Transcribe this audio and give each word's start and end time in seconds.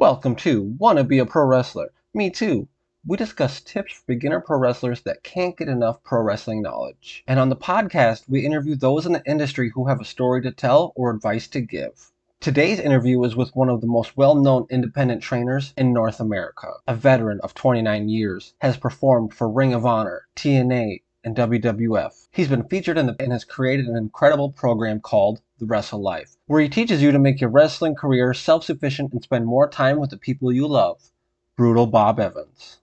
Welcome 0.00 0.34
to 0.36 0.62
Wanna 0.78 1.04
Be 1.04 1.18
a 1.18 1.26
Pro 1.26 1.44
Wrestler. 1.44 1.92
Me 2.14 2.30
too. 2.30 2.68
We 3.06 3.18
discuss 3.18 3.60
tips 3.60 3.92
for 3.92 4.04
beginner 4.06 4.40
pro 4.40 4.56
wrestlers 4.56 5.02
that 5.02 5.22
can't 5.22 5.54
get 5.54 5.68
enough 5.68 6.02
pro 6.02 6.22
wrestling 6.22 6.62
knowledge. 6.62 7.22
And 7.26 7.38
on 7.38 7.50
the 7.50 7.54
podcast, 7.54 8.26
we 8.26 8.46
interview 8.46 8.76
those 8.76 9.04
in 9.04 9.12
the 9.12 9.22
industry 9.26 9.70
who 9.74 9.88
have 9.88 10.00
a 10.00 10.06
story 10.06 10.40
to 10.40 10.52
tell 10.52 10.94
or 10.96 11.10
advice 11.10 11.48
to 11.48 11.60
give. 11.60 12.12
Today's 12.40 12.80
interview 12.80 13.22
is 13.24 13.36
with 13.36 13.54
one 13.54 13.68
of 13.68 13.82
the 13.82 13.86
most 13.86 14.16
well 14.16 14.34
known 14.34 14.66
independent 14.70 15.22
trainers 15.22 15.74
in 15.76 15.92
North 15.92 16.18
America. 16.18 16.68
A 16.88 16.94
veteran 16.94 17.38
of 17.42 17.52
29 17.52 18.08
years, 18.08 18.54
has 18.62 18.78
performed 18.78 19.34
for 19.34 19.50
Ring 19.50 19.74
of 19.74 19.84
Honor, 19.84 20.28
TNA, 20.34 21.02
and 21.24 21.36
WWF. 21.36 22.28
He's 22.30 22.48
been 22.48 22.68
featured 22.68 22.96
in 22.96 23.06
the, 23.06 23.16
and 23.20 23.32
has 23.32 23.44
created 23.44 23.86
an 23.86 23.96
incredible 23.96 24.50
program 24.50 25.00
called 25.00 25.40
The 25.58 25.66
Wrestle 25.66 26.00
Life, 26.00 26.36
where 26.46 26.60
he 26.60 26.68
teaches 26.68 27.02
you 27.02 27.12
to 27.12 27.18
make 27.18 27.40
your 27.40 27.50
wrestling 27.50 27.94
career 27.94 28.32
self 28.34 28.64
sufficient 28.64 29.12
and 29.12 29.22
spend 29.22 29.46
more 29.46 29.68
time 29.68 29.98
with 29.98 30.10
the 30.10 30.16
people 30.16 30.52
you 30.52 30.66
love. 30.66 31.10
Brutal 31.56 31.86
Bob 31.86 32.18
Evans. 32.18 32.78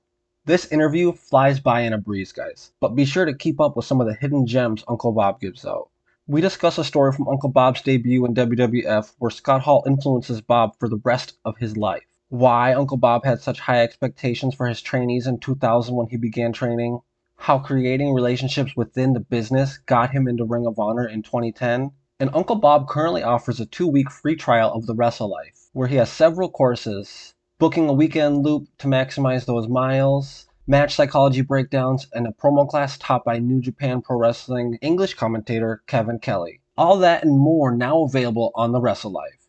This 0.45 0.71
interview 0.71 1.11
flies 1.11 1.59
by 1.59 1.81
in 1.81 1.93
a 1.93 1.97
breeze, 1.97 2.31
guys, 2.31 2.71
but 2.79 2.95
be 2.95 3.05
sure 3.05 3.25
to 3.25 3.33
keep 3.33 3.59
up 3.59 3.75
with 3.75 3.85
some 3.85 3.99
of 3.99 4.07
the 4.07 4.13
hidden 4.13 4.47
gems 4.47 4.83
Uncle 4.87 5.11
Bob 5.11 5.41
gives 5.41 5.65
out. 5.65 5.89
We 6.27 6.41
discuss 6.41 6.77
a 6.77 6.83
story 6.83 7.13
from 7.13 7.27
Uncle 7.27 7.49
Bob's 7.49 7.81
debut 7.81 8.25
in 8.25 8.33
WWF 8.33 9.13
where 9.17 9.31
Scott 9.31 9.61
Hall 9.61 9.83
influences 9.87 10.41
Bob 10.41 10.77
for 10.77 10.87
the 10.89 11.01
rest 11.03 11.37
of 11.43 11.57
his 11.57 11.75
life. 11.75 12.03
Why 12.29 12.73
Uncle 12.73 12.97
Bob 12.97 13.23
had 13.23 13.39
such 13.39 13.61
high 13.61 13.81
expectations 13.81 14.53
for 14.53 14.67
his 14.67 14.81
trainees 14.81 15.25
in 15.25 15.39
2000 15.39 15.95
when 15.95 16.07
he 16.07 16.17
began 16.17 16.51
training, 16.51 16.99
how 17.37 17.59
creating 17.59 18.13
relationships 18.13 18.75
within 18.75 19.13
the 19.13 19.19
business 19.19 19.77
got 19.77 20.11
him 20.11 20.27
into 20.27 20.43
Ring 20.43 20.65
of 20.65 20.79
Honor 20.79 21.07
in 21.07 21.21
2010, 21.21 21.91
and 22.19 22.29
Uncle 22.33 22.55
Bob 22.55 22.87
currently 22.87 23.23
offers 23.23 23.59
a 23.59 23.65
two 23.65 23.87
week 23.87 24.09
free 24.11 24.35
trial 24.35 24.73
of 24.73 24.85
the 24.85 24.95
Wrestle 24.95 25.29
Life, 25.29 25.69
where 25.71 25.87
he 25.87 25.95
has 25.97 26.09
several 26.11 26.49
courses, 26.49 27.33
booking 27.59 27.87
a 27.87 27.93
weekend 27.93 28.43
loop 28.43 28.67
to 28.79 28.87
maximize 28.87 29.45
those 29.45 29.67
miles, 29.67 30.47
match 30.65 30.95
psychology 30.95 31.41
breakdowns, 31.41 32.07
and 32.11 32.27
a 32.27 32.31
promo 32.31 32.67
class 32.67 32.97
taught 32.97 33.23
by 33.23 33.39
New 33.39 33.61
Japan 33.61 34.01
Pro 34.01 34.17
Wrestling 34.17 34.77
English 34.81 35.13
commentator 35.13 35.83
Kevin 35.87 36.19
Kelly. 36.19 36.59
All 36.77 36.97
that 36.97 37.23
and 37.23 37.39
more 37.39 37.71
now 37.71 38.03
available 38.03 38.51
on 38.55 38.71
the 38.71 38.81
Wrestle 38.81 39.11
Life. 39.11 39.47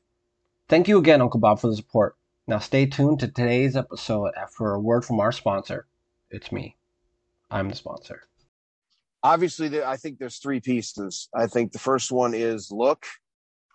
Thank 0.69 0.89
you 0.89 0.98
again, 0.98 1.20
Uncle 1.20 1.41
Bob, 1.41 1.58
for 1.58 1.69
the 1.69 1.77
support. 1.77 2.17
Now 2.47 2.58
stay 2.58 2.86
tuned 2.86 3.20
to 3.20 3.28
today's 3.28 3.77
episode 3.77 4.33
after 4.36 4.73
a 4.73 4.80
word 4.80 5.05
from 5.05 5.20
our 5.20 5.33
sponsor. 5.33 5.86
It's 6.30 6.52
me. 6.52 6.77
I'm 7.50 7.68
the 7.68 7.74
sponsor. 7.74 8.22
Obviously, 9.22 9.82
I 9.82 9.96
think 9.96 10.18
there's 10.18 10.38
three 10.38 10.60
pieces. 10.60 11.28
I 11.34 11.46
think 11.46 11.72
the 11.72 11.78
first 11.78 12.12
one 12.12 12.34
is 12.34 12.70
look, 12.70 13.05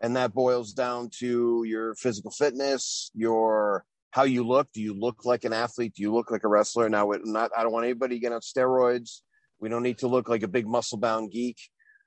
and 0.02 0.15
that 0.15 0.33
boils 0.33 0.73
down 0.73 1.09
to 1.19 1.63
your 1.65 1.95
physical 1.95 2.31
fitness, 2.31 3.11
your 3.13 3.85
how 4.11 4.23
you 4.23 4.45
look. 4.45 4.71
Do 4.73 4.81
you 4.81 4.93
look 4.93 5.25
like 5.25 5.43
an 5.43 5.53
athlete? 5.53 5.95
Do 5.95 6.03
you 6.03 6.13
look 6.13 6.31
like 6.31 6.43
a 6.43 6.47
wrestler? 6.47 6.88
Now, 6.88 7.11
not 7.23 7.52
I 7.57 7.63
don't 7.63 7.73
want 7.73 7.85
anybody 7.85 8.15
to 8.15 8.21
get 8.21 8.31
on 8.31 8.41
steroids. 8.41 9.21
We 9.59 9.69
don't 9.69 9.83
need 9.83 9.99
to 9.99 10.08
look 10.08 10.30
like 10.30 10.43
a 10.43 10.47
big 10.47 10.67
muscle 10.67 10.97
bound 10.97 11.31
geek. 11.31 11.58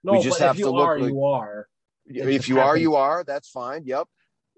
No, 0.04 0.12
we 0.12 0.22
just 0.22 0.38
have 0.38 0.56
to 0.56 0.70
look. 0.70 0.86
Are, 0.86 0.98
like, 1.00 1.10
you 1.10 1.24
are. 1.24 1.68
If 2.06 2.48
you 2.48 2.56
happens. 2.56 2.70
are, 2.70 2.76
you 2.76 2.94
are. 2.94 3.24
That's 3.24 3.48
fine. 3.48 3.82
Yep. 3.84 4.06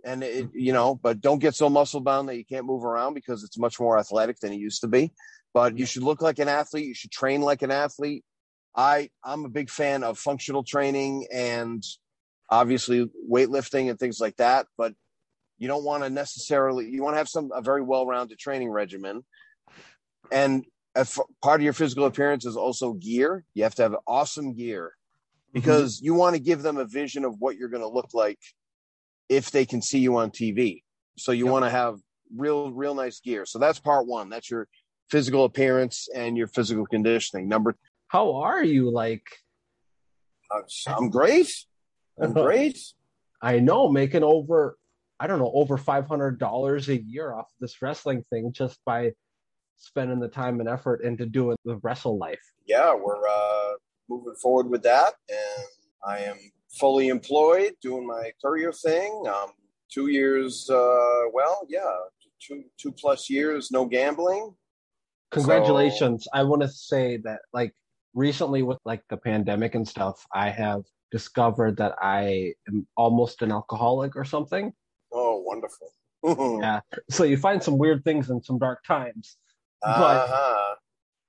And 0.05 0.23
it, 0.23 0.49
you 0.55 0.73
know, 0.73 0.95
but 0.95 1.21
don't 1.21 1.41
get 1.41 1.55
so 1.55 1.69
muscle 1.69 2.01
bound 2.01 2.29
that 2.29 2.37
you 2.37 2.45
can't 2.45 2.67
move 2.67 2.85
around 2.85 3.15
because 3.15 3.43
it's 3.43 3.59
much 3.59 3.81
more 3.81 3.99
athletic 3.99 4.39
than 4.41 4.53
it 4.53 4.59
used 4.59 4.81
to 4.83 4.89
be 4.89 5.13
but 5.55 5.79
you 5.79 5.87
should 5.87 6.03
look 6.03 6.23
like 6.23 6.39
an 6.39 6.49
athlete. 6.49 6.87
You 6.87 6.95
should 6.95 7.11
train 7.11 7.41
like 7.41 7.63
an 7.63 7.71
athlete. 7.71 8.25
I 8.77 9.11
I'm 9.25 9.45
a 9.45 9.49
big 9.49 9.71
fan 9.71 10.05
of 10.05 10.19
functional 10.19 10.63
training 10.63 11.27
and 11.33 11.83
obviously 12.49 13.11
weightlifting 13.29 13.91
and 13.91 13.99
things 13.99 14.21
like 14.21 14.37
that. 14.37 14.67
But 14.77 14.95
you 15.59 15.69
don't 15.69 15.85
want 15.85 16.05
to 16.05 16.11
necessarily 16.11 16.89
you 16.89 17.03
want 17.03 17.15
to 17.15 17.19
have 17.19 17.29
some 17.29 17.51
a 17.53 17.63
very 17.63 17.83
well-rounded 17.83 18.39
training 18.39 18.71
regimen. 18.71 19.25
And 20.31 20.65
part 21.43 21.61
of 21.61 21.63
your 21.63 21.73
physical 21.73 22.05
appearance 22.05 22.45
is 22.45 22.57
also 22.57 22.93
gear. 22.93 23.45
You 23.55 23.65
have 23.65 23.75
to 23.77 23.83
have 23.83 23.97
awesome 24.07 24.55
gear 24.55 24.93
because 25.53 25.97
mm-hmm. 25.97 26.05
you 26.05 26.15
want 26.15 26.37
to 26.37 26.41
give 26.41 26.63
them 26.63 26.77
a 26.77 26.85
vision 26.85 27.25
of 27.25 27.41
what 27.41 27.57
you're 27.57 27.69
going 27.69 27.83
to 27.83 27.89
look 27.89 28.11
like 28.13 28.39
if 29.29 29.51
they 29.51 29.67
can 29.67 29.83
see 29.83 29.99
you 29.99 30.17
on 30.17 30.31
TV. 30.31 30.83
So 31.17 31.33
you 31.33 31.45
yep. 31.45 31.53
want 31.53 31.65
to 31.65 31.71
have 31.71 31.97
real 32.37 32.71
real 32.71 32.95
nice 32.95 33.21
gear. 33.21 33.47
So 33.47 33.59
that's 33.59 33.79
part 33.79 34.07
1. 34.07 34.29
That's 34.29 34.51
your 34.51 34.69
physical 35.11 35.45
appearance 35.45 36.09
and 36.15 36.37
your 36.37 36.47
physical 36.47 36.87
conditioning. 36.87 37.49
Number, 37.49 37.75
how 38.09 38.37
are 38.37 38.63
you? 38.63 38.91
Like, 38.91 39.25
I'm 40.87 41.11
great. 41.11 41.51
I'm 42.21 42.33
great. 42.47 42.79
I 43.41 43.61
know, 43.61 43.89
making 43.89 44.25
over, 44.25 44.77
I 45.21 45.27
don't 45.27 45.39
know, 45.39 45.53
over 45.55 45.77
five 45.77 46.07
hundred 46.07 46.39
dollars 46.39 46.89
a 46.89 47.01
year 47.01 47.33
off 47.33 47.47
this 47.61 47.81
wrestling 47.81 48.25
thing 48.31 48.53
just 48.53 48.79
by 48.85 49.13
spending 49.77 50.19
the 50.19 50.29
time 50.29 50.61
and 50.61 50.69
effort 50.69 51.03
into 51.03 51.27
doing 51.27 51.57
the 51.65 51.77
wrestle 51.77 52.19
life. 52.19 52.41
Yeah, 52.67 52.95
we're 52.95 53.29
uh, 53.29 53.73
moving 54.09 54.35
forward 54.35 54.69
with 54.69 54.83
that, 54.83 55.15
and 55.29 55.67
I 56.07 56.19
am 56.21 56.37
fully 56.71 57.09
employed 57.09 57.73
doing 57.83 58.07
my 58.07 58.33
courier 58.43 58.73
thing. 58.73 59.25
Um, 59.27 59.53
two 59.93 60.09
years, 60.09 60.69
uh, 60.71 61.23
well, 61.33 61.67
yeah, 61.69 61.81
two 62.41 62.65
two 62.79 62.93
plus 62.93 63.31
years, 63.31 63.71
no 63.71 63.85
gambling. 63.85 64.55
Congratulations. 65.31 66.25
So, 66.25 66.31
I 66.33 66.43
want 66.45 66.63
to 66.63 66.69
say 66.69 67.19
that 67.19 67.41
like 67.53 67.75
recently 68.15 68.63
with 68.63 68.79
like 68.85 69.03
the 69.11 69.17
pandemic 69.17 69.75
and 69.75 69.87
stuff, 69.87 70.25
I 70.35 70.51
have 70.51 70.83
discovered 71.11 71.77
that 71.79 71.95
I 72.01 72.55
am 72.69 72.87
almost 72.97 73.43
an 73.43 73.53
alcoholic 73.53 74.17
or 74.17 74.25
something. 74.25 74.73
Oh, 75.13 75.43
wonderful. 75.47 75.93
yeah. 76.63 76.81
So 77.11 77.25
you 77.25 77.37
find 77.37 77.63
some 77.63 77.79
weird 77.79 78.05
things 78.05 78.31
in 78.31 78.43
some 78.43 78.59
dark 78.59 78.85
times. 78.85 79.37
But 79.81 80.29
uh-huh. 80.29 80.75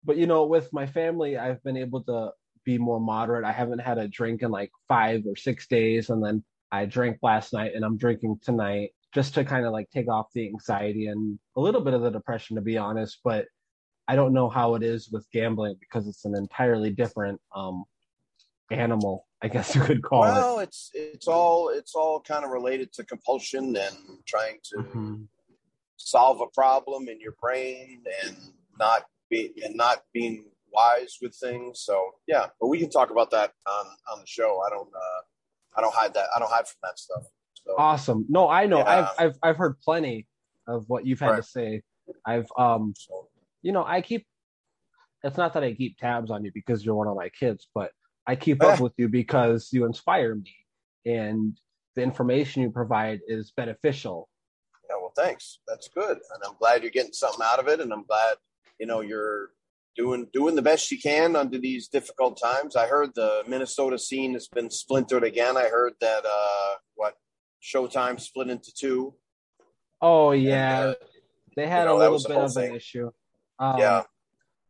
but 0.04 0.18
you 0.18 0.26
know, 0.26 0.46
with 0.46 0.74
my 0.74 0.88
family, 0.88 1.38
I've 1.38 1.64
been 1.64 1.78
able 1.78 2.04
to 2.04 2.32
be 2.69 2.78
more 2.78 3.00
moderate. 3.00 3.46
I 3.46 3.52
haven't 3.52 3.80
had 3.80 3.97
a 3.97 4.07
drink 4.07 4.44
in 4.44 4.52
like 4.52 4.72
5 4.88 5.24
or 5.25 5.35
6 5.35 5.68
days 5.68 6.09
and 6.09 6.24
then 6.24 6.44
I 6.72 6.85
drank 6.85 7.18
last 7.24 7.52
night 7.52 7.72
and 7.74 7.84
I'm 7.84 7.97
drinking 7.97 8.40
tonight 8.44 8.91
just 9.13 9.34
to 9.34 9.44
kind 9.44 9.66
of 9.66 9.74
like 9.74 9.90
take 9.90 10.07
off 10.07 10.28
the 10.35 10.46
anxiety 10.46 11.07
and 11.07 11.40
a 11.56 11.62
little 11.62 11.81
bit 11.81 11.96
of 11.96 12.02
the 12.02 12.12
depression 12.12 12.56
to 12.57 12.62
be 12.62 12.78
honest, 12.78 13.22
but 13.24 13.46
I 14.07 14.16
don't 14.16 14.34
know 14.34 14.50
how 14.50 14.75
it 14.75 14.84
is 14.84 15.09
with 15.12 15.25
gambling 15.31 15.78
because 15.80 16.07
it's 16.07 16.25
an 16.25 16.35
entirely 16.35 16.91
different 16.91 17.41
um, 17.56 17.85
animal, 18.72 19.25
I 19.41 19.47
guess 19.47 19.74
you 19.75 19.81
could 19.81 20.03
call 20.03 20.22
well, 20.22 20.36
it. 20.36 20.41
Well, 20.41 20.59
it's 20.59 20.91
it's 20.94 21.28
all 21.28 21.69
it's 21.69 21.96
all 21.96 22.19
kind 22.22 22.46
of 22.46 22.51
related 22.51 22.94
to 22.94 23.03
compulsion 23.03 23.75
and 23.75 23.97
trying 24.28 24.57
to 24.66 24.78
mm-hmm. 24.78 25.16
solve 25.97 26.41
a 26.41 26.47
problem 26.53 27.07
in 27.07 27.19
your 27.19 27.36
brain 27.41 28.03
and 28.24 28.36
not 28.80 29.06
be 29.30 29.53
and 29.63 29.75
not 29.75 30.03
being 30.13 30.46
wise 30.74 31.18
with 31.22 31.35
things. 31.35 31.81
So 31.81 32.12
yeah, 32.28 32.47
but 32.59 32.68
we 32.68 32.80
can 32.80 32.90
talk 32.90 33.12
about 33.12 33.31
that 33.31 33.53
on 33.68 33.85
on 34.12 34.19
the 34.19 34.28
show. 34.28 34.62
I 34.66 34.69
don't 34.69 34.90
uh, 34.96 35.22
I 35.78 35.81
don't 35.81 35.94
hide 35.94 36.13
that. 36.13 36.28
I 36.35 36.40
don't 36.40 36.52
hide 36.52 36.68
from 36.68 36.80
that 36.84 37.00
stuff. 37.00 37.24
So, 37.66 37.75
awesome. 37.78 38.25
No, 38.30 38.50
I 38.50 38.66
know. 38.66 38.80
Yeah. 38.80 39.09
I've 39.18 39.25
I've 39.25 39.38
I've 39.44 39.57
heard 39.57 39.80
plenty 39.81 40.28
of 40.68 40.85
what 40.88 41.06
you've 41.06 41.19
had 41.19 41.31
right. 41.31 41.44
to 41.44 41.44
say. 41.44 41.81
I've 42.25 42.47
um 42.57 42.94
you 43.62 43.72
know, 43.72 43.84
I 43.85 44.02
keep. 44.02 44.25
It's 45.24 45.38
not 45.38 45.53
that 45.53 45.63
I 45.63 45.74
keep 45.74 45.97
tabs 45.97 46.31
on 46.31 46.46
you 46.46 46.52
because 46.53 46.86
you're 46.86 46.96
one 46.96 47.07
of 47.07 47.16
my 47.16 47.30
kids, 47.30 47.68
but 47.75 47.91
I 48.25 48.36
keep 48.36 48.63
up 48.63 48.80
with 48.80 48.94
you 48.97 49.09
because 49.09 49.69
you 49.74 49.86
inspire 49.86 50.36
me, 50.36 50.56
and 51.06 51.59
the 51.96 52.03
information 52.03 52.62
you 52.62 52.69
provide 52.69 53.19
is 53.28 53.51
beneficial. 53.51 54.30
Yeah, 54.90 54.96
well, 54.96 55.12
thanks. 55.18 55.59
That's 55.68 55.90
good, 55.90 56.18
and 56.18 56.44
I'm 56.46 56.56
glad 56.57 56.84
you're 56.84 56.91
getting 56.91 57.12
something 57.12 57.44
out 57.44 57.59
of 57.59 57.68
it, 57.68 57.81
and 57.81 57.91
I'm 57.91 58.06
glad 58.06 58.36
you 58.80 58.86
know 58.86 59.01
you're 59.01 59.50
doing 59.96 60.28
doing 60.34 60.56
the 60.56 60.62
best 60.62 60.92
you 60.92 61.00
can 61.00 61.36
under 61.36 61.58
these 61.58 61.88
difficult 61.88 62.40
times. 62.42 62.76
I 62.76 62.88
heard 62.88 63.10
the 63.16 63.44
Minnesota 63.48 63.98
scene 63.98 64.34
has 64.34 64.48
been 64.48 64.70
splintered 64.70 65.24
again. 65.24 65.58
I 65.58 65.70
heard 65.70 65.94
that 66.02 66.26
uh 66.26 66.76
what 66.96 67.16
Showtime 67.62 68.20
split 68.20 68.50
into 68.50 68.72
two. 68.74 69.16
Oh 70.02 70.32
yeah, 70.32 70.80
and, 70.80 70.90
uh, 70.90 70.96
they 71.56 71.68
had 71.68 71.81
you 71.81 71.86
know, 71.86 71.98
a 71.98 72.00
little 72.00 72.19
bit 72.25 72.38
of 72.38 72.54
thing. 72.54 72.69
an 72.72 72.75
issue. 72.75 73.12
Um, 73.60 73.80
yeah, 73.80 74.04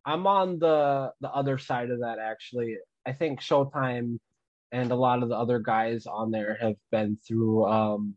I'm 0.04 0.26
on 0.26 0.58
the 0.58 1.12
the 1.20 1.30
other 1.30 1.58
side 1.58 1.90
of 1.90 2.00
that 2.00 2.18
actually. 2.18 2.78
I 3.06 3.12
think 3.12 3.40
Showtime 3.40 4.18
and 4.72 4.90
a 4.90 4.96
lot 4.96 5.22
of 5.22 5.28
the 5.28 5.36
other 5.36 5.58
guys 5.58 6.06
on 6.06 6.30
there 6.30 6.58
have 6.60 6.76
been 6.90 7.18
through. 7.26 7.66
Um, 7.66 8.16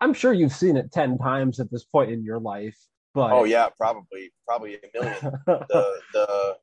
I'm 0.00 0.14
sure 0.14 0.32
you've 0.32 0.52
seen 0.52 0.76
it 0.76 0.92
ten 0.92 1.18
times 1.18 1.60
at 1.60 1.70
this 1.70 1.84
point 1.84 2.10
in 2.10 2.24
your 2.24 2.38
life. 2.38 2.78
But 3.14 3.32
oh 3.32 3.44
yeah, 3.44 3.68
probably 3.76 4.32
probably 4.46 4.74
a 4.76 4.78
million. 4.92 5.16
the 5.46 6.00
the 6.12 6.56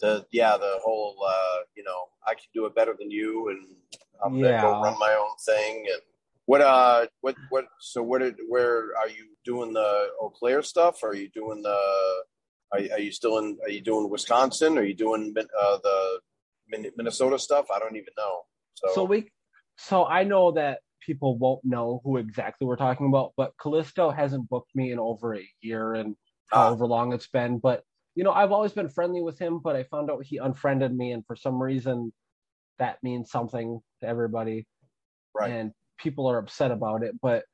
the 0.00 0.26
yeah 0.30 0.56
the 0.56 0.78
whole 0.84 1.16
uh, 1.26 1.58
you 1.76 1.82
know 1.82 2.04
I 2.26 2.34
can 2.34 2.44
do 2.54 2.66
it 2.66 2.74
better 2.74 2.94
than 2.98 3.10
you, 3.10 3.48
and 3.48 3.66
I'm 4.24 4.36
yeah. 4.36 4.60
gonna 4.60 4.62
go 4.62 4.82
run 4.82 4.98
my 4.98 5.16
own 5.20 5.36
thing. 5.44 5.86
And 5.92 6.00
what 6.46 6.60
uh 6.60 7.06
what 7.22 7.34
what 7.48 7.66
so 7.80 8.02
what 8.02 8.20
did 8.20 8.36
where 8.48 8.96
are 8.98 9.08
you 9.08 9.26
doing 9.44 9.72
the 9.72 10.08
Eau 10.20 10.30
Claire 10.30 10.62
stuff? 10.62 11.02
Are 11.02 11.14
you 11.14 11.28
doing 11.28 11.62
the 11.62 11.78
are, 12.72 12.80
are 12.92 13.00
you 13.00 13.12
still 13.12 13.38
in? 13.38 13.58
Are 13.62 13.70
you 13.70 13.80
doing 13.80 14.08
Wisconsin? 14.08 14.78
Are 14.78 14.84
you 14.84 14.94
doing 14.94 15.34
uh, 15.38 15.78
the 15.82 16.20
Minnesota 16.96 17.38
stuff? 17.38 17.66
I 17.74 17.78
don't 17.78 17.96
even 17.96 18.12
know. 18.16 18.42
So, 18.74 18.88
so 18.94 19.04
we, 19.04 19.30
so 19.76 20.06
I 20.06 20.24
know 20.24 20.52
that 20.52 20.80
people 21.10 21.36
won't 21.38 21.64
know 21.64 22.00
who 22.04 22.18
exactly 22.18 22.68
we're 22.68 22.76
talking 22.76 23.08
about, 23.08 23.32
but 23.36 23.52
Callisto 23.60 24.12
hasn't 24.12 24.48
booked 24.48 24.70
me 24.76 24.92
in 24.92 25.00
over 25.00 25.34
a 25.34 25.48
year 25.60 25.94
and 25.94 26.14
ah. 26.52 26.66
however 26.68 26.86
long 26.86 27.12
it's 27.12 27.26
been. 27.26 27.58
But 27.58 27.82
you 28.14 28.22
know, 28.22 28.30
I've 28.30 28.52
always 28.52 28.70
been 28.70 28.88
friendly 28.88 29.20
with 29.20 29.36
him, 29.36 29.58
but 29.58 29.74
I 29.74 29.82
found 29.84 30.08
out 30.08 30.24
he 30.24 30.36
unfriended 30.36 30.96
me, 30.96 31.10
and 31.10 31.26
for 31.26 31.34
some 31.34 31.60
reason, 31.60 32.12
that 32.78 32.98
means 33.02 33.30
something 33.30 33.80
to 34.00 34.06
everybody. 34.06 34.68
Right. 35.34 35.50
And 35.50 35.72
people 35.98 36.30
are 36.30 36.38
upset 36.38 36.70
about 36.70 37.02
it. 37.02 37.14
But 37.20 37.44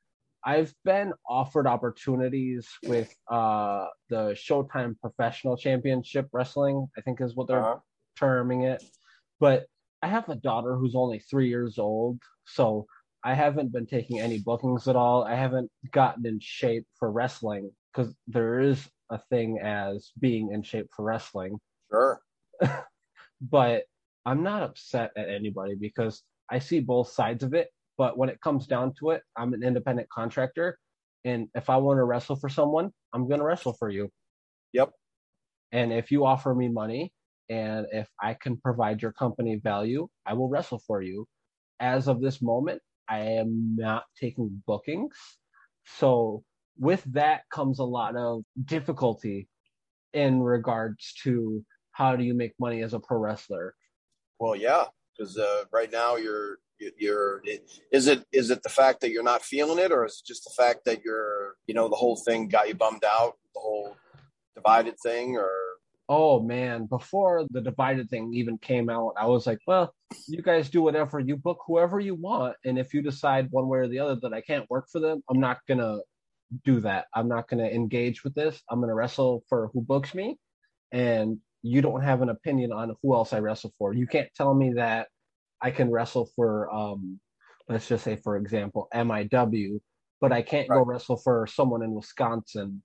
I've 0.45 0.73
been 0.85 1.13
offered 1.27 1.65
opportunities 1.65 2.67
with 2.85 3.11
uh, 3.29 3.87
the 4.09 4.35
Showtime 4.35 4.99
Professional 4.99 5.57
Championship 5.57 6.27
Wrestling, 6.31 6.87
I 6.95 7.01
think 7.01 7.21
is 7.21 7.35
what 7.35 7.47
they're 7.47 7.59
uh-huh. 7.59 7.79
terming 8.19 8.63
it. 8.63 8.83
But 9.39 9.65
I 10.03 10.07
have 10.07 10.29
a 10.29 10.35
daughter 10.35 10.75
who's 10.75 10.95
only 10.95 11.19
three 11.19 11.49
years 11.49 11.79
old, 11.79 12.21
so 12.45 12.85
I 13.27 13.33
haven't 13.33 13.73
been 13.73 13.85
taking 13.85 14.21
any 14.21 14.39
bookings 14.39 14.87
at 14.87 14.95
all. 14.95 15.25
I 15.25 15.35
haven't 15.35 15.69
gotten 15.91 16.25
in 16.25 16.39
shape 16.39 16.85
for 16.97 17.11
wrestling 17.11 17.69
because 17.91 18.15
there 18.25 18.61
is 18.61 18.87
a 19.09 19.19
thing 19.29 19.59
as 19.61 20.13
being 20.17 20.53
in 20.53 20.63
shape 20.63 20.87
for 20.95 21.03
wrestling. 21.03 21.59
Sure. 21.91 22.21
but 23.41 23.83
I'm 24.25 24.43
not 24.43 24.63
upset 24.63 25.11
at 25.17 25.27
anybody 25.27 25.75
because 25.75 26.23
I 26.49 26.59
see 26.59 26.79
both 26.79 27.09
sides 27.09 27.43
of 27.43 27.53
it. 27.53 27.67
But 27.97 28.17
when 28.17 28.29
it 28.29 28.39
comes 28.39 28.65
down 28.65 28.93
to 28.99 29.09
it, 29.09 29.23
I'm 29.35 29.53
an 29.53 29.61
independent 29.61 30.07
contractor. 30.07 30.79
And 31.25 31.49
if 31.53 31.69
I 31.69 31.75
want 31.75 31.97
to 31.97 32.05
wrestle 32.05 32.37
for 32.37 32.47
someone, 32.47 32.91
I'm 33.11 33.27
going 33.27 33.41
to 33.41 33.45
wrestle 33.45 33.73
for 33.73 33.89
you. 33.89 34.09
Yep. 34.71 34.91
And 35.73 35.91
if 35.91 36.11
you 36.11 36.25
offer 36.25 36.55
me 36.55 36.69
money 36.69 37.11
and 37.49 37.87
if 37.91 38.07
I 38.21 38.35
can 38.35 38.55
provide 38.55 39.01
your 39.01 39.11
company 39.11 39.57
value, 39.57 40.07
I 40.25 40.31
will 40.31 40.47
wrestle 40.47 40.79
for 40.87 41.01
you. 41.01 41.27
As 41.81 42.07
of 42.07 42.21
this 42.21 42.41
moment, 42.41 42.81
I 43.09 43.19
am 43.19 43.75
not 43.77 44.03
taking 44.19 44.63
bookings. 44.65 45.15
So 45.97 46.43
with 46.77 47.03
that 47.13 47.41
comes 47.51 47.79
a 47.79 47.83
lot 47.83 48.15
of 48.15 48.43
difficulty 48.65 49.47
in 50.13 50.41
regards 50.41 51.13
to 51.23 51.63
how 51.91 52.15
do 52.15 52.23
you 52.23 52.33
make 52.33 52.53
money 52.59 52.83
as 52.83 52.93
a 52.93 52.99
pro 52.99 53.17
wrestler. 53.17 53.75
Well, 54.39 54.55
yeah, 54.55 54.85
because 55.17 55.37
uh, 55.37 55.63
right 55.71 55.91
now 55.91 56.15
you're 56.15 56.57
you're 56.97 57.41
is 57.91 58.05
it 58.07 58.23
is 58.31 58.51
it 58.51 58.61
the 58.61 58.69
fact 58.69 59.01
that 59.01 59.09
you're 59.09 59.23
not 59.23 59.41
feeling 59.41 59.79
it, 59.79 59.91
or 59.91 60.05
is 60.05 60.21
it 60.23 60.27
just 60.27 60.43
the 60.43 60.53
fact 60.55 60.85
that 60.85 61.03
you're 61.03 61.55
you 61.65 61.73
know 61.73 61.89
the 61.89 61.95
whole 61.95 62.15
thing 62.15 62.47
got 62.47 62.67
you 62.67 62.75
bummed 62.75 63.03
out, 63.03 63.37
the 63.55 63.59
whole 63.59 63.95
divided 64.55 64.95
thing, 65.01 65.37
or 65.37 65.49
oh 66.09 66.39
man, 66.41 66.85
before 66.85 67.45
the 67.51 67.61
divided 67.61 68.09
thing 68.09 68.33
even 68.33 68.57
came 68.57 68.89
out, 68.89 69.13
I 69.17 69.25
was 69.25 69.45
like, 69.45 69.59
well, 69.67 69.93
you 70.27 70.41
guys 70.41 70.69
do 70.69 70.81
whatever, 70.81 71.19
you 71.19 71.35
book 71.35 71.59
whoever 71.67 71.99
you 71.99 72.15
want, 72.15 72.55
and 72.65 72.79
if 72.79 72.93
you 72.93 73.01
decide 73.01 73.47
one 73.51 73.67
way 73.67 73.79
or 73.79 73.87
the 73.87 73.99
other 73.99 74.15
that 74.21 74.33
I 74.33 74.41
can't 74.41 74.69
work 74.69 74.87
for 74.91 74.99
them, 74.99 75.21
I'm 75.29 75.39
not 75.39 75.59
gonna 75.67 75.99
do 76.63 76.79
that. 76.81 77.07
I'm 77.13 77.27
not 77.27 77.49
gonna 77.49 77.67
engage 77.67 78.23
with 78.23 78.33
this. 78.33 78.61
I'm 78.69 78.79
gonna 78.79 78.95
wrestle 78.95 79.43
for 79.49 79.69
who 79.73 79.81
books 79.81 80.13
me, 80.15 80.37
and 80.91 81.39
you 81.61 81.81
don't 81.81 82.03
have 82.03 82.21
an 82.21 82.29
opinion 82.29 82.71
on 82.71 82.95
who 83.01 83.13
else 83.13 83.33
I 83.33 83.39
wrestle 83.39 83.73
for. 83.77 83.93
You 83.93 84.07
can't 84.07 84.29
tell 84.35 84.53
me 84.53 84.73
that 84.73 85.07
I 85.61 85.71
can 85.71 85.91
wrestle 85.91 86.29
for, 86.35 86.73
um, 86.73 87.19
let's 87.67 87.87
just 87.87 88.03
say, 88.03 88.15
for 88.15 88.37
example, 88.37 88.87
MIW, 88.93 89.79
but 90.21 90.31
I 90.31 90.41
can't 90.41 90.69
right. 90.69 90.77
go 90.77 90.85
wrestle 90.85 91.17
for 91.17 91.47
someone 91.47 91.83
in 91.83 91.93
Wisconsin 91.93 92.81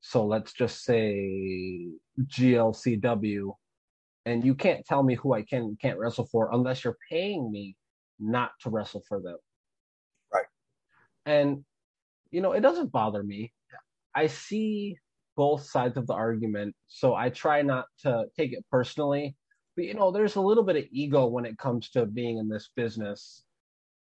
so 0.00 0.26
let's 0.26 0.52
just 0.52 0.84
say 0.84 1.88
GLCW, 2.20 3.52
and 4.26 4.44
you 4.44 4.54
can't 4.54 4.84
tell 4.86 5.02
me 5.02 5.14
who 5.14 5.34
I 5.34 5.42
can 5.42 5.76
can't 5.80 5.98
wrestle 5.98 6.26
for 6.30 6.50
unless 6.52 6.84
you're 6.84 6.98
paying 7.10 7.50
me 7.50 7.76
not 8.18 8.52
to 8.62 8.70
wrestle 8.70 9.02
for 9.08 9.20
them. 9.20 9.36
Right. 10.32 10.46
And 11.26 11.64
you 12.30 12.40
know, 12.40 12.52
it 12.52 12.60
doesn't 12.60 12.92
bother 12.92 13.22
me. 13.22 13.52
I 14.14 14.26
see 14.26 14.96
both 15.36 15.64
sides 15.64 15.96
of 15.96 16.06
the 16.06 16.14
argument, 16.14 16.74
so 16.88 17.14
I 17.14 17.30
try 17.30 17.62
not 17.62 17.86
to 18.02 18.26
take 18.36 18.52
it 18.52 18.64
personally. 18.70 19.36
But 19.76 19.84
you 19.86 19.94
know, 19.94 20.10
there's 20.10 20.36
a 20.36 20.40
little 20.40 20.64
bit 20.64 20.76
of 20.76 20.84
ego 20.90 21.26
when 21.26 21.46
it 21.46 21.58
comes 21.58 21.90
to 21.90 22.06
being 22.06 22.38
in 22.38 22.48
this 22.48 22.70
business. 22.74 23.44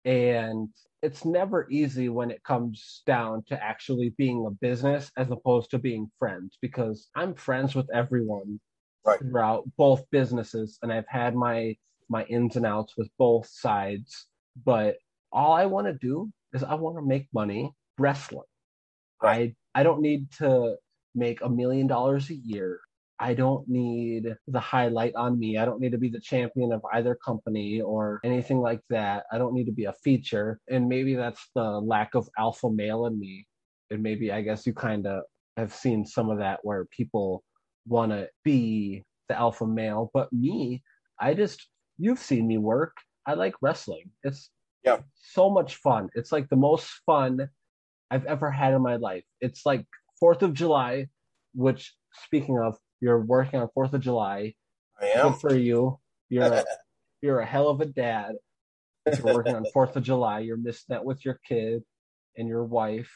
And 0.05 0.69
it's 1.01 1.25
never 1.25 1.67
easy 1.69 2.09
when 2.09 2.31
it 2.31 2.43
comes 2.43 3.03
down 3.05 3.43
to 3.47 3.63
actually 3.63 4.13
being 4.17 4.45
a 4.45 4.51
business 4.51 5.11
as 5.17 5.29
opposed 5.29 5.69
to 5.71 5.79
being 5.79 6.09
friends 6.17 6.57
because 6.61 7.09
I'm 7.15 7.35
friends 7.35 7.75
with 7.75 7.87
everyone 7.93 8.59
right. 9.05 9.19
throughout 9.19 9.63
both 9.77 10.03
businesses 10.11 10.79
and 10.81 10.91
I've 10.91 11.07
had 11.07 11.35
my 11.35 11.75
my 12.09 12.23
ins 12.23 12.55
and 12.55 12.65
outs 12.65 12.93
with 12.97 13.09
both 13.17 13.47
sides 13.47 14.27
but 14.65 14.97
all 15.31 15.53
I 15.53 15.65
want 15.65 15.87
to 15.87 15.93
do 15.93 16.31
is 16.53 16.63
I 16.63 16.73
want 16.75 16.97
to 16.97 17.05
make 17.05 17.27
money 17.33 17.71
wrestling. 17.99 18.45
Right. 19.21 19.55
I 19.75 19.81
I 19.81 19.83
don't 19.83 20.01
need 20.01 20.31
to 20.39 20.75
make 21.13 21.41
a 21.41 21.49
million 21.49 21.87
dollars 21.87 22.29
a 22.29 22.35
year 22.35 22.79
I 23.19 23.33
don't 23.33 23.67
need 23.67 24.35
the 24.47 24.59
highlight 24.59 25.15
on 25.15 25.39
me. 25.39 25.57
I 25.57 25.65
don't 25.65 25.79
need 25.79 25.91
to 25.91 25.97
be 25.97 26.09
the 26.09 26.19
champion 26.19 26.71
of 26.71 26.81
either 26.93 27.15
company 27.15 27.81
or 27.81 28.19
anything 28.23 28.59
like 28.59 28.81
that. 28.89 29.25
I 29.31 29.39
don't 29.39 29.55
need 29.55 29.65
to 29.65 29.71
be 29.71 29.85
a 29.85 29.93
feature. 30.03 30.59
And 30.69 30.87
maybe 30.87 31.15
that's 31.15 31.49
the 31.55 31.63
lack 31.63 32.13
of 32.13 32.29
alpha 32.37 32.69
male 32.69 33.07
in 33.07 33.19
me. 33.19 33.47
And 33.89 34.03
maybe 34.03 34.31
I 34.31 34.41
guess 34.41 34.67
you 34.67 34.73
kind 34.73 35.07
of 35.07 35.23
have 35.55 35.73
seen 35.73 36.05
some 36.05 36.29
of 36.29 36.37
that 36.37 36.59
where 36.61 36.85
people 36.85 37.43
want 37.87 38.11
to 38.11 38.29
be 38.43 39.03
the 39.29 39.35
alpha 39.35 39.65
male. 39.65 40.11
But 40.13 40.31
me, 40.31 40.83
I 41.19 41.33
just, 41.33 41.67
you've 41.97 42.19
seen 42.19 42.47
me 42.47 42.59
work. 42.59 42.95
I 43.25 43.33
like 43.33 43.55
wrestling. 43.61 44.11
It's 44.23 44.51
yeah. 44.83 44.99
so 45.15 45.49
much 45.49 45.77
fun. 45.77 46.09
It's 46.13 46.31
like 46.31 46.49
the 46.49 46.55
most 46.55 46.87
fun 47.07 47.49
I've 48.11 48.25
ever 48.25 48.51
had 48.51 48.73
in 48.73 48.83
my 48.83 48.97
life. 48.97 49.23
It's 49.41 49.65
like 49.65 49.85
4th 50.23 50.43
of 50.43 50.53
July, 50.53 51.07
which 51.55 51.95
speaking 52.13 52.59
of, 52.59 52.77
you're 53.01 53.19
working 53.19 53.59
on 53.59 53.69
Fourth 53.73 53.93
of 53.93 54.01
July. 54.01 54.53
I 55.01 55.07
am. 55.07 55.31
Good 55.31 55.41
for 55.41 55.55
you. 55.55 55.99
You're 56.29 56.45
a, 56.45 56.65
you're 57.21 57.39
a 57.39 57.45
hell 57.45 57.69
of 57.69 57.81
a 57.81 57.85
dad. 57.85 58.33
You're 59.05 59.35
working 59.35 59.55
on 59.55 59.65
Fourth 59.73 59.95
of 59.95 60.03
July. 60.03 60.39
You're 60.39 60.57
missing 60.57 60.87
that 60.89 61.05
with 61.05 61.23
your 61.23 61.39
kid 61.47 61.83
and 62.35 62.47
your 62.47 62.63
wife. 62.63 63.11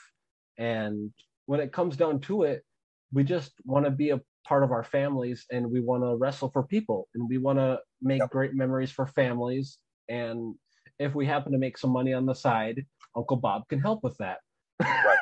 And 0.58 1.12
when 1.46 1.60
it 1.60 1.74
comes 1.74 1.98
down 1.98 2.20
to 2.22 2.44
it, 2.44 2.64
we 3.12 3.24
just 3.24 3.52
want 3.66 3.86
to 3.86 3.92
be 3.92 4.12
a 4.12 4.22
part 4.48 4.64
of 4.64 4.72
our 4.72 4.84
families 4.84 5.46
and 5.52 5.70
we 5.70 5.82
want 5.82 6.04
to 6.04 6.16
wrestle 6.16 6.50
for 6.52 6.64
people 6.64 7.08
and 7.14 7.28
we 7.28 7.38
want 7.38 7.60
to 7.60 7.80
make 8.02 8.20
yep. 8.20 8.30
great 8.30 8.54
memories 8.54 8.92
for 8.92 9.06
families. 9.06 9.78
And 10.10 10.56
if 10.98 11.14
we 11.14 11.26
happen 11.26 11.52
to 11.52 11.58
make 11.58 11.78
some 11.78 11.92
money 11.92 12.14
on 12.14 12.26
the 12.26 12.34
side, 12.34 12.86
Uncle 13.16 13.38
Bob 13.38 13.68
can 13.70 13.80
help 13.80 14.04
with 14.04 14.16
that. 14.18 14.38
right. 14.82 15.18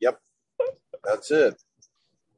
Yep. 0.00 0.18
That's 1.04 1.30
it. 1.30 1.54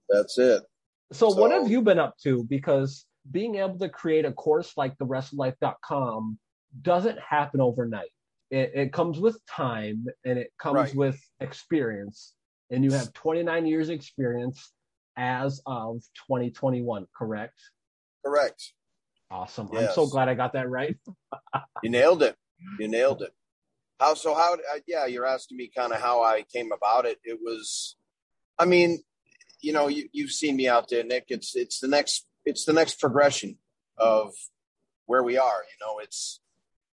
That's 0.08 0.38
it. 0.38 0.62
So, 1.12 1.30
so, 1.30 1.36
what 1.36 1.50
have 1.50 1.70
you 1.70 1.82
been 1.82 1.98
up 1.98 2.16
to? 2.22 2.44
Because 2.44 3.04
being 3.30 3.56
able 3.56 3.78
to 3.78 3.88
create 3.88 4.24
a 4.24 4.32
course 4.32 4.72
like 4.76 4.96
the 4.98 5.06
wrestlelife.com 5.06 6.38
doesn't 6.82 7.18
happen 7.18 7.60
overnight. 7.60 8.10
It, 8.50 8.72
it 8.74 8.92
comes 8.92 9.18
with 9.18 9.38
time 9.46 10.06
and 10.24 10.38
it 10.38 10.52
comes 10.58 10.74
right. 10.74 10.94
with 10.94 11.20
experience. 11.40 12.34
And 12.70 12.84
you 12.84 12.92
have 12.92 13.12
29 13.12 13.66
years 13.66 13.88
experience 13.88 14.72
as 15.16 15.60
of 15.66 15.96
2021, 16.28 17.06
correct? 17.16 17.58
Correct. 18.24 18.72
Awesome. 19.30 19.68
Yes. 19.72 19.88
I'm 19.88 19.94
so 19.94 20.06
glad 20.06 20.28
I 20.28 20.34
got 20.34 20.52
that 20.54 20.68
right. 20.70 20.96
you 21.82 21.90
nailed 21.90 22.22
it. 22.22 22.36
You 22.78 22.88
nailed 22.88 23.22
it. 23.22 23.32
How 23.98 24.14
so? 24.14 24.34
How? 24.34 24.54
Uh, 24.54 24.80
yeah, 24.86 25.06
you're 25.06 25.26
asking 25.26 25.58
me 25.58 25.70
kind 25.74 25.92
of 25.92 26.00
how 26.00 26.22
I 26.22 26.44
came 26.52 26.72
about 26.72 27.06
it. 27.06 27.18
It 27.22 27.38
was, 27.42 27.96
I 28.58 28.64
mean, 28.64 29.02
you 29.60 29.72
know, 29.72 29.88
you, 29.88 30.08
you've 30.12 30.32
seen 30.32 30.56
me 30.56 30.68
out 30.68 30.88
there, 30.88 31.04
Nick. 31.04 31.26
It's 31.28 31.54
it's 31.56 31.80
the 31.80 31.88
next 31.88 32.26
it's 32.44 32.64
the 32.64 32.72
next 32.72 33.00
progression 33.00 33.58
of 33.98 34.32
where 35.06 35.22
we 35.22 35.38
are. 35.38 35.44
You 35.44 35.86
know, 35.86 35.98
it's 35.98 36.40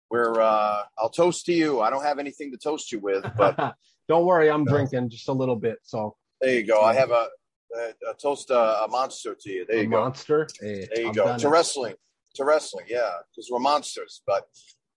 where 0.09 0.39
uh, 0.41 0.83
I'll 0.97 1.09
toast 1.09 1.45
to 1.45 1.53
you. 1.53 1.81
I 1.81 1.89
don't 1.89 2.03
have 2.03 2.19
anything 2.19 2.51
to 2.51 2.57
toast 2.57 2.91
you 2.91 2.99
with, 2.99 3.25
but 3.37 3.75
don't 4.07 4.25
worry, 4.25 4.49
I'm 4.49 4.65
drinking 4.65 5.09
just 5.09 5.27
a 5.27 5.33
little 5.33 5.55
bit. 5.55 5.79
So 5.83 6.15
there 6.41 6.53
you 6.53 6.65
go. 6.65 6.81
I 6.81 6.93
have 6.93 7.11
a, 7.11 7.27
a, 7.75 8.11
a 8.11 8.13
toast 8.21 8.51
uh, 8.51 8.85
a 8.85 8.87
monster 8.87 9.35
to 9.39 9.49
you. 9.49 9.65
There 9.67 9.77
you 9.77 9.83
a 9.83 9.87
go. 9.87 10.01
Monster. 10.01 10.47
Hey, 10.59 10.87
there 10.93 11.01
you 11.01 11.07
I'm 11.09 11.13
go. 11.13 11.37
To 11.37 11.49
wrestling, 11.49 11.95
to 12.35 12.45
wrestling. 12.45 12.85
Yeah, 12.87 13.11
because 13.31 13.49
we're 13.51 13.59
monsters. 13.59 14.21
But 14.25 14.43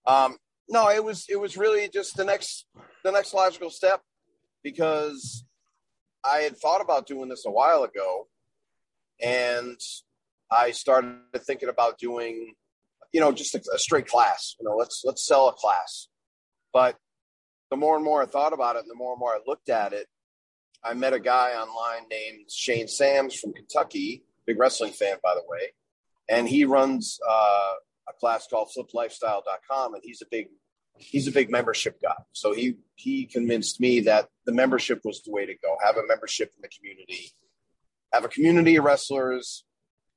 um, 0.05 0.37
no, 0.69 0.89
it 0.89 1.03
was 1.03 1.25
it 1.29 1.39
was 1.39 1.57
really 1.57 1.89
just 1.89 2.15
the 2.15 2.25
next 2.25 2.65
the 3.03 3.11
next 3.11 3.33
logical 3.33 3.69
step 3.69 4.01
because 4.63 5.43
I 6.23 6.39
had 6.39 6.57
thought 6.57 6.81
about 6.81 7.07
doing 7.07 7.29
this 7.29 7.45
a 7.45 7.51
while 7.51 7.83
ago, 7.83 8.27
and 9.21 9.79
I 10.51 10.71
started 10.71 11.19
thinking 11.45 11.69
about 11.69 11.97
doing, 11.97 12.53
you 13.11 13.19
know, 13.19 13.31
just 13.31 13.55
a, 13.55 13.61
a 13.73 13.79
straight 13.79 14.07
class. 14.07 14.55
You 14.59 14.67
know, 14.67 14.75
let's 14.75 15.03
let's 15.05 15.25
sell 15.25 15.47
a 15.47 15.53
class. 15.53 16.07
But 16.73 16.97
the 17.69 17.77
more 17.77 17.95
and 17.95 18.03
more 18.03 18.21
I 18.21 18.25
thought 18.25 18.53
about 18.53 18.75
it, 18.75 18.79
and 18.79 18.89
the 18.89 18.95
more 18.95 19.13
and 19.13 19.19
more 19.19 19.33
I 19.33 19.39
looked 19.45 19.69
at 19.69 19.93
it, 19.93 20.07
I 20.83 20.93
met 20.93 21.13
a 21.13 21.19
guy 21.19 21.51
online 21.51 22.07
named 22.09 22.51
Shane 22.51 22.87
Sams 22.87 23.35
from 23.35 23.53
Kentucky, 23.53 24.23
big 24.45 24.59
wrestling 24.59 24.93
fan, 24.93 25.17
by 25.23 25.33
the 25.33 25.43
way, 25.47 25.73
and 26.29 26.47
he 26.47 26.65
runs 26.65 27.19
uh, 27.27 27.73
a 28.09 28.13
class 28.19 28.47
called 28.47 28.69
FlipLifestyle.com, 28.77 29.93
and 29.93 30.03
he's 30.03 30.21
a 30.21 30.27
big 30.29 30.47
he's 31.01 31.27
a 31.27 31.31
big 31.31 31.49
membership 31.49 32.01
guy. 32.01 32.15
So 32.33 32.53
he 32.53 32.75
he 32.95 33.25
convinced 33.25 33.79
me 33.79 34.01
that 34.01 34.29
the 34.45 34.51
membership 34.51 35.01
was 35.03 35.21
the 35.23 35.31
way 35.31 35.45
to 35.45 35.53
go. 35.53 35.75
Have 35.83 35.97
a 35.97 36.05
membership 36.07 36.51
in 36.55 36.61
the 36.61 36.69
community. 36.69 37.31
Have 38.13 38.25
a 38.25 38.29
community 38.29 38.75
of 38.75 38.83
wrestlers. 38.83 39.63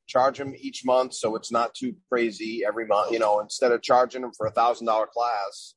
Charge 0.06 0.38
them 0.38 0.54
each 0.58 0.84
month, 0.84 1.14
so 1.14 1.34
it's 1.34 1.50
not 1.50 1.74
too 1.74 1.96
crazy 2.10 2.62
every 2.66 2.86
month. 2.86 3.10
You 3.10 3.18
know, 3.18 3.40
instead 3.40 3.72
of 3.72 3.80
charging 3.80 4.20
them 4.20 4.32
for 4.36 4.46
a 4.46 4.50
thousand 4.50 4.86
dollar 4.86 5.06
class, 5.06 5.74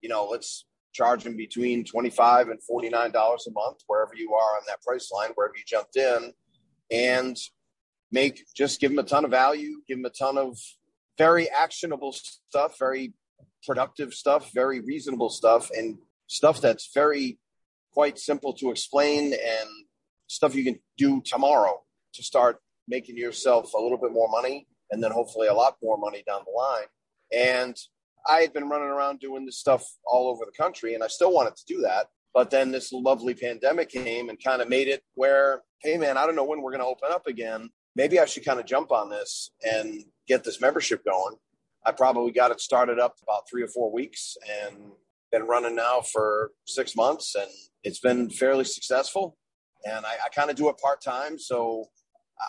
you 0.00 0.08
know, 0.08 0.26
let's 0.26 0.66
charge 0.92 1.22
them 1.22 1.36
between 1.36 1.84
twenty 1.84 2.10
five 2.10 2.48
and 2.48 2.60
forty 2.62 2.88
nine 2.88 3.12
dollars 3.12 3.46
a 3.46 3.52
month, 3.52 3.78
wherever 3.86 4.14
you 4.16 4.34
are 4.34 4.56
on 4.56 4.62
that 4.66 4.82
price 4.82 5.12
line, 5.12 5.30
wherever 5.36 5.54
you 5.56 5.62
jumped 5.64 5.96
in, 5.96 6.32
and 6.90 7.36
make 8.10 8.44
just 8.54 8.80
give 8.80 8.90
them 8.90 8.98
a 8.98 9.04
ton 9.04 9.24
of 9.24 9.30
value, 9.30 9.80
give 9.86 9.98
them 9.98 10.06
a 10.06 10.10
ton 10.10 10.36
of 10.36 10.58
very 11.18 11.48
actionable 11.48 12.12
stuff, 12.12 12.78
very 12.78 13.14
productive 13.66 14.12
stuff, 14.14 14.52
very 14.52 14.80
reasonable 14.80 15.30
stuff, 15.30 15.70
and 15.70 15.98
stuff 16.26 16.60
that's 16.60 16.90
very 16.94 17.38
quite 17.92 18.18
simple 18.18 18.52
to 18.54 18.70
explain 18.70 19.32
and 19.32 19.68
stuff 20.26 20.54
you 20.54 20.64
can 20.64 20.78
do 20.96 21.20
tomorrow 21.24 21.82
to 22.14 22.22
start 22.22 22.58
making 22.88 23.16
yourself 23.16 23.72
a 23.74 23.78
little 23.78 23.98
bit 23.98 24.12
more 24.12 24.28
money 24.28 24.66
and 24.90 25.02
then 25.02 25.10
hopefully 25.10 25.48
a 25.48 25.54
lot 25.54 25.76
more 25.82 25.98
money 25.98 26.22
down 26.26 26.40
the 26.44 26.52
line. 26.52 26.86
And 27.32 27.76
I 28.26 28.40
had 28.40 28.52
been 28.52 28.68
running 28.68 28.88
around 28.88 29.20
doing 29.20 29.44
this 29.44 29.58
stuff 29.58 29.84
all 30.06 30.28
over 30.28 30.44
the 30.44 30.56
country 30.56 30.94
and 30.94 31.04
I 31.04 31.08
still 31.08 31.32
wanted 31.32 31.56
to 31.56 31.64
do 31.66 31.80
that. 31.82 32.06
But 32.34 32.50
then 32.50 32.70
this 32.70 32.92
lovely 32.92 33.34
pandemic 33.34 33.90
came 33.90 34.30
and 34.30 34.42
kind 34.42 34.62
of 34.62 34.68
made 34.68 34.88
it 34.88 35.02
where, 35.14 35.62
hey, 35.82 35.98
man, 35.98 36.16
I 36.16 36.24
don't 36.24 36.36
know 36.36 36.44
when 36.44 36.62
we're 36.62 36.70
going 36.70 36.80
to 36.82 36.86
open 36.86 37.10
up 37.12 37.26
again. 37.26 37.68
Maybe 37.94 38.18
I 38.18 38.24
should 38.24 38.44
kind 38.44 38.58
of 38.58 38.64
jump 38.64 38.90
on 38.90 39.10
this 39.10 39.50
and 39.62 40.02
get 40.26 40.44
this 40.44 40.60
membership 40.60 41.04
going. 41.04 41.36
I 41.84 41.92
probably 41.92 42.32
got 42.32 42.50
it 42.50 42.60
started 42.60 42.98
up 42.98 43.16
about 43.22 43.48
three 43.50 43.62
or 43.62 43.68
four 43.68 43.92
weeks 43.92 44.36
and 44.64 44.76
been 45.30 45.42
running 45.44 45.74
now 45.74 46.00
for 46.00 46.50
six 46.66 46.94
months 46.94 47.34
and 47.34 47.50
it's 47.82 48.00
been 48.00 48.30
fairly 48.30 48.64
successful. 48.64 49.36
And 49.84 50.06
I, 50.06 50.12
I 50.24 50.28
kind 50.34 50.50
of 50.50 50.56
do 50.56 50.68
it 50.68 50.78
part 50.78 51.02
time. 51.02 51.38
So 51.38 51.86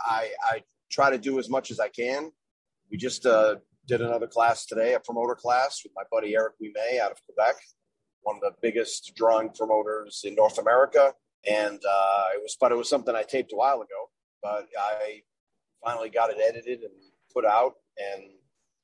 I, 0.05 0.29
I 0.43 0.63
try 0.91 1.09
to 1.09 1.17
do 1.17 1.39
as 1.39 1.49
much 1.49 1.71
as 1.71 1.79
I 1.79 1.87
can. 1.87 2.31
We 2.91 2.97
just 2.97 3.25
uh, 3.25 3.55
did 3.87 4.01
another 4.01 4.27
class 4.27 4.65
today, 4.65 4.93
a 4.93 4.99
promoter 4.99 5.35
class 5.35 5.81
with 5.83 5.93
my 5.95 6.03
buddy 6.11 6.35
Eric 6.35 6.53
May 6.61 6.99
out 6.99 7.11
of 7.11 7.17
Quebec, 7.25 7.55
one 8.21 8.35
of 8.35 8.41
the 8.41 8.51
biggest 8.61 9.13
drawing 9.15 9.49
promoters 9.49 10.21
in 10.23 10.35
North 10.35 10.59
America. 10.59 11.13
And 11.49 11.75
uh, 11.77 12.25
it 12.35 12.41
was, 12.41 12.55
but 12.59 12.71
it 12.71 12.75
was 12.75 12.89
something 12.89 13.15
I 13.15 13.23
taped 13.23 13.51
a 13.51 13.57
while 13.57 13.77
ago. 13.77 14.09
But 14.41 14.67
I 14.79 15.21
finally 15.83 16.09
got 16.09 16.29
it 16.29 16.37
edited 16.39 16.81
and 16.81 16.93
put 17.33 17.45
out, 17.45 17.73
and 17.97 18.23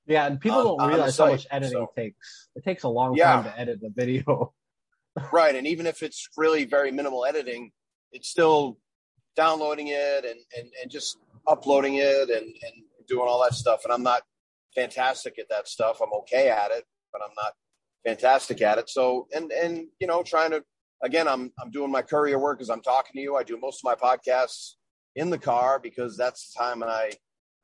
yeah, 0.09 0.25
and 0.25 0.41
people 0.41 0.63
don't 0.63 0.87
realize 0.87 1.15
site, 1.15 1.27
how 1.27 1.31
much 1.33 1.47
editing 1.51 1.77
so. 1.77 1.91
takes. 1.95 2.49
It 2.55 2.63
takes 2.63 2.81
a 2.81 2.89
long 2.89 3.15
yeah. 3.15 3.33
time 3.33 3.43
to 3.43 3.59
edit 3.59 3.79
the 3.79 3.91
video. 3.95 4.53
right, 5.31 5.55
and 5.55 5.67
even 5.67 5.85
if 5.85 6.01
it's 6.01 6.27
really 6.35 6.65
very 6.65 6.91
minimal 6.91 7.25
editing, 7.25 7.71
it's 8.11 8.27
still 8.27 8.79
downloading 9.35 9.89
it 9.89 10.25
and 10.25 10.39
and, 10.57 10.71
and 10.81 10.89
just 10.89 11.17
uploading 11.47 11.95
it 11.95 12.29
and 12.29 12.47
and 12.47 12.73
doing 13.07 13.27
all 13.27 13.43
that 13.43 13.53
stuff. 13.53 13.81
And 13.83 13.93
I'm 13.93 14.01
not 14.01 14.23
fantastic 14.75 15.37
at 15.37 15.47
that 15.49 15.67
stuff. 15.67 16.01
I'm 16.01 16.13
okay 16.21 16.49
at 16.49 16.71
it, 16.71 16.85
but 17.13 17.21
I'm 17.23 17.35
not 17.37 17.53
fantastic 18.03 18.63
at 18.63 18.79
it. 18.79 18.89
So 18.89 19.27
and 19.31 19.51
and 19.51 19.87
you 19.99 20.07
know, 20.07 20.23
trying 20.23 20.49
to 20.51 20.63
again, 21.03 21.27
I'm 21.27 21.51
I'm 21.61 21.69
doing 21.69 21.91
my 21.91 22.01
courier 22.01 22.39
work 22.39 22.61
as 22.61 22.71
I'm 22.71 22.81
talking 22.81 23.13
to 23.13 23.19
you. 23.19 23.35
I 23.35 23.43
do 23.43 23.59
most 23.61 23.85
of 23.85 23.85
my 23.85 23.95
podcasts 23.95 24.73
in 25.15 25.29
the 25.29 25.37
car 25.37 25.79
because 25.79 26.17
that's 26.17 26.51
the 26.51 26.59
time 26.59 26.81
I 26.81 27.11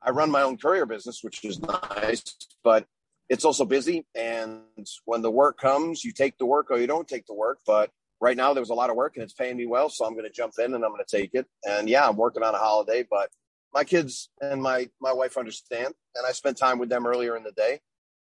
I 0.02 0.10
run 0.10 0.30
my 0.30 0.42
own 0.42 0.56
courier 0.56 0.86
business, 0.86 1.22
which 1.22 1.44
is 1.44 1.60
nice, 1.60 2.22
but 2.62 2.86
it's 3.28 3.44
also 3.44 3.64
busy. 3.64 4.06
And 4.14 4.62
when 5.04 5.22
the 5.22 5.30
work 5.30 5.58
comes, 5.58 6.04
you 6.04 6.12
take 6.12 6.38
the 6.38 6.46
work 6.46 6.70
or 6.70 6.78
you 6.78 6.86
don't 6.86 7.08
take 7.08 7.26
the 7.26 7.34
work. 7.34 7.58
But 7.66 7.90
right 8.20 8.36
now, 8.36 8.54
there 8.54 8.62
was 8.62 8.70
a 8.70 8.74
lot 8.74 8.90
of 8.90 8.96
work 8.96 9.16
and 9.16 9.24
it's 9.24 9.32
paying 9.32 9.56
me 9.56 9.66
well, 9.66 9.88
so 9.88 10.04
I'm 10.04 10.12
going 10.12 10.24
to 10.24 10.30
jump 10.30 10.54
in 10.58 10.74
and 10.74 10.84
I'm 10.84 10.90
going 10.90 11.04
to 11.06 11.16
take 11.16 11.30
it. 11.34 11.46
And 11.66 11.88
yeah, 11.88 12.08
I'm 12.08 12.16
working 12.16 12.42
on 12.42 12.54
a 12.54 12.58
holiday, 12.58 13.04
but 13.08 13.30
my 13.74 13.84
kids 13.84 14.30
and 14.40 14.62
my 14.62 14.88
my 15.00 15.12
wife 15.12 15.36
understand, 15.36 15.92
and 16.14 16.26
I 16.26 16.32
spent 16.32 16.56
time 16.56 16.78
with 16.78 16.88
them 16.88 17.06
earlier 17.06 17.36
in 17.36 17.42
the 17.42 17.52
day, 17.52 17.80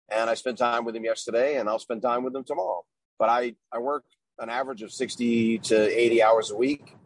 and 0.09 0.31
I 0.31 0.35
spent 0.35 0.59
time 0.59 0.85
with 0.85 0.95
them 0.95 1.05
yesterday, 1.05 1.57
and 1.57 1.69
I'll 1.69 1.79
spend 1.79 2.03
time 2.03 2.23
with 2.23 2.33
them 2.33 2.45
tomorrow. 2.45 2.85
But 3.19 3.31
I 3.31 3.55
I 3.73 3.79
work 3.79 4.05
an 4.39 4.49
average 4.49 4.83
of 4.83 4.93
60 4.93 5.59
to 5.59 6.01
80 6.01 6.23
hours 6.23 6.51
a 6.51 6.57
week 6.57 6.97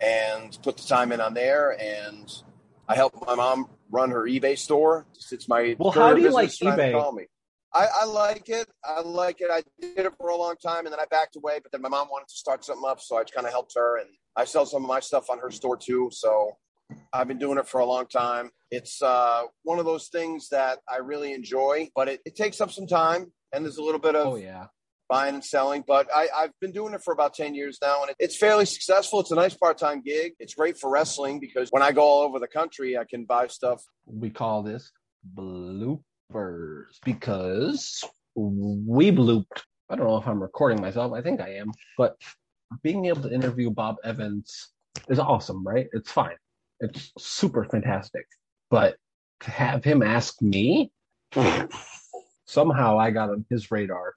and 0.00 0.58
put 0.62 0.76
the 0.76 0.86
time 0.86 1.12
in 1.12 1.20
on 1.20 1.34
there. 1.34 1.76
And 1.80 2.30
I 2.88 2.94
help 2.94 3.14
my 3.26 3.34
mom 3.34 3.68
run 3.92 4.10
her 4.10 4.22
eBay 4.22 4.58
store. 4.58 5.06
It's 5.30 5.48
my 5.48 5.76
well. 5.78 5.92
How 5.92 6.14
do 6.14 6.22
you 6.22 6.30
like 6.30 6.48
eBay? 6.48 6.92
Call 6.92 7.12
me. 7.12 7.26
I, 7.74 7.86
I, 8.02 8.04
like 8.04 8.50
it. 8.50 8.68
I 8.84 9.00
like 9.00 9.40
it. 9.40 9.48
I 9.50 9.62
did 9.80 10.04
it 10.04 10.12
for 10.18 10.28
a 10.28 10.36
long 10.36 10.56
time, 10.56 10.84
and 10.84 10.92
then 10.92 11.00
I 11.00 11.06
backed 11.10 11.36
away. 11.36 11.58
But 11.62 11.72
then 11.72 11.80
my 11.80 11.88
mom 11.88 12.08
wanted 12.08 12.28
to 12.28 12.34
start 12.34 12.64
something 12.64 12.84
up, 12.86 13.00
so 13.00 13.16
I 13.16 13.24
kind 13.24 13.46
of 13.46 13.52
helped 13.52 13.72
her, 13.76 13.98
and 13.98 14.08
I 14.36 14.44
sell 14.44 14.66
some 14.66 14.82
of 14.82 14.88
my 14.88 15.00
stuff 15.00 15.30
on 15.30 15.38
her 15.38 15.50
store 15.50 15.76
too. 15.76 16.10
So 16.12 16.52
I've 17.12 17.28
been 17.28 17.38
doing 17.38 17.58
it 17.58 17.66
for 17.66 17.80
a 17.80 17.86
long 17.86 18.06
time. 18.06 18.50
It's 18.70 19.00
uh, 19.00 19.44
one 19.62 19.78
of 19.78 19.86
those 19.86 20.08
things 20.08 20.48
that 20.50 20.80
I 20.88 20.98
really 20.98 21.32
enjoy, 21.32 21.88
but 21.94 22.08
it, 22.08 22.20
it 22.26 22.36
takes 22.36 22.60
up 22.60 22.70
some 22.70 22.86
time, 22.86 23.32
and 23.54 23.64
there's 23.64 23.78
a 23.78 23.82
little 23.82 24.00
bit 24.00 24.16
of 24.16 24.26
oh 24.26 24.36
yeah 24.36 24.66
buying 25.12 25.34
and 25.34 25.44
selling. 25.44 25.84
But 25.86 26.08
I, 26.14 26.28
have 26.40 26.58
been 26.58 26.72
doing 26.72 26.94
it 26.94 27.02
for 27.04 27.12
about 27.12 27.34
10 27.34 27.54
years 27.54 27.78
now, 27.82 28.02
and 28.02 28.14
it's 28.18 28.38
fairly 28.38 28.64
successful. 28.64 29.20
It's 29.20 29.30
a 29.30 29.34
nice 29.34 29.54
part 29.54 29.76
time 29.76 30.00
gig. 30.00 30.32
It's 30.38 30.54
great 30.54 30.78
for 30.78 30.90
wrestling 30.90 31.38
because 31.38 31.68
when 31.70 31.82
I 31.82 31.92
go 31.92 32.00
all 32.00 32.22
over 32.22 32.38
the 32.38 32.48
country, 32.48 32.96
I 32.96 33.04
can 33.04 33.26
buy 33.26 33.48
stuff. 33.48 33.84
We 34.06 34.30
call 34.30 34.62
this 34.62 34.90
bloopers 35.36 36.98
because 37.04 38.02
we 38.34 39.12
blooped. 39.12 39.60
I 39.90 39.96
don't 39.96 40.06
know 40.06 40.16
if 40.16 40.26
I'm 40.26 40.42
recording 40.42 40.80
myself. 40.80 41.12
I 41.12 41.20
think 41.20 41.42
I 41.42 41.56
am. 41.56 41.72
But 41.98 42.16
being 42.82 43.04
able 43.04 43.20
to 43.22 43.30
interview 43.30 43.68
Bob 43.68 43.96
Evans 44.02 44.70
is 45.10 45.18
awesome, 45.18 45.62
right? 45.62 45.88
It's 45.92 46.10
fine. 46.10 46.36
It's 46.80 47.12
super 47.18 47.64
fantastic. 47.64 48.24
But 48.70 48.96
to 49.40 49.50
have 49.50 49.84
him 49.84 50.02
ask 50.02 50.40
me, 50.40 50.90
somehow 52.46 52.98
I 52.98 53.10
got 53.10 53.28
on 53.28 53.44
his 53.50 53.70
radar 53.70 54.14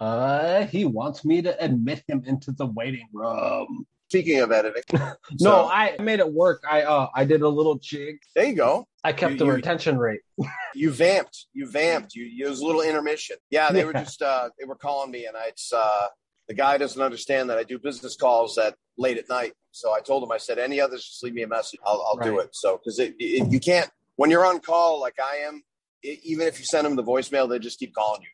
uh, 0.00 0.66
he 0.66 0.84
wants 0.84 1.24
me 1.24 1.42
to 1.42 1.64
admit 1.64 2.02
him 2.06 2.22
into 2.26 2.52
the 2.52 2.66
waiting 2.66 3.08
room. 3.12 3.86
Speaking 4.08 4.40
of 4.40 4.52
editing, 4.52 4.82
no, 4.92 5.14
so, 5.36 5.68
I 5.68 5.96
made 6.00 6.20
it 6.20 6.32
work. 6.32 6.62
I 6.70 6.82
uh, 6.82 7.08
I 7.14 7.24
did 7.24 7.42
a 7.42 7.48
little 7.48 7.76
jig. 7.76 8.18
There 8.34 8.44
you 8.44 8.54
go. 8.54 8.86
I 9.02 9.12
kept 9.12 9.32
you, 9.32 9.38
the 9.38 9.46
you, 9.46 9.52
retention 9.52 9.98
rate. 9.98 10.20
you 10.74 10.92
vamped. 10.92 11.46
You 11.52 11.66
vamped. 11.66 12.14
You, 12.14 12.24
you 12.24 12.48
was 12.48 12.60
a 12.60 12.66
little 12.66 12.82
intermission. 12.82 13.36
Yeah, 13.50 13.72
they 13.72 13.80
yeah. 13.80 13.86
were 13.86 13.92
just 13.92 14.22
uh, 14.22 14.50
they 14.58 14.66
were 14.66 14.76
calling 14.76 15.10
me, 15.10 15.26
and 15.26 15.36
I 15.36 15.46
it's 15.48 15.72
uh, 15.72 16.06
the 16.48 16.54
guy 16.54 16.78
doesn't 16.78 17.00
understand 17.00 17.50
that 17.50 17.58
I 17.58 17.64
do 17.64 17.78
business 17.78 18.14
calls 18.14 18.58
at 18.58 18.76
late 18.98 19.18
at 19.18 19.28
night. 19.28 19.54
So 19.72 19.92
I 19.92 20.00
told 20.00 20.22
him, 20.22 20.30
I 20.30 20.36
said, 20.36 20.58
any 20.58 20.80
others, 20.80 21.04
just 21.04 21.24
leave 21.24 21.34
me 21.34 21.42
a 21.42 21.48
message. 21.48 21.80
I'll, 21.84 22.04
I'll 22.08 22.18
right. 22.18 22.26
do 22.26 22.38
it. 22.38 22.54
So 22.54 22.76
because 22.76 22.98
it, 23.00 23.14
it, 23.18 23.50
you 23.50 23.58
can't 23.58 23.90
when 24.16 24.30
you're 24.30 24.46
on 24.46 24.60
call 24.60 25.00
like 25.00 25.16
I 25.18 25.38
am, 25.48 25.62
it, 26.02 26.20
even 26.22 26.46
if 26.46 26.58
you 26.58 26.64
send 26.64 26.86
them 26.86 26.96
the 26.96 27.02
voicemail, 27.02 27.48
they 27.48 27.58
just 27.58 27.78
keep 27.78 27.94
calling 27.94 28.22
you. 28.22 28.28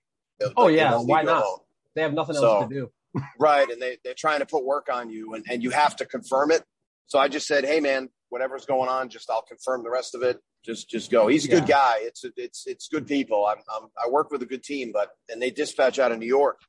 Oh 0.56 0.68
yeah, 0.68 0.96
why 0.96 1.22
not? 1.22 1.42
Alone. 1.42 1.58
They 1.94 2.02
have 2.02 2.14
nothing 2.14 2.36
else 2.36 2.44
so, 2.44 2.68
to 2.68 2.74
do. 2.74 2.90
right, 3.38 3.68
and 3.68 3.80
they 3.80 3.98
they're 4.04 4.14
trying 4.14 4.40
to 4.40 4.46
put 4.46 4.64
work 4.64 4.88
on 4.92 5.10
you, 5.10 5.34
and 5.34 5.44
and 5.50 5.62
you 5.62 5.70
have 5.70 5.96
to 5.96 6.06
confirm 6.06 6.50
it. 6.50 6.64
So 7.06 7.18
I 7.18 7.28
just 7.28 7.46
said, 7.46 7.64
hey 7.64 7.80
man, 7.80 8.08
whatever's 8.28 8.66
going 8.66 8.88
on, 8.88 9.08
just 9.08 9.28
I'll 9.30 9.42
confirm 9.42 9.82
the 9.82 9.90
rest 9.90 10.14
of 10.14 10.22
it. 10.22 10.40
Just 10.64 10.88
just 10.88 11.10
go. 11.10 11.26
He's 11.26 11.46
a 11.46 11.48
good 11.48 11.66
guy. 11.66 11.96
It's 12.00 12.24
it's 12.36 12.66
it's 12.66 12.88
good 12.88 13.06
people. 13.06 13.46
I'm, 13.46 13.58
I'm 13.74 13.88
I 14.02 14.08
work 14.08 14.30
with 14.30 14.42
a 14.42 14.46
good 14.46 14.62
team, 14.62 14.92
but 14.92 15.10
and 15.28 15.40
they 15.40 15.50
dispatch 15.50 15.98
out 15.98 16.12
of 16.12 16.18
New 16.18 16.26
York, 16.26 16.60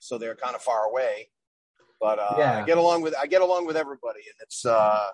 so 0.00 0.18
they're 0.18 0.36
kind 0.36 0.54
of 0.54 0.62
far 0.62 0.84
away. 0.84 1.30
But 2.00 2.18
uh, 2.18 2.34
yeah. 2.38 2.58
I 2.58 2.64
get 2.64 2.78
along 2.78 3.02
with 3.02 3.14
I 3.20 3.26
get 3.26 3.42
along 3.42 3.66
with 3.66 3.76
everybody, 3.76 4.20
and 4.20 4.34
it's 4.42 4.64
uh, 4.64 5.08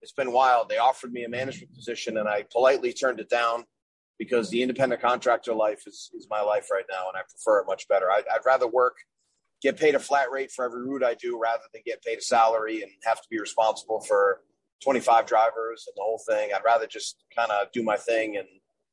it's 0.00 0.12
been 0.12 0.32
wild. 0.32 0.68
They 0.68 0.78
offered 0.78 1.12
me 1.12 1.24
a 1.24 1.28
management 1.28 1.74
position, 1.74 2.16
and 2.16 2.28
I 2.28 2.44
politely 2.50 2.92
turned 2.92 3.20
it 3.20 3.28
down 3.28 3.64
because 4.18 4.50
the 4.50 4.62
independent 4.62 5.00
contractor 5.00 5.54
life 5.54 5.82
is, 5.86 6.10
is 6.14 6.26
my 6.30 6.40
life 6.40 6.68
right 6.70 6.84
now, 6.90 7.08
and 7.08 7.16
I 7.16 7.22
prefer 7.28 7.60
it 7.60 7.66
much 7.66 7.88
better. 7.88 8.10
I, 8.10 8.22
I'd 8.32 8.46
rather 8.46 8.66
work, 8.66 8.96
get 9.60 9.78
paid 9.78 9.94
a 9.94 9.98
flat 9.98 10.30
rate 10.30 10.50
for 10.50 10.64
every 10.64 10.82
route 10.82 11.04
I 11.04 11.14
do, 11.14 11.38
rather 11.40 11.62
than 11.72 11.82
get 11.84 12.02
paid 12.02 12.18
a 12.18 12.22
salary 12.22 12.82
and 12.82 12.90
have 13.04 13.20
to 13.20 13.28
be 13.30 13.40
responsible 13.40 14.00
for 14.00 14.40
25 14.82 15.26
drivers 15.26 15.84
and 15.86 15.94
the 15.96 16.02
whole 16.02 16.20
thing. 16.28 16.50
I'd 16.54 16.64
rather 16.64 16.86
just 16.86 17.24
kind 17.36 17.50
of 17.50 17.70
do 17.72 17.82
my 17.82 17.96
thing 17.96 18.36
and. 18.36 18.46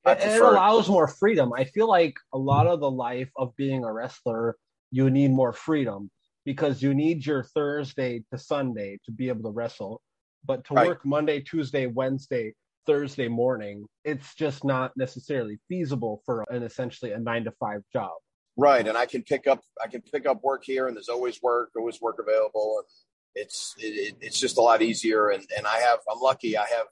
and 0.05 0.31
it 0.31 0.41
allows 0.41 0.88
more 0.88 1.07
freedom. 1.07 1.51
I 1.53 1.65
feel 1.65 1.88
like 1.88 2.15
a 2.33 2.38
lot 2.38 2.67
of 2.67 2.79
the 2.79 2.89
life 2.89 3.29
of 3.35 3.53
being 3.57 3.83
a 3.83 3.91
wrestler, 3.91 4.55
you 4.91 5.09
need 5.09 5.31
more 5.31 5.51
freedom 5.51 6.09
because 6.45 6.81
you 6.81 6.93
need 6.93 7.25
your 7.25 7.43
Thursday 7.43 8.23
to 8.31 8.38
Sunday 8.38 8.97
to 9.05 9.11
be 9.11 9.27
able 9.27 9.43
to 9.43 9.49
wrestle. 9.49 10.01
But 10.45 10.63
to 10.65 10.73
right. 10.73 10.88
work 10.88 11.05
Monday, 11.05 11.41
Tuesday, 11.41 11.85
Wednesday, 11.85 12.53
Thursday 12.89 13.27
morning, 13.27 13.86
it's 14.03 14.34
just 14.34 14.63
not 14.63 14.91
necessarily 14.98 15.60
feasible 15.67 16.24
for 16.25 16.43
an 16.50 16.63
essentially 16.63 17.12
a 17.12 17.19
nine 17.19 17.43
to 17.43 17.51
five 17.51 17.81
job. 17.93 18.13
Right, 18.58 18.86
and 18.88 18.98
I 18.98 19.05
can 19.05 19.22
pick 19.22 19.46
up 19.46 19.62
I 19.81 19.88
can 19.88 20.01
pick 20.01 20.25
up 20.25 20.43
work 20.43 20.63
here, 20.65 20.88
and 20.88 20.96
there's 20.98 21.08
always 21.08 21.39
work, 21.43 21.69
always 21.77 22.01
work 22.01 22.17
available, 22.19 22.79
and 22.79 22.88
it's 23.36 23.75
it, 23.77 24.15
it's 24.22 24.39
just 24.39 24.58
a 24.58 24.62
lot 24.62 24.81
easier. 24.81 25.29
And 25.29 25.46
and 25.55 25.67
I 25.67 25.77
have 25.77 26.00
I'm 26.12 26.19
lucky 26.19 26.58
I 26.58 26.65
have 26.65 26.88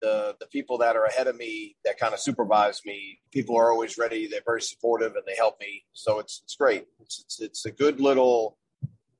the 0.00 0.36
the 0.38 0.46
people 0.46 0.78
that 0.78 0.94
are 0.94 1.04
ahead 1.04 1.26
of 1.26 1.36
me 1.36 1.76
that 1.84 1.98
kind 1.98 2.14
of 2.14 2.20
supervise 2.20 2.82
me, 2.86 3.18
people 3.32 3.56
are 3.56 3.72
always 3.72 3.98
ready. 3.98 4.28
They're 4.28 4.40
very 4.46 4.62
supportive 4.62 5.16
and 5.16 5.24
they 5.26 5.34
help 5.34 5.58
me. 5.60 5.84
So 5.94 6.20
it's 6.20 6.42
it's 6.44 6.54
great. 6.54 6.86
It's 7.00 7.24
it's, 7.24 7.40
it's 7.40 7.66
a 7.66 7.72
good 7.72 8.00
little. 8.00 8.56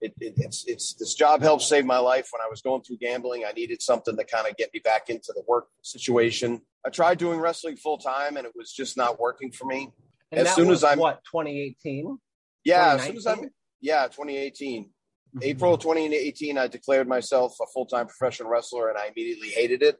It, 0.00 0.14
it, 0.18 0.34
it's 0.36 0.64
it's 0.66 0.94
this 0.94 1.14
job 1.14 1.42
helped 1.42 1.62
save 1.62 1.84
my 1.84 1.98
life 1.98 2.28
when 2.32 2.40
I 2.40 2.48
was 2.48 2.62
going 2.62 2.82
through 2.82 2.98
gambling. 2.98 3.44
I 3.46 3.52
needed 3.52 3.82
something 3.82 4.16
to 4.16 4.24
kind 4.24 4.46
of 4.46 4.56
get 4.56 4.72
me 4.72 4.80
back 4.80 5.10
into 5.10 5.32
the 5.34 5.42
work 5.46 5.68
situation. 5.82 6.62
I 6.86 6.90
tried 6.90 7.18
doing 7.18 7.38
wrestling 7.38 7.76
full 7.76 7.98
time 7.98 8.36
and 8.36 8.46
it 8.46 8.52
was 8.56 8.72
just 8.72 8.96
not 8.96 9.20
working 9.20 9.52
for 9.52 9.66
me. 9.66 9.92
And 10.32 10.40
as 10.40 10.54
soon 10.54 10.70
as 10.70 10.84
I'm 10.84 10.98
what 10.98 11.22
2018. 11.30 12.18
Yeah, 12.64 12.94
as 12.94 13.04
soon 13.04 13.16
as 13.16 13.26
I'm 13.26 13.50
yeah 13.80 14.06
2018. 14.06 14.84
Mm-hmm. 14.84 15.38
April 15.44 15.78
2018, 15.78 16.58
I 16.58 16.66
declared 16.66 17.06
myself 17.06 17.54
a 17.62 17.66
full 17.66 17.86
time 17.86 18.06
professional 18.06 18.50
wrestler, 18.50 18.88
and 18.88 18.98
I 18.98 19.06
immediately 19.14 19.48
hated 19.48 19.82
it. 19.82 19.96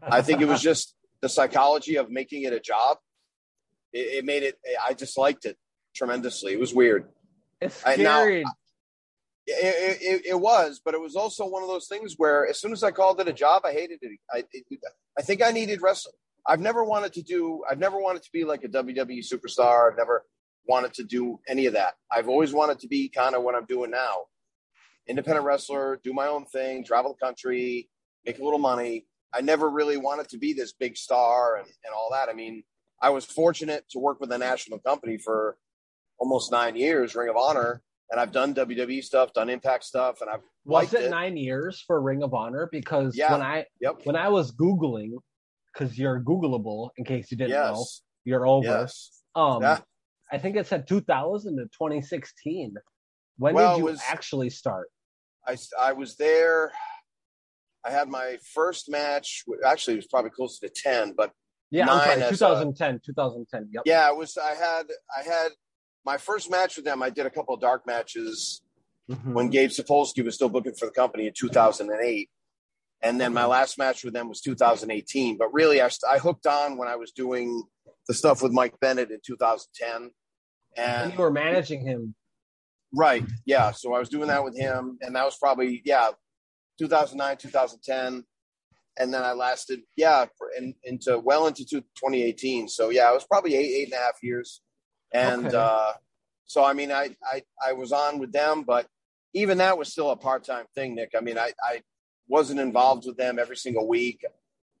I 0.00 0.22
think 0.22 0.40
it 0.40 0.46
was 0.48 0.62
just 0.70 0.94
the 1.20 1.28
psychology 1.28 1.96
of 1.96 2.10
making 2.10 2.44
it 2.44 2.52
a 2.52 2.60
job. 2.60 2.98
It, 3.92 4.18
it 4.18 4.24
made 4.24 4.44
it. 4.44 4.58
I 4.86 4.94
disliked 4.94 5.44
it 5.44 5.58
tremendously. 5.94 6.52
It 6.52 6.60
was 6.60 6.72
weird. 6.72 7.08
It's 7.60 7.76
scary. 7.76 8.44
Now, 8.44 8.52
it, 9.46 9.98
it, 10.00 10.26
it, 10.26 10.40
was, 10.40 10.80
but 10.84 10.94
it 10.94 11.00
was 11.00 11.16
also 11.16 11.46
one 11.46 11.62
of 11.62 11.68
those 11.68 11.88
things 11.88 12.14
where 12.16 12.46
as 12.46 12.60
soon 12.60 12.72
as 12.72 12.82
I 12.82 12.90
called 12.90 13.20
it 13.20 13.28
a 13.28 13.32
job, 13.32 13.62
I 13.64 13.72
hated 13.72 13.98
it. 14.02 14.18
I, 14.30 14.44
it, 14.52 14.80
I 15.18 15.22
think 15.22 15.42
I 15.42 15.50
needed 15.50 15.82
wrestling. 15.82 16.14
I've 16.46 16.60
never 16.60 16.84
wanted 16.84 17.12
to 17.14 17.22
do. 17.22 17.62
I've 17.68 17.78
never 17.78 17.98
wanted 17.98 18.22
to 18.22 18.30
be 18.32 18.44
like 18.44 18.64
a 18.64 18.68
WWE 18.68 19.24
superstar. 19.24 19.90
I've 19.90 19.98
never 19.98 20.24
wanted 20.66 20.94
to 20.94 21.04
do 21.04 21.40
any 21.48 21.66
of 21.66 21.74
that. 21.74 21.94
I've 22.10 22.28
always 22.28 22.52
wanted 22.52 22.80
to 22.80 22.88
be 22.88 23.08
kind 23.08 23.34
of 23.34 23.42
what 23.42 23.54
I'm 23.54 23.66
doing 23.66 23.90
now, 23.90 24.14
independent 25.08 25.44
wrestler, 25.44 26.00
do 26.04 26.12
my 26.12 26.28
own 26.28 26.44
thing, 26.46 26.84
travel 26.84 27.16
the 27.18 27.26
country, 27.26 27.88
make 28.24 28.38
a 28.38 28.44
little 28.44 28.60
money, 28.60 29.06
I 29.34 29.40
never 29.40 29.68
really 29.68 29.96
wanted 29.96 30.28
to 30.30 30.38
be 30.38 30.52
this 30.52 30.72
big 30.72 30.96
star 30.96 31.56
and, 31.56 31.66
and 31.66 31.94
all 31.94 32.10
that. 32.12 32.28
I 32.28 32.34
mean, 32.34 32.64
I 33.00 33.10
was 33.10 33.24
fortunate 33.24 33.84
to 33.90 33.98
work 33.98 34.20
with 34.20 34.30
a 34.30 34.38
national 34.38 34.78
company 34.80 35.16
for 35.18 35.56
almost 36.18 36.52
nine 36.52 36.76
years, 36.76 37.14
Ring 37.14 37.30
of 37.30 37.36
Honor, 37.36 37.82
and 38.12 38.20
I've 38.20 38.30
done 38.30 38.54
WWE 38.54 39.02
stuff, 39.02 39.32
done 39.32 39.48
Impact 39.48 39.82
stuff, 39.84 40.20
and 40.20 40.28
I've 40.28 40.42
was 40.64 40.92
it, 40.92 41.04
it, 41.04 41.10
nine 41.10 41.36
years 41.36 41.82
for 41.84 42.00
Ring 42.00 42.22
of 42.22 42.34
Honor 42.34 42.68
because 42.70 43.16
yeah. 43.16 43.32
when 43.32 43.42
I 43.42 43.64
yep. 43.80 44.00
when 44.04 44.16
I 44.16 44.28
was 44.28 44.52
googling 44.52 45.12
because 45.72 45.98
you're 45.98 46.20
Googleable 46.20 46.90
in 46.98 47.04
case 47.04 47.30
you 47.30 47.38
didn't 47.38 47.50
yes. 47.50 47.72
know 47.72 47.84
you're 48.24 48.46
over. 48.46 48.66
Yes. 48.66 49.22
Um, 49.34 49.62
yeah. 49.62 49.78
I 50.30 50.38
think 50.38 50.56
it 50.56 50.66
said 50.66 50.86
2000 50.86 51.56
to 51.56 51.64
2016. 51.64 52.74
When 53.38 53.54
well, 53.54 53.76
did 53.76 53.78
you 53.78 53.84
was, 53.86 54.00
actually 54.06 54.50
start? 54.50 54.88
I 55.48 55.56
I 55.80 55.94
was 55.94 56.16
there. 56.16 56.70
I 57.84 57.90
had 57.90 58.08
my 58.08 58.36
first 58.54 58.90
match. 58.90 59.42
Actually, 59.66 59.94
it 59.94 59.96
was 59.96 60.06
probably 60.06 60.30
closer 60.30 60.68
to 60.68 60.72
ten, 60.74 61.14
but 61.16 61.32
yeah, 61.70 61.90
I'm 61.90 62.20
sorry, 62.20 62.30
2010, 62.30 62.94
a, 62.94 62.98
2010. 62.98 63.70
Yep. 63.72 63.82
Yeah, 63.86 64.08
it 64.10 64.16
was. 64.16 64.36
I 64.36 64.54
had 64.54 64.84
I 65.16 65.22
had 65.22 65.48
my 66.04 66.18
first 66.18 66.50
match 66.50 66.76
with 66.76 66.84
them. 66.84 67.02
I 67.02 67.10
did 67.10 67.26
a 67.26 67.30
couple 67.30 67.54
of 67.54 67.60
dark 67.60 67.86
matches 67.86 68.62
mm-hmm. 69.10 69.32
when 69.32 69.48
Gabe 69.48 69.70
Sapolsky 69.70 70.24
was 70.24 70.34
still 70.34 70.48
booking 70.48 70.74
for 70.74 70.86
the 70.86 70.92
company 70.92 71.26
in 71.26 71.32
2008, 71.36 72.30
and 73.02 73.20
then 73.20 73.32
my 73.32 73.44
last 73.46 73.78
match 73.78 74.04
with 74.04 74.14
them 74.14 74.28
was 74.28 74.40
2018. 74.40 75.36
But 75.38 75.52
really, 75.52 75.80
I, 75.80 75.90
I 76.10 76.18
hooked 76.18 76.46
on 76.46 76.76
when 76.76 76.88
I 76.88 76.96
was 76.96 77.12
doing 77.12 77.62
the 78.08 78.14
stuff 78.14 78.42
with 78.42 78.52
Mike 78.52 78.74
Bennett 78.80 79.10
in 79.10 79.20
2010, 79.24 80.10
and, 80.76 81.02
and 81.02 81.12
you 81.12 81.18
were 81.18 81.30
managing 81.30 81.86
him. 81.86 82.14
Right. 82.94 83.24
Yeah. 83.46 83.70
So 83.70 83.94
I 83.94 83.98
was 83.98 84.08
doing 84.08 84.28
that 84.28 84.44
with 84.44 84.56
him, 84.56 84.98
and 85.00 85.16
that 85.16 85.24
was 85.24 85.36
probably 85.38 85.82
yeah 85.84 86.10
2009, 86.78 87.36
2010, 87.36 88.24
and 88.98 89.14
then 89.14 89.22
I 89.22 89.32
lasted, 89.32 89.80
yeah, 89.96 90.26
for, 90.36 90.48
in, 90.56 90.74
into 90.84 91.18
well 91.18 91.46
into 91.46 91.64
2018. 91.64 92.68
So 92.68 92.90
yeah, 92.90 93.10
it 93.10 93.14
was 93.14 93.24
probably 93.24 93.54
eight, 93.54 93.72
eight 93.74 93.84
and 93.84 93.94
a 93.94 94.04
half 94.04 94.16
years, 94.22 94.60
and 95.12 95.46
okay. 95.46 95.56
uh, 95.56 95.92
so 96.46 96.64
I 96.64 96.72
mean, 96.72 96.92
I, 96.92 97.16
I 97.24 97.42
I 97.66 97.72
was 97.72 97.92
on 97.92 98.18
with 98.18 98.32
them, 98.32 98.62
but 98.62 98.86
even 99.34 99.58
that 99.58 99.78
was 99.78 99.90
still 99.90 100.10
a 100.10 100.16
part 100.16 100.44
time 100.44 100.66
thing, 100.74 100.94
Nick. 100.94 101.12
I 101.16 101.20
mean, 101.20 101.38
I 101.38 101.52
I 101.62 101.82
wasn't 102.28 102.60
involved 102.60 103.06
with 103.06 103.16
them 103.16 103.38
every 103.38 103.56
single 103.56 103.86
week. 103.86 104.24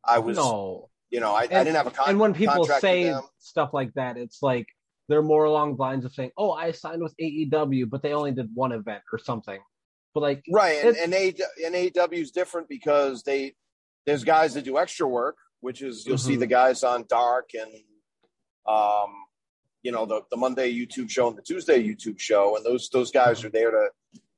I 0.04 0.18
was, 0.18 0.36
no. 0.36 0.88
you 1.10 1.20
know, 1.20 1.32
I, 1.32 1.44
and, 1.44 1.54
I 1.54 1.64
didn't 1.64 1.76
have 1.76 1.86
a 1.86 1.90
contract. 1.90 2.10
And 2.10 2.20
when 2.20 2.34
people 2.34 2.64
say 2.64 3.14
stuff 3.38 3.70
like 3.72 3.92
that, 3.94 4.16
it's 4.16 4.42
like 4.42 4.66
they're 5.08 5.22
more 5.22 5.44
along 5.44 5.76
the 5.76 5.82
lines 5.82 6.04
of 6.04 6.12
saying, 6.12 6.32
"Oh, 6.36 6.52
I 6.52 6.72
signed 6.72 7.02
with 7.02 7.14
AEW, 7.20 7.88
but 7.88 8.02
they 8.02 8.12
only 8.12 8.32
did 8.32 8.50
one 8.54 8.72
event 8.72 9.02
or 9.12 9.18
something." 9.18 9.60
But 10.14 10.20
like 10.20 10.44
right, 10.50 10.84
and, 10.84 10.96
and, 10.96 11.14
a, 11.14 11.34
and 11.64 11.74
AEW 11.74 12.20
is 12.20 12.30
different 12.32 12.68
because 12.68 13.22
they 13.22 13.54
there's 14.06 14.24
guys 14.24 14.54
that 14.54 14.64
do 14.64 14.78
extra 14.78 15.06
work, 15.06 15.36
which 15.60 15.82
is 15.82 16.06
you'll 16.06 16.16
mm-hmm. 16.16 16.26
see 16.26 16.36
the 16.36 16.46
guys 16.46 16.82
on 16.82 17.04
Dark 17.08 17.50
and 17.54 17.72
um, 18.66 19.14
you 19.82 19.92
know 19.92 20.06
the 20.06 20.22
the 20.30 20.36
Monday 20.36 20.72
YouTube 20.72 21.10
show 21.10 21.28
and 21.28 21.36
the 21.36 21.42
Tuesday 21.42 21.82
YouTube 21.82 22.18
show, 22.18 22.56
and 22.56 22.64
those 22.64 22.88
those 22.90 23.10
guys 23.10 23.44
are 23.44 23.50
there 23.50 23.70
to 23.70 23.88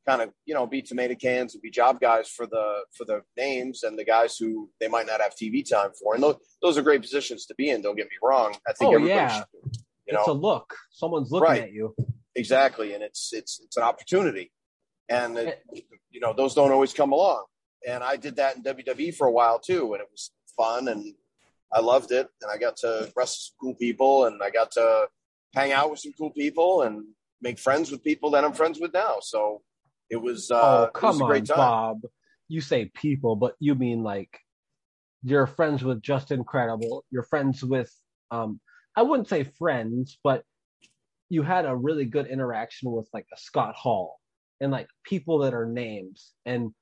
kind 0.07 0.21
of 0.23 0.31
you 0.45 0.55
know 0.55 0.67
be 0.67 0.83
tomato 0.83 1.15
cans 1.15 1.55
and 1.55 1.63
be 1.63 1.71
job 1.71 2.01
guys 2.01 2.29
for 2.29 2.47
the 2.47 2.85
for 2.97 3.05
the 3.05 3.23
names 3.37 3.83
and 3.83 3.99
the 3.99 4.05
guys 4.05 4.37
who 4.37 4.69
they 4.81 4.89
might 4.89 5.07
not 5.07 5.21
have 5.21 5.35
TV 5.35 5.69
time 5.69 5.91
for, 6.01 6.15
and 6.15 6.23
those 6.23 6.37
those 6.63 6.79
are 6.79 6.83
great 6.83 7.03
positions 7.03 7.47
to 7.47 7.55
be 7.55 7.71
in. 7.71 7.83
Don't 7.83 7.97
get 7.97 8.07
me 8.07 8.17
wrong. 8.23 8.55
I 8.69 8.73
think 8.73 8.95
oh, 8.95 8.99
yeah. 8.99 9.29
Should, 9.29 9.77
you 10.07 10.13
know, 10.13 10.21
it's 10.21 10.29
a 10.29 10.33
look. 10.33 10.75
Someone's 10.91 11.31
looking 11.31 11.49
right. 11.49 11.63
at 11.63 11.73
you. 11.73 11.95
Exactly, 12.35 12.95
and 12.95 13.03
it's 13.03 13.33
it's 13.33 13.61
it's 13.65 13.77
an 13.77 13.83
opportunity 13.83 14.51
and 15.09 15.37
it, 15.37 15.63
you 16.11 16.21
know 16.21 16.33
those 16.33 16.55
don't 16.55 16.73
always 16.73 16.93
come 16.93 17.13
along. 17.13 17.45
And 17.87 18.03
I 18.03 18.17
did 18.17 18.37
that 18.37 18.57
in 18.57 18.63
WWE 18.63 19.15
for 19.15 19.27
a 19.27 19.33
while 19.33 19.59
too, 19.59 19.93
and 19.93 20.01
it 20.01 20.09
was 20.11 20.31
fun, 20.57 20.89
and 20.89 21.15
I 21.73 21.81
loved 21.81 22.13
it. 22.13 22.29
And 22.41 22.51
I 22.51 22.57
got 22.57 22.77
to 22.79 23.13
wrestle 23.17 23.37
some 23.39 23.55
cool 23.61 23.75
people, 23.75 24.25
and 24.27 24.43
I 24.43 24.51
got 24.51 24.71
to 24.73 25.09
hang 25.55 25.73
out 25.73 25.90
with 25.90 26.01
some 26.01 26.12
cool 26.19 26.31
people, 26.31 26.83
and 26.83 27.05
make 27.40 27.59
friends 27.59 27.90
with 27.90 28.03
people 28.05 28.31
that 28.31 28.45
I'm 28.45 28.53
friends 28.53 28.81
with 28.81 28.93
now. 28.93 29.19
So 29.21 29.62
it 30.11 30.17
was. 30.17 30.51
Uh, 30.51 30.88
oh 30.88 30.90
come 30.93 31.19
was 31.19 31.51
on, 31.51 31.57
Bob! 31.57 32.01
You 32.49 32.61
say 32.61 32.90
people, 32.95 33.37
but 33.37 33.55
you 33.59 33.75
mean 33.75 34.03
like 34.03 34.38
you're 35.23 35.47
friends 35.47 35.83
with 35.83 36.03
Just 36.03 36.31
Incredible. 36.31 37.05
You're 37.11 37.23
friends 37.23 37.64
with 37.64 37.93
um, 38.31 38.61
I 38.97 39.03
wouldn't 39.03 39.29
say 39.29 39.45
friends, 39.45 40.19
but 40.23 40.45
you 41.31 41.43
had 41.43 41.64
a 41.64 41.75
really 41.75 42.05
good 42.05 42.27
interaction 42.27 42.90
with 42.90 43.09
like 43.12 43.27
a 43.33 43.37
Scott 43.38 43.75
Hall 43.75 44.21
and 44.61 44.73
like 44.73 44.88
people 45.05 45.38
that 45.38 45.55
are 45.55 45.67
names 45.67 46.33
and 46.47 46.73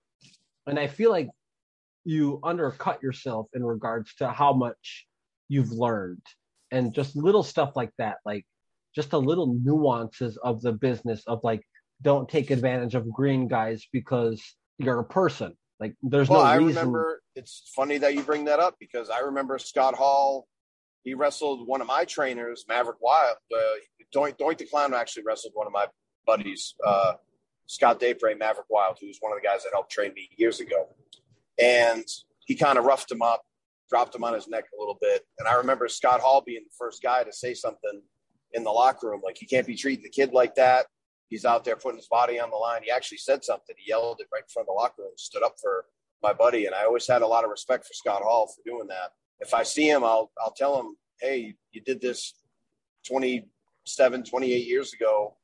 and 0.66 0.78
i 0.78 0.87
feel 0.87 1.11
like 1.11 1.28
you 2.04 2.40
undercut 2.42 3.02
yourself 3.02 3.46
in 3.54 3.64
regards 3.64 4.14
to 4.14 4.28
how 4.28 4.52
much 4.52 5.06
you've 5.48 5.72
learned 5.72 6.22
and 6.70 6.94
just 6.94 7.16
little 7.16 7.42
stuff 7.42 7.72
like 7.76 7.92
that 7.98 8.16
like 8.24 8.44
just 8.94 9.12
a 9.12 9.18
little 9.18 9.55
nuances 9.62 10.37
of 10.37 10.62
the 10.62 10.72
business 10.72 11.22
of 11.26 11.40
like 11.42 11.62
don't 12.00 12.28
take 12.28 12.50
advantage 12.50 12.94
of 12.94 13.11
green 13.11 13.48
guys 13.48 13.87
because 13.92 14.42
you're 14.78 15.00
a 15.00 15.05
person 15.05 15.57
like 15.83 15.96
there's 16.00 16.28
well, 16.28 16.40
no 16.40 16.46
I 16.46 16.57
reason. 16.57 16.68
remember 16.76 17.22
it's 17.35 17.70
funny 17.74 17.98
that 17.98 18.14
you 18.14 18.22
bring 18.22 18.44
that 18.44 18.61
up 18.61 18.76
because 18.78 19.11
I 19.11 19.18
remember 19.20 19.59
Scott 19.59 19.96
Hall. 19.96 20.46
He 21.02 21.14
wrestled 21.14 21.66
one 21.66 21.81
of 21.81 21.88
my 21.88 22.05
trainers, 22.05 22.64
Maverick 22.68 22.98
Wild. 23.00 23.37
Uh, 23.52 23.59
Doink, 24.14 24.38
Doink 24.38 24.59
the 24.59 24.66
Clown 24.66 24.94
actually 24.94 25.24
wrestled 25.24 25.55
one 25.57 25.66
of 25.66 25.72
my 25.72 25.87
buddies, 26.24 26.74
uh, 26.87 27.14
Scott 27.66 27.98
Dapre, 27.98 28.38
Maverick 28.38 28.68
Wild, 28.70 28.98
who's 29.00 29.18
one 29.18 29.33
of 29.33 29.42
the 29.42 29.44
guys 29.44 29.64
that 29.64 29.70
helped 29.72 29.90
train 29.90 30.12
me 30.14 30.28
years 30.37 30.61
ago. 30.61 30.90
And 31.61 32.05
he 32.46 32.55
kind 32.55 32.78
of 32.78 32.85
roughed 32.85 33.11
him 33.11 33.20
up, 33.20 33.42
dropped 33.90 34.14
him 34.14 34.22
on 34.22 34.35
his 34.35 34.46
neck 34.46 34.66
a 34.72 34.78
little 34.78 34.98
bit. 35.00 35.22
And 35.40 35.48
I 35.48 35.55
remember 35.55 35.88
Scott 35.88 36.20
Hall 36.20 36.44
being 36.46 36.62
the 36.62 36.74
first 36.78 37.02
guy 37.02 37.24
to 37.24 37.33
say 37.33 37.55
something 37.55 38.02
in 38.52 38.64
the 38.64 38.70
locker 38.70 39.10
room, 39.10 39.20
like, 39.24 39.40
you 39.40 39.46
can't 39.46 39.66
be 39.66 39.76
treating 39.76 40.02
the 40.02 40.10
kid 40.10 40.32
like 40.32 40.54
that. 40.56 40.86
He's 41.28 41.44
out 41.44 41.64
there 41.64 41.76
putting 41.76 41.96
his 41.98 42.08
body 42.08 42.38
on 42.38 42.50
the 42.50 42.56
line. 42.56 42.82
He 42.84 42.90
actually 42.90 43.18
said 43.18 43.42
something. 43.42 43.74
He 43.78 43.88
yelled 43.88 44.20
it 44.20 44.26
right 44.32 44.42
in 44.42 44.48
front 44.52 44.68
of 44.68 44.74
the 44.74 44.78
locker 44.78 45.02
room, 45.02 45.12
stood 45.16 45.42
up 45.42 45.54
for 45.60 45.86
my 46.22 46.34
buddy. 46.34 46.66
And 46.66 46.74
I 46.74 46.84
always 46.84 47.06
had 47.08 47.22
a 47.22 47.26
lot 47.26 47.44
of 47.44 47.50
respect 47.50 47.86
for 47.86 47.94
Scott 47.94 48.22
Hall 48.22 48.48
for 48.48 48.62
doing 48.68 48.88
that. 48.88 49.12
If 49.40 49.54
I 49.54 49.62
see 49.62 49.88
him, 49.88 50.04
I'll, 50.04 50.30
I'll 50.38 50.52
tell 50.52 50.78
him, 50.78 50.96
hey, 51.20 51.54
you 51.72 51.80
did 51.80 52.00
this 52.02 52.34
27, 53.08 54.24
28 54.24 54.66
years 54.66 54.92
ago 54.92 55.36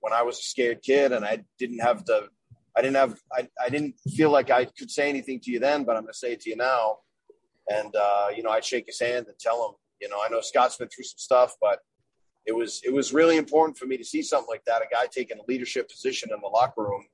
when 0.00 0.12
I 0.12 0.22
was 0.22 0.38
a 0.38 0.42
scared 0.42 0.82
kid 0.82 1.12
and 1.12 1.24
I 1.24 1.44
didn't 1.58 1.80
have 1.80 2.04
the, 2.06 2.28
I 2.76 2.80
didn't 2.80 2.96
have, 2.96 3.20
I, 3.30 3.48
I 3.62 3.68
didn't 3.68 3.96
feel 4.16 4.30
like 4.30 4.50
I 4.50 4.64
could 4.64 4.90
say 4.90 5.08
anything 5.08 5.40
to 5.40 5.50
you 5.50 5.60
then, 5.60 5.84
but 5.84 5.96
I'm 5.96 6.04
going 6.04 6.12
to 6.12 6.18
say 6.18 6.32
it 6.32 6.40
to 6.40 6.50
you 6.50 6.56
now. 6.56 7.00
And, 7.68 7.94
uh, 7.94 8.28
you 8.34 8.42
know, 8.42 8.50
I'd 8.50 8.64
shake 8.64 8.86
his 8.86 9.00
hand 9.00 9.26
and 9.26 9.38
tell 9.38 9.68
him, 9.68 9.74
you 10.00 10.08
know, 10.08 10.20
I 10.24 10.28
know 10.30 10.40
Scott's 10.40 10.76
been 10.76 10.88
through 10.88 11.04
some 11.04 11.18
stuff, 11.18 11.54
but 11.60 11.80
it 12.46 12.52
was, 12.52 12.80
it 12.84 12.92
was 12.92 13.12
really 13.12 13.36
important 13.36 13.78
for 13.78 13.86
me 13.86 13.96
to 13.96 14.04
see 14.04 14.22
something 14.22 14.48
like 14.48 14.64
that. 14.64 14.82
A 14.82 14.86
guy 14.92 15.06
taking 15.10 15.38
a 15.38 15.42
leadership 15.48 15.88
position 15.88 16.30
in 16.32 16.40
the 16.40 16.48
locker 16.48 16.82
room 16.82 17.06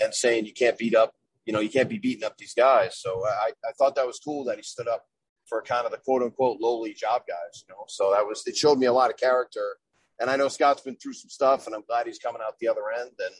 and 0.00 0.14
saying, 0.14 0.46
you 0.46 0.52
can't 0.52 0.78
beat 0.78 0.94
up, 0.94 1.14
you 1.46 1.52
know, 1.52 1.60
you 1.60 1.70
can't 1.70 1.88
be 1.88 1.98
beating 1.98 2.24
up 2.24 2.36
these 2.38 2.54
guys. 2.54 2.98
So 2.98 3.24
I, 3.26 3.52
I 3.64 3.72
thought 3.78 3.94
that 3.96 4.06
was 4.06 4.18
cool 4.18 4.44
that 4.44 4.56
he 4.56 4.62
stood 4.62 4.88
up 4.88 5.06
for 5.46 5.62
kind 5.62 5.84
of 5.84 5.92
the 5.92 5.98
quote 5.98 6.22
unquote 6.22 6.60
lowly 6.60 6.94
job 6.94 7.22
guys, 7.26 7.64
you 7.66 7.74
know, 7.74 7.84
so 7.88 8.12
that 8.12 8.26
was, 8.26 8.42
it 8.46 8.56
showed 8.56 8.78
me 8.78 8.86
a 8.86 8.92
lot 8.92 9.10
of 9.10 9.16
character 9.16 9.76
and 10.20 10.28
I 10.28 10.36
know 10.36 10.48
Scott's 10.48 10.82
been 10.82 10.96
through 10.96 11.14
some 11.14 11.30
stuff, 11.30 11.66
and 11.66 11.74
I'm 11.74 11.82
glad 11.88 12.06
he's 12.06 12.18
coming 12.18 12.42
out 12.46 12.58
the 12.58 12.68
other 12.68 12.82
end. 13.00 13.10
And 13.18 13.34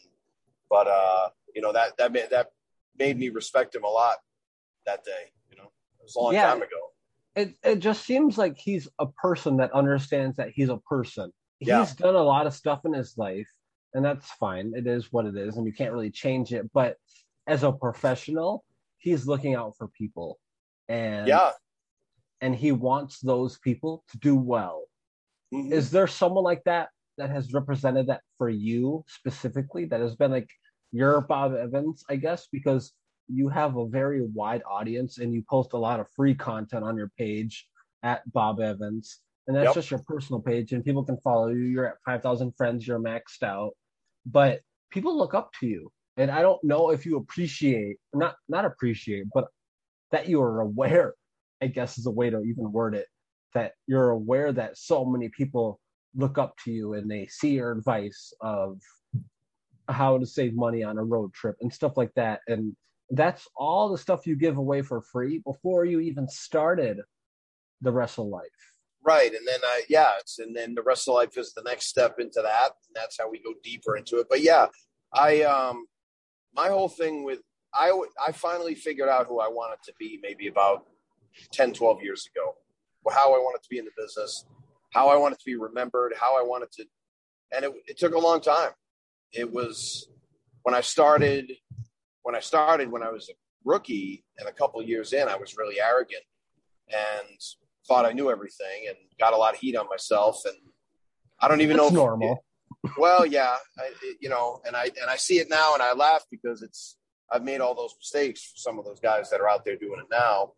but 0.69 0.87
uh, 0.87 1.29
you 1.55 1.61
know 1.61 1.71
that 1.71 1.95
that 1.97 2.11
made, 2.11 2.31
that 2.31 2.47
made 2.97 3.17
me 3.17 3.29
respect 3.29 3.75
him 3.75 3.83
a 3.83 3.89
lot 3.89 4.17
that 4.87 5.05
day. 5.05 5.31
You 5.51 5.57
know, 5.57 5.71
it 5.99 6.03
was 6.03 6.15
a 6.15 6.19
long 6.19 6.33
yeah. 6.33 6.47
time 6.47 6.57
ago. 6.57 6.80
It 7.35 7.55
it 7.63 7.79
just 7.79 8.05
seems 8.05 8.37
like 8.37 8.57
he's 8.57 8.87
a 8.99 9.07
person 9.07 9.57
that 9.57 9.71
understands 9.73 10.37
that 10.37 10.49
he's 10.49 10.69
a 10.69 10.77
person. 10.77 11.31
Yeah. 11.59 11.79
He's 11.79 11.95
done 11.95 12.15
a 12.15 12.23
lot 12.23 12.47
of 12.47 12.53
stuff 12.53 12.81
in 12.85 12.93
his 12.93 13.17
life, 13.17 13.47
and 13.93 14.03
that's 14.03 14.29
fine. 14.31 14.73
It 14.75 14.87
is 14.87 15.11
what 15.11 15.25
it 15.25 15.37
is, 15.37 15.57
and 15.57 15.65
you 15.65 15.73
can't 15.73 15.93
really 15.93 16.11
change 16.11 16.53
it. 16.53 16.71
But 16.73 16.97
as 17.47 17.63
a 17.63 17.71
professional, 17.71 18.63
he's 18.97 19.27
looking 19.27 19.55
out 19.55 19.75
for 19.77 19.87
people, 19.87 20.39
and 20.89 21.27
Yeah. 21.27 21.51
and 22.41 22.55
he 22.55 22.71
wants 22.71 23.19
those 23.19 23.59
people 23.59 24.03
to 24.09 24.17
do 24.17 24.35
well. 24.35 24.85
Mhm. 25.53 25.71
Is 25.71 25.91
there 25.91 26.07
someone 26.07 26.43
like 26.43 26.63
that 26.63 26.89
that 27.17 27.29
has 27.29 27.53
represented 27.53 28.07
that 28.07 28.21
for 28.37 28.49
you 28.49 29.03
specifically? 29.07 29.85
That 29.85 30.01
has 30.01 30.15
been 30.15 30.31
like 30.31 30.49
your 30.91 31.21
Bob 31.21 31.53
Evans, 31.53 32.03
I 32.09 32.15
guess, 32.15 32.47
because 32.51 32.93
you 33.33 33.49
have 33.49 33.77
a 33.77 33.87
very 33.87 34.21
wide 34.33 34.61
audience 34.69 35.17
and 35.19 35.33
you 35.33 35.43
post 35.49 35.73
a 35.73 35.77
lot 35.77 35.99
of 35.99 36.07
free 36.15 36.35
content 36.35 36.83
on 36.83 36.97
your 36.97 37.11
page 37.17 37.67
at 38.03 38.29
Bob 38.33 38.59
Evans. 38.59 39.19
And 39.47 39.55
that's 39.55 39.67
Yep. 39.67 39.75
just 39.75 39.91
your 39.91 40.03
personal 40.07 40.41
page, 40.41 40.71
and 40.73 40.83
people 40.85 41.03
can 41.03 41.17
follow 41.17 41.47
you. 41.49 41.63
You're 41.63 41.87
at 41.87 41.97
5,000 42.05 42.53
friends, 42.55 42.87
you're 42.87 42.99
maxed 42.99 43.43
out. 43.43 43.71
But 44.25 44.61
people 44.91 45.17
look 45.17 45.33
up 45.33 45.51
to 45.59 45.67
you. 45.67 45.91
And 46.17 46.29
I 46.29 46.41
don't 46.41 46.63
know 46.63 46.91
if 46.91 47.05
you 47.05 47.17
appreciate, 47.17 47.97
not 48.13 48.35
not 48.49 48.65
appreciate, 48.65 49.25
but 49.33 49.47
that 50.11 50.27
you 50.27 50.41
are 50.41 50.61
aware, 50.61 51.15
I 51.61 51.67
guess 51.67 51.97
is 51.97 52.05
a 52.05 52.11
way 52.11 52.29
to 52.29 52.41
even 52.41 52.71
word 52.71 52.95
it, 52.95 53.07
that 53.53 53.73
you're 53.87 54.09
aware 54.11 54.51
that 54.51 54.77
so 54.77 55.05
many 55.05 55.29
people 55.29 55.79
look 56.15 56.37
up 56.37 56.55
to 56.65 56.71
you 56.71 56.93
and 56.93 57.09
they 57.09 57.27
see 57.27 57.51
your 57.55 57.71
advice 57.71 58.33
of 58.41 58.79
how 59.87 60.17
to 60.17 60.25
save 60.25 60.53
money 60.53 60.83
on 60.83 60.97
a 60.97 61.03
road 61.03 61.33
trip 61.33 61.55
and 61.61 61.73
stuff 61.73 61.97
like 61.97 62.13
that. 62.15 62.41
And 62.47 62.75
that's 63.11 63.47
all 63.55 63.89
the 63.89 63.97
stuff 63.97 64.25
you 64.25 64.35
give 64.35 64.57
away 64.57 64.81
for 64.81 65.01
free 65.01 65.39
before 65.39 65.85
you 65.85 65.99
even 65.99 66.27
started 66.27 67.01
the 67.81 67.91
wrestle 67.91 68.29
life. 68.29 68.71
Right. 69.03 69.33
And 69.33 69.47
then, 69.47 69.59
I, 69.63 69.81
yeah, 69.89 70.11
it's, 70.19 70.39
and 70.39 70.55
then 70.55 70.75
the 70.75 70.83
Wrestle 70.83 71.15
Life 71.15 71.35
is 71.37 71.53
the 71.53 71.63
next 71.63 71.87
step 71.87 72.19
into 72.19 72.39
that. 72.43 72.69
And 72.87 72.95
that's 72.95 73.17
how 73.19 73.29
we 73.29 73.39
go 73.39 73.53
deeper 73.63 73.97
into 73.97 74.19
it. 74.19 74.27
But 74.29 74.41
yeah, 74.41 74.67
I, 75.11 75.41
um, 75.41 75.87
my 76.53 76.67
whole 76.67 76.89
thing 76.89 77.23
with, 77.23 77.39
i 77.73 77.91
i 78.23 78.31
finally 78.33 78.75
figured 78.75 79.07
out 79.07 79.27
who 79.27 79.39
I 79.39 79.47
wanted 79.47 79.77
to 79.85 79.93
be 79.97 80.19
maybe 80.21 80.47
about 80.47 80.85
10, 81.53 81.73
12 81.73 82.03
years 82.03 82.27
ago, 82.35 82.55
how 83.09 83.33
I 83.33 83.37
wanted 83.37 83.63
to 83.63 83.69
be 83.69 83.79
in 83.79 83.85
the 83.85 83.91
business, 83.97 84.45
how 84.91 85.07
I 85.07 85.15
wanted 85.15 85.39
to 85.39 85.45
be 85.45 85.55
remembered, 85.55 86.13
how 86.19 86.37
I 86.39 86.43
wanted 86.43 86.71
to, 86.73 86.85
and 87.55 87.65
it, 87.65 87.71
it 87.87 87.97
took 87.97 88.13
a 88.13 88.19
long 88.19 88.41
time. 88.41 88.71
It 89.31 89.51
was 89.51 90.09
when 90.63 90.75
I 90.75 90.81
started, 90.81 91.53
when 92.23 92.35
I 92.35 92.39
started, 92.39 92.91
when 92.91 93.03
I 93.03 93.09
was 93.11 93.29
a 93.29 93.33
rookie 93.65 94.23
and 94.37 94.47
a 94.47 94.51
couple 94.51 94.79
of 94.79 94.87
years 94.87 95.13
in, 95.13 95.27
I 95.27 95.35
was 95.35 95.57
really 95.57 95.79
arrogant 95.79 96.23
and 96.89 97.27
thought 97.87 98.05
I 98.05 98.11
knew 98.11 98.29
everything 98.29 98.85
and 98.87 98.97
got 99.19 99.33
a 99.33 99.37
lot 99.37 99.53
of 99.53 99.59
heat 99.59 99.75
on 99.75 99.87
myself. 99.89 100.41
And 100.45 100.55
I 101.39 101.47
don't 101.47 101.61
even 101.61 101.77
That's 101.77 101.91
know 101.91 101.99
if 101.99 102.05
normal. 102.05 102.43
well, 102.97 103.25
yeah, 103.25 103.55
I, 103.79 103.85
it- 104.03 104.17
you 104.21 104.29
know, 104.29 104.61
and 104.65 104.75
I 104.75 104.85
and 104.85 105.09
I 105.09 105.15
see 105.15 105.39
it 105.39 105.49
now, 105.49 105.73
and 105.73 105.81
I 105.83 105.93
laugh 105.93 106.23
because 106.29 106.61
it's 106.61 106.97
I've 107.31 107.43
made 107.43 107.61
all 107.61 107.75
those 107.75 107.95
mistakes 107.97 108.43
for 108.43 108.57
some 108.57 108.77
of 108.79 108.85
those 108.85 108.99
guys 108.99 109.29
that 109.29 109.39
are 109.41 109.49
out 109.49 109.63
there 109.65 109.77
doing 109.77 109.99
it 109.99 110.07
now, 110.11 110.51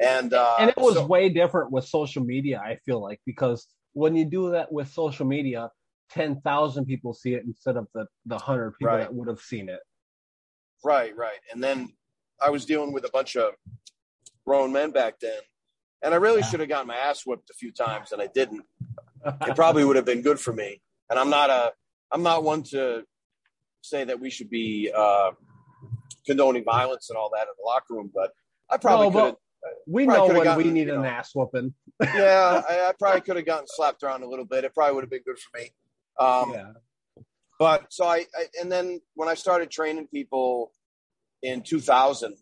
and 0.00 0.32
uh, 0.32 0.56
and 0.58 0.70
it 0.70 0.76
was 0.76 0.94
so- 0.94 1.06
way 1.06 1.28
different 1.28 1.70
with 1.70 1.84
social 1.86 2.24
media, 2.24 2.60
I 2.64 2.76
feel 2.84 3.00
like, 3.00 3.20
because 3.26 3.66
when 3.92 4.16
you 4.16 4.24
do 4.24 4.50
that 4.50 4.72
with 4.72 4.88
social 4.92 5.26
media, 5.26 5.70
10,000 6.10 6.84
people 6.86 7.14
see 7.14 7.34
it 7.34 7.44
instead 7.44 7.76
of 7.76 7.86
the, 7.94 8.06
the 8.26 8.34
100 8.36 8.72
people 8.72 8.92
Right. 8.92 9.00
that 9.00 9.14
would 9.14 9.28
have 9.28 9.38
seen 9.40 9.68
it. 9.68 9.78
Right, 10.84 11.16
right, 11.16 11.38
and 11.52 11.62
then 11.62 11.92
I 12.40 12.50
was 12.50 12.64
dealing 12.64 12.92
with 12.92 13.04
a 13.04 13.10
bunch 13.10 13.36
of 13.36 13.54
grown 14.46 14.72
men 14.72 14.90
back 14.90 15.18
then, 15.20 15.38
and 16.02 16.12
I 16.14 16.18
really 16.18 16.42
should 16.42 16.60
have 16.60 16.68
gotten 16.68 16.86
my 16.86 16.96
ass 16.96 17.22
whipped 17.26 17.50
a 17.50 17.54
few 17.54 17.72
times, 17.72 18.12
and 18.12 18.20
I 18.20 18.28
didn't. 18.34 18.62
It 19.46 19.56
probably 19.56 19.84
would 19.84 19.96
have 19.96 20.04
been 20.04 20.22
good 20.22 20.38
for 20.38 20.52
me, 20.52 20.80
and 21.10 21.18
I'm 21.18 21.30
not 21.30 21.50
a 21.50 21.72
I'm 22.12 22.22
not 22.22 22.44
one 22.44 22.62
to 22.64 23.02
say 23.80 24.04
that 24.04 24.20
we 24.20 24.30
should 24.30 24.50
be 24.50 24.90
uh, 24.94 25.30
condoning 26.26 26.64
violence 26.64 27.10
and 27.10 27.16
all 27.16 27.30
that 27.34 27.42
in 27.42 27.54
the 27.58 27.64
locker 27.66 27.94
room, 27.94 28.10
but 28.14 28.30
I 28.70 28.76
probably 28.76 29.06
No, 29.08 29.12
could 29.12 29.24
have. 29.24 29.36
we 29.86 30.06
know 30.06 30.26
when 30.26 30.44
gotten, 30.44 30.64
we 30.64 30.70
need 30.70 30.88
you 30.88 30.94
an 30.98 31.04
ass 31.04 31.34
whooping. 31.34 31.74
yeah, 32.02 32.62
I, 32.68 32.88
I 32.88 32.92
probably 32.98 33.20
could 33.22 33.36
have 33.36 33.46
gotten 33.46 33.66
slapped 33.66 34.02
around 34.02 34.22
a 34.22 34.28
little 34.28 34.44
bit. 34.44 34.64
It 34.64 34.74
probably 34.74 34.94
would 34.94 35.04
have 35.04 35.10
been 35.10 35.22
good 35.24 35.38
for 35.38 35.58
me. 35.58 35.70
Um, 36.18 36.52
yeah. 36.52 36.72
But 37.64 37.86
so 37.88 38.04
I, 38.04 38.26
I, 38.38 38.44
and 38.60 38.70
then 38.70 39.00
when 39.14 39.26
I 39.26 39.32
started 39.32 39.70
training 39.70 40.06
people 40.08 40.70
in 41.42 41.62
2000, 41.62 42.34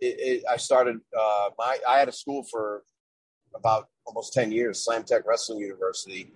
it, 0.00 0.04
it, 0.04 0.44
I 0.46 0.58
started 0.58 0.96
uh, 1.18 1.48
my. 1.58 1.78
I 1.88 1.96
had 1.96 2.10
a 2.10 2.12
school 2.12 2.44
for 2.50 2.82
about 3.54 3.86
almost 4.06 4.34
10 4.34 4.52
years, 4.52 4.84
Slam 4.84 5.04
Tech 5.04 5.22
Wrestling 5.26 5.60
University, 5.60 6.34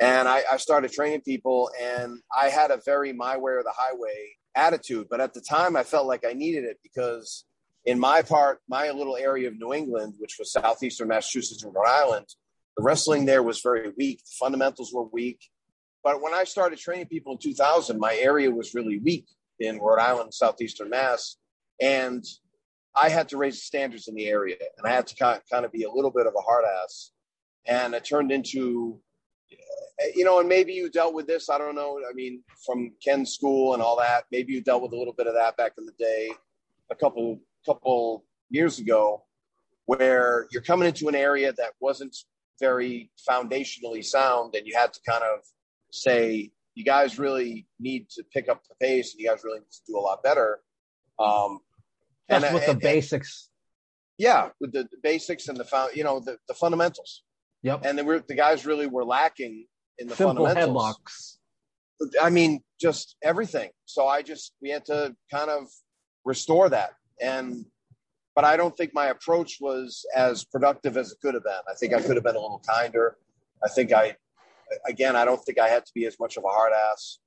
and 0.00 0.26
I, 0.26 0.42
I 0.50 0.56
started 0.56 0.90
training 0.90 1.20
people, 1.20 1.68
and 1.78 2.18
I 2.34 2.48
had 2.48 2.70
a 2.70 2.80
very 2.86 3.12
my 3.12 3.36
way 3.36 3.52
or 3.52 3.62
the 3.62 3.74
highway 3.76 4.30
attitude. 4.54 5.08
But 5.10 5.20
at 5.20 5.34
the 5.34 5.42
time, 5.42 5.76
I 5.76 5.82
felt 5.82 6.06
like 6.06 6.24
I 6.26 6.32
needed 6.32 6.64
it 6.64 6.78
because 6.82 7.44
in 7.84 7.98
my 7.98 8.22
part, 8.22 8.60
my 8.70 8.90
little 8.90 9.18
area 9.18 9.48
of 9.48 9.58
New 9.58 9.74
England, 9.74 10.14
which 10.16 10.36
was 10.38 10.50
southeastern 10.50 11.08
Massachusetts 11.08 11.62
and 11.62 11.74
Rhode 11.74 11.88
Island, 11.88 12.26
the 12.78 12.82
wrestling 12.82 13.26
there 13.26 13.42
was 13.42 13.60
very 13.60 13.92
weak. 13.98 14.20
The 14.20 14.32
fundamentals 14.40 14.94
were 14.94 15.04
weak. 15.12 15.40
But 16.06 16.22
when 16.22 16.32
I 16.32 16.44
started 16.44 16.78
training 16.78 17.06
people 17.06 17.32
in 17.32 17.38
2000, 17.38 17.98
my 17.98 18.14
area 18.14 18.48
was 18.48 18.76
really 18.76 19.00
weak 19.00 19.26
in 19.58 19.80
Rhode 19.80 19.98
Island, 19.98 20.32
southeastern 20.32 20.88
Mass, 20.88 21.34
and 21.82 22.24
I 22.94 23.08
had 23.08 23.28
to 23.30 23.36
raise 23.36 23.54
the 23.54 23.62
standards 23.62 24.06
in 24.06 24.14
the 24.14 24.28
area, 24.28 24.54
and 24.78 24.86
I 24.86 24.94
had 24.94 25.08
to 25.08 25.16
kind 25.16 25.64
of 25.64 25.72
be 25.72 25.82
a 25.82 25.90
little 25.90 26.12
bit 26.12 26.28
of 26.28 26.34
a 26.38 26.40
hard 26.40 26.64
ass, 26.64 27.10
and 27.66 27.92
it 27.92 28.04
turned 28.04 28.30
into, 28.30 29.00
eh, 29.50 30.12
you 30.14 30.24
know, 30.24 30.38
and 30.38 30.48
maybe 30.48 30.74
you 30.74 30.88
dealt 30.88 31.12
with 31.12 31.26
this. 31.26 31.50
I 31.50 31.58
don't 31.58 31.74
know. 31.74 31.98
I 32.08 32.12
mean, 32.12 32.44
from 32.64 32.92
Ken's 33.04 33.32
school 33.32 33.74
and 33.74 33.82
all 33.82 33.98
that, 33.98 34.26
maybe 34.30 34.52
you 34.52 34.60
dealt 34.60 34.82
with 34.82 34.92
a 34.92 34.96
little 34.96 35.12
bit 35.12 35.26
of 35.26 35.34
that 35.34 35.56
back 35.56 35.72
in 35.76 35.86
the 35.86 35.92
day, 35.98 36.30
a 36.88 36.94
couple 36.94 37.40
couple 37.66 38.24
years 38.48 38.78
ago, 38.78 39.24
where 39.86 40.46
you're 40.52 40.62
coming 40.62 40.86
into 40.86 41.08
an 41.08 41.16
area 41.16 41.52
that 41.54 41.72
wasn't 41.80 42.16
very 42.60 43.10
foundationally 43.28 44.04
sound, 44.04 44.54
and 44.54 44.68
you 44.68 44.76
had 44.78 44.92
to 44.92 45.00
kind 45.04 45.24
of 45.24 45.40
say, 45.96 46.50
you 46.74 46.84
guys 46.84 47.18
really 47.18 47.66
need 47.80 48.08
to 48.10 48.24
pick 48.32 48.48
up 48.48 48.62
the 48.68 48.74
pace, 48.76 49.12
and 49.12 49.20
you 49.20 49.28
guys 49.28 49.42
really 49.44 49.60
need 49.60 49.70
to 49.72 49.80
do 49.86 49.98
a 49.98 50.00
lot 50.00 50.22
better. 50.22 50.60
Um, 51.18 51.60
That's 52.28 52.44
and- 52.44 52.54
with 52.54 52.64
the 52.66 52.72
and- 52.72 52.80
basics. 52.80 53.48
yeah, 54.18 54.50
with 54.60 54.72
the, 54.72 54.84
the 54.84 54.98
basics 55.02 55.48
and 55.48 55.56
the 55.56 55.64
found, 55.64 55.96
you 55.96 56.04
know, 56.04 56.20
the, 56.20 56.38
the 56.48 56.54
fundamentals, 56.54 57.22
Yep. 57.62 57.84
and 57.84 57.98
then 57.98 58.06
we're, 58.06 58.20
the 58.20 58.34
guys 58.34 58.64
really 58.66 58.86
were 58.86 59.04
lacking 59.04 59.66
in 59.98 60.08
the 60.08 60.16
Simple 60.16 60.44
fundamentals. 60.46 60.96
headlocks. 60.98 61.36
I 62.22 62.28
mean, 62.28 62.60
just 62.78 63.16
everything. 63.22 63.70
So 63.86 64.06
I 64.06 64.20
just 64.20 64.52
we 64.60 64.68
had 64.68 64.84
to 64.86 65.16
kind 65.30 65.48
of 65.50 65.68
restore 66.26 66.68
that, 66.68 66.90
and 67.20 67.64
but 68.34 68.44
I 68.44 68.58
don't 68.58 68.76
think 68.76 68.92
my 68.92 69.06
approach 69.06 69.56
was 69.62 70.04
as 70.14 70.44
productive 70.44 70.98
as 70.98 71.10
it 71.12 71.18
could 71.22 71.32
have 71.32 71.44
been. 71.44 71.52
I 71.70 71.74
think 71.74 71.94
I 71.94 72.02
could 72.02 72.16
have 72.16 72.24
been 72.24 72.36
a 72.36 72.40
little 72.40 72.62
kinder. 72.68 73.16
I 73.64 73.68
think 73.70 73.92
I, 73.94 74.16
again, 74.86 75.16
I 75.16 75.24
don't 75.24 75.42
think 75.44 75.58
I 75.58 75.68
had 75.68 75.84
to 75.86 75.92
be 75.94 76.06
as 76.06 76.18
much 76.18 76.36
of 76.36 76.44
a 76.44 76.48
hard 76.48 76.72
ass. 76.92 77.18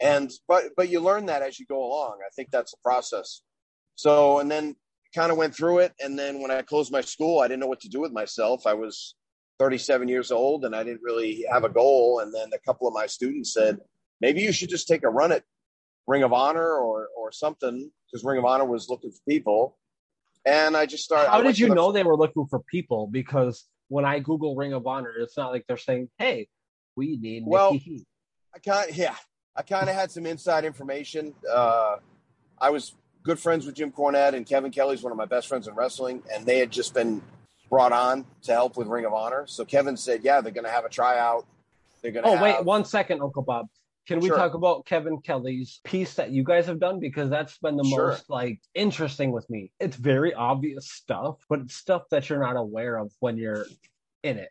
And 0.00 0.30
but 0.46 0.64
but 0.76 0.88
you 0.88 1.00
learn 1.00 1.26
that 1.26 1.42
as 1.42 1.58
you 1.58 1.66
go 1.66 1.84
along. 1.84 2.18
I 2.24 2.28
think 2.34 2.50
that's 2.50 2.74
a 2.74 2.78
process. 2.82 3.42
So 3.94 4.38
and 4.40 4.50
then 4.50 4.76
kind 5.14 5.32
of 5.32 5.38
went 5.38 5.54
through 5.54 5.78
it, 5.78 5.94
and 6.00 6.18
then 6.18 6.42
when 6.42 6.50
I 6.50 6.60
closed 6.62 6.92
my 6.92 7.00
school, 7.00 7.40
I 7.40 7.48
didn't 7.48 7.60
know 7.60 7.66
what 7.66 7.80
to 7.80 7.88
do 7.88 8.00
with 8.00 8.12
myself. 8.12 8.66
I 8.66 8.74
was 8.74 9.14
37 9.58 10.08
years 10.08 10.30
old, 10.30 10.64
and 10.64 10.76
I 10.76 10.84
didn't 10.84 11.00
really 11.02 11.46
have 11.50 11.64
a 11.64 11.70
goal. 11.70 12.20
And 12.20 12.34
then 12.34 12.50
a 12.52 12.58
couple 12.58 12.86
of 12.86 12.92
my 12.92 13.06
students 13.06 13.54
said, 13.54 13.78
maybe 14.20 14.42
you 14.42 14.52
should 14.52 14.68
just 14.68 14.86
take 14.86 15.02
a 15.02 15.08
run 15.08 15.32
at 15.32 15.44
Ring 16.06 16.22
of 16.22 16.32
Honor 16.32 16.76
or 16.76 17.08
or 17.16 17.32
something 17.32 17.90
because 18.06 18.24
Ring 18.24 18.38
of 18.38 18.44
Honor 18.44 18.66
was 18.66 18.88
looking 18.88 19.10
for 19.10 19.20
people. 19.28 19.78
And 20.44 20.76
I 20.76 20.86
just 20.86 21.04
started. 21.04 21.30
How 21.30 21.42
did 21.42 21.58
you 21.58 21.68
the- 21.68 21.74
know 21.74 21.90
they 21.90 22.04
were 22.04 22.16
looking 22.16 22.46
for 22.46 22.60
people? 22.60 23.06
Because 23.06 23.64
when 23.88 24.04
I 24.04 24.20
Google 24.20 24.54
Ring 24.54 24.72
of 24.72 24.86
Honor, 24.86 25.12
it's 25.18 25.36
not 25.36 25.50
like 25.50 25.64
they're 25.66 25.76
saying, 25.76 26.10
"Hey, 26.18 26.48
we 26.96 27.16
need 27.16 27.44
Well, 27.46 27.72
Nikki 27.74 28.04
I 28.54 28.58
kind 28.58 28.96
yeah, 28.96 29.14
I 29.54 29.62
kind 29.62 29.88
of 29.88 29.94
had 29.94 30.10
some 30.10 30.26
inside 30.26 30.64
information. 30.64 31.34
Uh, 31.50 31.96
I 32.58 32.70
was 32.70 32.94
good 33.22 33.38
friends 33.38 33.66
with 33.66 33.74
Jim 33.74 33.92
Cornette 33.92 34.32
and 34.32 34.46
Kevin 34.46 34.70
Kelly's 34.70 35.02
one 35.02 35.12
of 35.12 35.18
my 35.18 35.26
best 35.26 35.46
friends 35.46 35.68
in 35.68 35.74
wrestling, 35.74 36.22
and 36.32 36.46
they 36.46 36.58
had 36.58 36.70
just 36.70 36.94
been 36.94 37.20
brought 37.68 37.92
on 37.92 38.24
to 38.42 38.52
help 38.52 38.76
with 38.76 38.86
Ring 38.88 39.04
of 39.04 39.12
Honor. 39.12 39.46
So 39.46 39.64
Kevin 39.64 39.96
said, 39.96 40.24
"Yeah, 40.24 40.40
they're 40.40 40.52
going 40.52 40.64
to 40.64 40.70
have 40.70 40.86
a 40.86 40.88
tryout. 40.88 41.44
They're 42.00 42.12
going 42.12 42.24
to." 42.24 42.30
Oh 42.30 42.36
have, 42.36 42.42
wait, 42.42 42.64
one 42.64 42.84
second, 42.84 43.20
Uncle 43.20 43.42
Bob. 43.42 43.66
Can 44.06 44.20
we 44.20 44.28
Sure. 44.28 44.36
talk 44.36 44.54
about 44.54 44.86
Kevin 44.86 45.20
Kelly's 45.20 45.80
piece 45.84 46.14
that 46.14 46.30
you 46.30 46.44
guys 46.44 46.66
have 46.66 46.78
done 46.78 47.00
because 47.00 47.28
that's 47.28 47.58
been 47.58 47.76
the 47.76 47.84
Sure. 47.84 48.10
most 48.10 48.30
like 48.30 48.60
interesting 48.72 49.32
with 49.32 49.50
me. 49.50 49.72
It's 49.80 49.96
very 49.96 50.32
obvious 50.32 50.88
stuff, 50.88 51.44
but 51.48 51.58
it's 51.60 51.74
stuff 51.74 52.04
that 52.10 52.30
you're 52.30 52.38
not 52.40 52.56
aware 52.56 52.96
of 52.96 53.12
when 53.18 53.36
you're 53.36 53.66
in 54.22 54.38
it. 54.38 54.50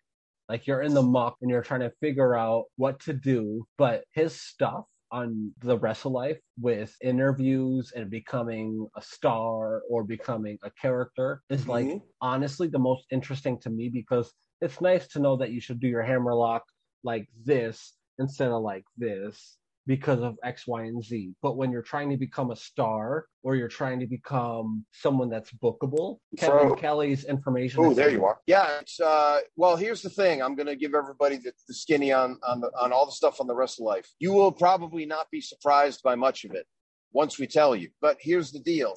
Like 0.49 0.67
you're 0.67 0.81
in 0.81 0.93
the 0.93 1.01
muck 1.01 1.37
and 1.41 1.49
you're 1.49 1.63
trying 1.63 1.81
to 1.81 1.91
figure 2.01 2.35
out 2.35 2.65
what 2.75 2.99
to 3.01 3.13
do, 3.13 3.65
but 3.77 4.03
his 4.13 4.39
stuff 4.39 4.85
on 5.11 5.51
the 5.61 5.77
wrestle 5.77 6.11
life 6.11 6.39
with 6.59 6.93
interviews 7.01 7.93
and 7.95 8.09
becoming 8.09 8.87
a 8.95 9.01
star 9.01 9.81
or 9.89 10.03
becoming 10.03 10.57
a 10.63 10.71
character 10.71 11.41
is 11.49 11.61
mm-hmm. 11.61 11.69
like 11.71 12.01
honestly 12.21 12.67
the 12.67 12.79
most 12.79 13.05
interesting 13.11 13.57
to 13.59 13.69
me 13.69 13.89
because 13.89 14.33
it's 14.61 14.81
nice 14.81 15.07
to 15.07 15.19
know 15.19 15.37
that 15.37 15.51
you 15.51 15.61
should 15.61 15.79
do 15.79 15.87
your 15.87 16.01
hammerlock 16.01 16.63
like 17.03 17.27
this 17.43 17.93
instead 18.19 18.49
of 18.49 18.61
like 18.61 18.83
this 18.97 19.57
because 19.87 20.21
of 20.21 20.37
X, 20.43 20.65
Y, 20.65 20.83
and 20.83 21.03
Z. 21.03 21.33
But 21.41 21.57
when 21.57 21.71
you're 21.71 21.81
trying 21.81 22.09
to 22.09 22.17
become 22.17 22.51
a 22.51 22.55
star 22.55 23.25
or 23.43 23.55
you're 23.55 23.67
trying 23.67 23.99
to 23.99 24.07
become 24.07 24.85
someone 24.91 25.29
that's 25.29 25.51
bookable, 25.51 26.17
Kevin 26.37 26.69
so, 26.69 26.75
Kelly's 26.75 27.25
information. 27.25 27.83
Oh, 27.83 27.93
there 27.93 28.09
you 28.09 28.25
are. 28.25 28.39
Yeah. 28.47 28.79
It's, 28.81 28.99
uh, 28.99 29.39
well, 29.55 29.75
here's 29.75 30.01
the 30.01 30.09
thing. 30.09 30.41
I'm 30.41 30.55
going 30.55 30.67
to 30.67 30.75
give 30.75 30.95
everybody 30.95 31.37
the, 31.37 31.51
the 31.67 31.73
skinny 31.73 32.11
on 32.11 32.39
on 32.47 32.61
the, 32.61 32.71
on 32.79 32.91
all 32.91 33.05
the 33.05 33.11
stuff 33.11 33.39
on 33.39 33.47
the 33.47 33.55
Wrestle 33.55 33.85
Life. 33.85 34.07
You 34.19 34.33
will 34.33 34.51
probably 34.51 35.05
not 35.05 35.29
be 35.31 35.41
surprised 35.41 36.01
by 36.03 36.15
much 36.15 36.45
of 36.45 36.51
it 36.51 36.65
once 37.11 37.39
we 37.39 37.47
tell 37.47 37.75
you. 37.75 37.89
But 38.01 38.17
here's 38.19 38.51
the 38.51 38.59
deal. 38.59 38.95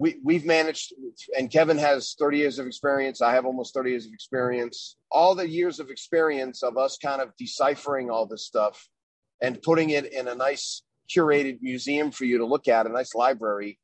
We, 0.00 0.20
we've 0.22 0.44
managed, 0.44 0.92
and 1.36 1.50
Kevin 1.50 1.76
has 1.78 2.14
30 2.20 2.38
years 2.38 2.60
of 2.60 2.68
experience. 2.68 3.20
I 3.20 3.32
have 3.32 3.44
almost 3.44 3.74
30 3.74 3.90
years 3.90 4.06
of 4.06 4.12
experience. 4.12 4.96
All 5.10 5.34
the 5.34 5.48
years 5.48 5.80
of 5.80 5.90
experience 5.90 6.62
of 6.62 6.76
us 6.76 6.98
kind 7.02 7.20
of 7.20 7.32
deciphering 7.36 8.08
all 8.08 8.24
this 8.24 8.46
stuff 8.46 8.88
and 9.40 9.60
putting 9.62 9.90
it 9.90 10.12
in 10.12 10.28
a 10.28 10.34
nice 10.34 10.82
curated 11.14 11.58
museum 11.62 12.10
for 12.10 12.24
you 12.24 12.38
to 12.38 12.46
look 12.46 12.68
at, 12.68 12.86
a 12.86 12.90
nice 12.90 13.14
library, 13.14 13.78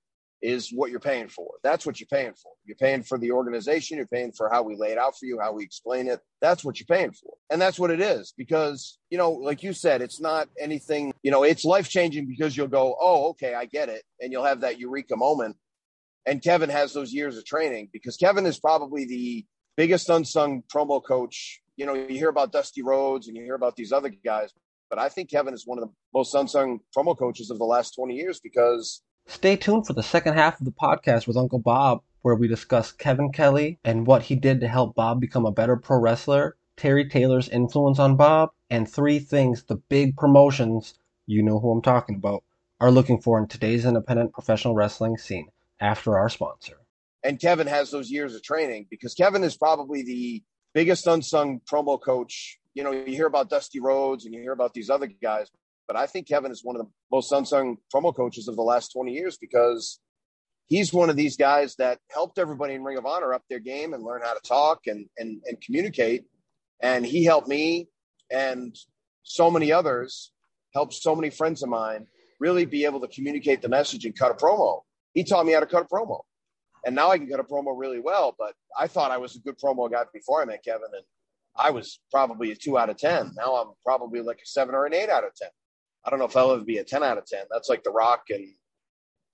is 0.45 0.69
what 0.71 0.91
you're 0.91 1.01
paying 1.01 1.29
for. 1.29 1.53
That's 1.63 1.87
what 1.87 1.99
you're 1.99 2.07
paying 2.07 2.35
for. 2.35 2.53
You're 2.67 2.77
paying 2.77 3.03
for 3.03 3.19
the 3.19 3.33
organization, 3.33 3.97
you're 3.97 4.07
paying 4.07 4.33
for 4.33 4.51
how 4.51 4.63
we 4.63 4.77
lay 4.77 4.93
it 4.93 4.99
out 4.99 5.19
for 5.19 5.25
you, 5.25 5.41
how 5.41 5.55
we 5.55 5.65
explain 5.65 6.07
it. 6.07 6.21
That's 6.43 6.63
what 6.63 6.79
you're 6.79 6.95
paying 6.95 7.13
for. 7.13 7.33
And 7.51 7.61
that's 7.61 7.79
what 7.79 7.91
it 7.91 8.01
is 8.01 8.35
because, 8.37 8.99
you 9.09 9.17
know, 9.17 9.31
like 9.31 9.63
you 9.63 9.73
said, 9.73 10.03
it's 10.03 10.21
not 10.21 10.49
anything, 10.61 11.15
you 11.23 11.31
know, 11.31 11.45
it's 11.45 11.65
life 11.65 11.89
changing 11.89 12.27
because 12.29 12.57
you'll 12.57 12.69
go, 12.69 12.95
oh, 13.01 13.31
okay, 13.31 13.55
I 13.55 13.65
get 13.65 13.89
it. 13.89 14.03
And 14.21 14.33
you'll 14.33 14.45
have 14.45 14.61
that 14.61 14.79
eureka 14.79 15.17
moment. 15.17 15.57
And 16.27 16.43
Kevin 16.43 16.71
has 16.71 16.93
those 16.93 17.13
years 17.13 17.39
of 17.39 17.47
training 17.47 17.89
because 17.93 18.17
Kevin 18.17 18.45
is 18.45 18.59
probably 18.59 19.07
the 19.07 19.47
biggest 19.77 20.11
unsung 20.11 20.63
promo 20.73 21.03
coach. 21.03 21.61
You 21.77 21.87
know, 21.87 21.95
you 21.95 22.19
hear 22.19 22.29
about 22.29 22.53
Dusty 22.53 22.83
Rhodes 22.83 23.29
and 23.29 23.37
you 23.37 23.43
hear 23.43 23.57
about 23.57 23.77
these 23.77 23.93
other 23.93 24.09
guys, 24.09 24.53
but 24.89 24.99
I 24.99 25.09
think 25.09 25.31
Kevin 25.31 25.55
is 25.55 25.67
one 25.67 25.79
of 25.79 25.85
the 25.85 25.93
most 26.13 26.35
unsung 26.35 26.81
promo 26.97 27.19
coaches 27.19 27.51
of 27.51 27.59
the 27.59 27.65
last 27.65 27.95
20 27.95 28.15
years 28.15 28.41
because. 28.41 29.03
Stay 29.27 29.57
tuned 29.57 29.87
for 29.87 29.95
the 29.95 30.03
second 30.03 30.35
half 30.35 30.61
of 30.61 30.67
the 30.67 30.73
podcast 30.73 31.27
with 31.27 31.37
Uncle 31.37 31.59
Bob, 31.59 32.03
where 32.23 32.35
we 32.35 32.47
discuss 32.47 32.93
Kevin 32.93 33.33
Kelly 33.33 33.79
and 33.85 34.07
what 34.07 34.23
he 34.23 34.35
did 34.35 34.61
to 34.61 34.69
help 34.69 34.95
Bob 34.95 35.21
become 35.21 35.47
a 35.47 35.53
better 35.53 35.77
pro 35.77 35.99
wrestler, 35.99 36.57
Terry 36.77 37.09
Taylor's 37.09 37.49
influence 37.49 37.99
on 37.99 38.17
Bob, 38.17 38.51
and 38.69 38.89
three 38.89 39.19
things 39.19 39.63
the 39.65 39.77
big 39.77 40.17
promotions, 40.17 40.95
you 41.27 41.43
know 41.43 41.59
who 41.59 41.71
I'm 41.71 41.83
talking 41.83 42.17
about, 42.17 42.45
are 42.81 42.91
looking 42.91 43.21
for 43.21 43.39
in 43.39 43.47
today's 43.47 43.85
independent 43.85 44.33
professional 44.33 44.75
wrestling 44.75 45.17
scene 45.17 45.49
after 45.81 46.19
our 46.19 46.29
sponsor. 46.29 46.79
And 47.23 47.41
Kevin 47.41 47.67
has 47.67 47.91
those 47.91 48.11
years 48.11 48.35
of 48.35 48.43
training 48.43 48.87
because 48.91 49.15
Kevin 49.15 49.45
is 49.45 49.57
probably 49.57 50.03
the 50.03 50.43
biggest 50.75 51.07
unsung 51.07 51.61
promo 51.61 52.01
coach 52.01 52.59
you 52.75 52.83
know, 52.83 52.91
you 52.91 53.05
hear 53.15 53.27
about 53.27 53.49
Dusty 53.49 53.81
Rhodes 53.81 54.25
and 54.25 54.35
you 54.35 54.41
hear 54.41 54.53
about 54.53 54.75
these 54.75 54.91
other 54.91 55.07
guys, 55.07 55.51
but 55.87 55.97
I 55.97 56.07
think 56.07 56.29
Kevin 56.29 56.51
is 56.51 56.65
one 56.65 56.77
of 56.77 56.83
the 56.83 56.91
most 57.11 57.31
unsung 57.33 57.77
promo 57.95 58.15
coaches 58.15 58.49
of 58.49 58.57
the 58.57 58.63
last 58.63 58.93
20 58.93 59.13
years 59.13 59.37
because 59.37 60.01
he's 60.67 60.93
one 60.93 61.11
of 61.11 61.17
these 61.17 61.37
guys 61.37 61.77
that 61.77 61.99
helped 62.11 62.39
everybody 62.39 62.75
in 62.75 62.83
Ring 62.83 62.99
of 62.99 63.07
Honor 63.07 63.33
up 63.33 63.43
their 63.49 63.61
game 63.61 63.95
and 63.95 64.03
learn 64.03 64.23
how 64.23 64.35
to 64.35 64.41
talk 64.41 64.81
and, 64.87 65.07
and, 65.17 65.43
and 65.47 65.61
communicate. 65.61 66.25
And 66.81 67.05
he 67.07 67.25
helped 67.25 67.49
me 67.49 67.89
and 68.31 68.75
so 69.23 69.51
many 69.51 69.73
others, 69.73 70.33
helped 70.75 70.95
so 70.95 71.15
many 71.15 71.31
friends 71.31 71.63
of 71.63 71.69
mine 71.69 72.07
really 72.41 72.65
be 72.65 72.85
able 72.85 73.01
to 73.01 73.09
communicate 73.09 73.63
the 73.63 73.69
message 73.69 74.05
and 74.05 74.19
cut 74.19 74.31
a 74.31 74.35
promo. 74.35 74.81
He 75.13 75.25
taught 75.25 75.47
me 75.47 75.53
how 75.53 75.61
to 75.61 75.67
cut 75.67 75.83
a 75.83 75.87
promo. 75.87 76.21
And 76.85 76.95
now 76.95 77.11
I 77.11 77.19
can 77.19 77.29
cut 77.29 77.41
a 77.41 77.45
promo 77.45 77.73
really 77.75 78.01
well, 78.01 78.35
but 78.39 78.55
I 78.79 78.89
thought 78.89 79.11
I 79.11 79.19
was 79.19 79.37
a 79.37 79.39
good 79.39 79.59
promo 79.59 79.91
guy 79.91 80.03
before 80.13 80.43
I 80.43 80.45
met 80.45 80.65
Kevin. 80.65 80.89
And 80.93 81.05
I 81.57 81.71
was 81.71 82.01
probably 82.11 82.51
a 82.51 82.57
two 82.57 82.79
out 82.79 82.91
of 82.91 82.99
10. 82.99 83.33
Now 83.37 83.55
I'm 83.57 83.73
probably 83.85 84.21
like 84.21 84.41
a 84.43 84.47
seven 84.47 84.75
or 84.75 84.87
an 84.87 84.95
eight 84.95 85.09
out 85.09 85.25
of 85.25 85.35
10. 85.35 85.49
I 86.05 86.11
don't 86.11 86.19
know 86.19 86.27
if 86.27 86.37
I'll 86.37 86.53
ever 86.53 86.65
be 86.65 86.79
a 86.79 86.85
10 86.85 87.03
out 87.03 87.19
of 87.19 87.27
10. 87.27 87.45
That's 87.51 87.69
like 87.69 87.83
The 87.83 87.91
Rock 87.91 88.25
and 88.31 88.47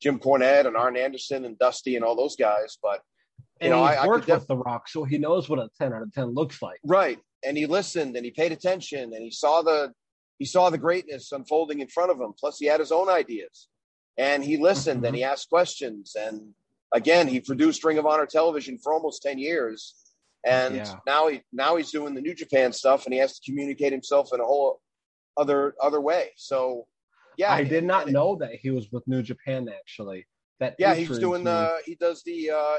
Jim 0.00 0.18
Cornette 0.18 0.66
and 0.66 0.76
Arn 0.76 0.96
Anderson 0.96 1.44
and 1.44 1.58
Dusty 1.58 1.96
and 1.96 2.04
all 2.04 2.14
those 2.14 2.36
guys. 2.36 2.78
But, 2.82 3.00
you 3.60 3.66
and 3.66 3.70
know, 3.70 3.82
I, 3.82 4.06
worked 4.06 4.30
I 4.30 4.34
with 4.34 4.46
The 4.46 4.56
Rock, 4.56 4.88
so 4.88 5.04
he 5.04 5.18
knows 5.18 5.48
what 5.48 5.58
a 5.58 5.68
10 5.78 5.92
out 5.92 6.02
of 6.02 6.12
10 6.12 6.34
looks 6.34 6.62
like. 6.62 6.78
Right. 6.84 7.18
And 7.44 7.56
he 7.56 7.66
listened 7.66 8.16
and 8.16 8.24
he 8.24 8.30
paid 8.30 8.52
attention 8.52 9.14
and 9.14 9.22
he 9.22 9.30
saw 9.30 9.62
the, 9.62 9.92
he 10.38 10.44
saw 10.44 10.70
the 10.70 10.78
greatness 10.78 11.32
unfolding 11.32 11.80
in 11.80 11.88
front 11.88 12.10
of 12.10 12.20
him. 12.20 12.34
Plus, 12.38 12.58
he 12.58 12.66
had 12.66 12.80
his 12.80 12.92
own 12.92 13.08
ideas 13.08 13.68
and 14.18 14.44
he 14.44 14.58
listened 14.58 14.98
mm-hmm. 14.98 15.06
and 15.06 15.16
he 15.16 15.24
asked 15.24 15.48
questions. 15.48 16.14
And 16.18 16.52
again, 16.92 17.26
he 17.26 17.40
produced 17.40 17.82
Ring 17.82 17.98
of 17.98 18.06
Honor 18.06 18.26
television 18.26 18.78
for 18.78 18.92
almost 18.92 19.22
10 19.22 19.38
years 19.38 19.94
and 20.44 20.76
yeah. 20.76 20.94
now 21.06 21.28
he 21.28 21.42
now 21.52 21.76
he's 21.76 21.90
doing 21.90 22.14
the 22.14 22.20
New 22.20 22.34
Japan 22.34 22.72
stuff, 22.72 23.04
and 23.04 23.12
he 23.12 23.20
has 23.20 23.38
to 23.38 23.50
communicate 23.50 23.92
himself 23.92 24.30
in 24.32 24.40
a 24.40 24.44
whole 24.44 24.80
other 25.36 25.74
other 25.80 26.00
way. 26.00 26.30
So, 26.36 26.86
yeah, 27.36 27.52
I 27.52 27.64
did 27.64 27.84
not 27.84 28.08
know 28.08 28.36
that 28.36 28.54
he 28.54 28.70
was 28.70 28.90
with 28.90 29.06
New 29.06 29.22
Japan 29.22 29.68
actually. 29.68 30.26
That 30.60 30.76
yeah, 30.78 30.94
he's 30.94 31.18
doing 31.18 31.44
the 31.44 31.78
he 31.84 31.94
does 31.94 32.22
the 32.24 32.50
uh, 32.50 32.76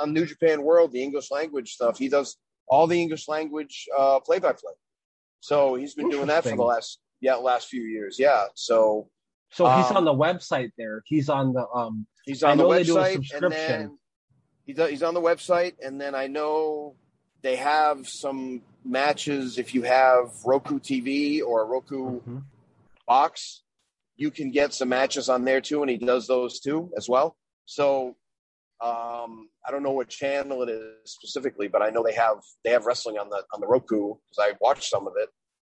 on 0.00 0.12
New 0.12 0.26
Japan 0.26 0.62
World 0.62 0.92
the 0.92 1.02
English 1.02 1.30
language 1.30 1.72
stuff. 1.72 1.98
He 1.98 2.08
does 2.08 2.36
all 2.68 2.86
the 2.86 3.00
English 3.00 3.28
language 3.28 3.86
uh, 3.96 4.20
play 4.20 4.38
by 4.38 4.52
play. 4.52 4.72
So 5.40 5.74
he's 5.74 5.94
been 5.94 6.08
doing 6.08 6.28
that 6.28 6.44
for 6.44 6.56
the 6.56 6.62
last 6.62 7.00
yeah 7.20 7.34
last 7.34 7.68
few 7.68 7.82
years. 7.82 8.18
Yeah, 8.18 8.44
so 8.54 9.08
so 9.50 9.68
he's 9.76 9.90
um, 9.90 9.98
on 9.98 10.04
the 10.04 10.14
website 10.14 10.70
there. 10.78 11.02
He's 11.06 11.28
on 11.28 11.52
the 11.52 11.66
um. 11.68 12.06
He's 12.24 12.42
on 12.42 12.56
the 12.56 12.64
website, 12.64 13.30
and 13.34 13.52
then 13.52 13.98
he 14.64 14.72
does, 14.72 14.90
he's 14.90 15.02
on 15.02 15.14
the 15.14 15.20
website, 15.20 15.74
and 15.84 16.00
then 16.00 16.14
I 16.14 16.26
know 16.26 16.96
they 17.44 17.56
have 17.56 18.08
some 18.08 18.62
matches. 18.84 19.58
If 19.58 19.74
you 19.74 19.82
have 19.82 20.30
Roku 20.44 20.80
TV 20.80 21.42
or 21.42 21.62
a 21.62 21.66
Roku 21.66 22.20
mm-hmm. 22.20 22.38
box, 23.06 23.62
you 24.16 24.30
can 24.30 24.50
get 24.50 24.72
some 24.72 24.88
matches 24.88 25.28
on 25.28 25.44
there 25.44 25.60
too, 25.60 25.82
and 25.82 25.90
he 25.90 25.98
does 25.98 26.26
those 26.26 26.58
too 26.58 26.90
as 26.96 27.06
well. 27.08 27.36
So 27.66 28.16
um, 28.80 29.50
I 29.66 29.70
don't 29.70 29.82
know 29.82 29.92
what 29.92 30.08
channel 30.08 30.62
it 30.62 30.70
is 30.70 30.82
specifically, 31.04 31.68
but 31.68 31.82
I 31.82 31.90
know 31.90 32.02
they 32.02 32.14
have 32.14 32.38
they 32.64 32.70
have 32.70 32.86
wrestling 32.86 33.18
on 33.18 33.28
the 33.28 33.42
on 33.52 33.60
the 33.60 33.66
Roku 33.66 34.14
because 34.14 34.38
I 34.40 34.54
watched 34.60 34.84
some 34.84 35.06
of 35.06 35.12
it. 35.18 35.28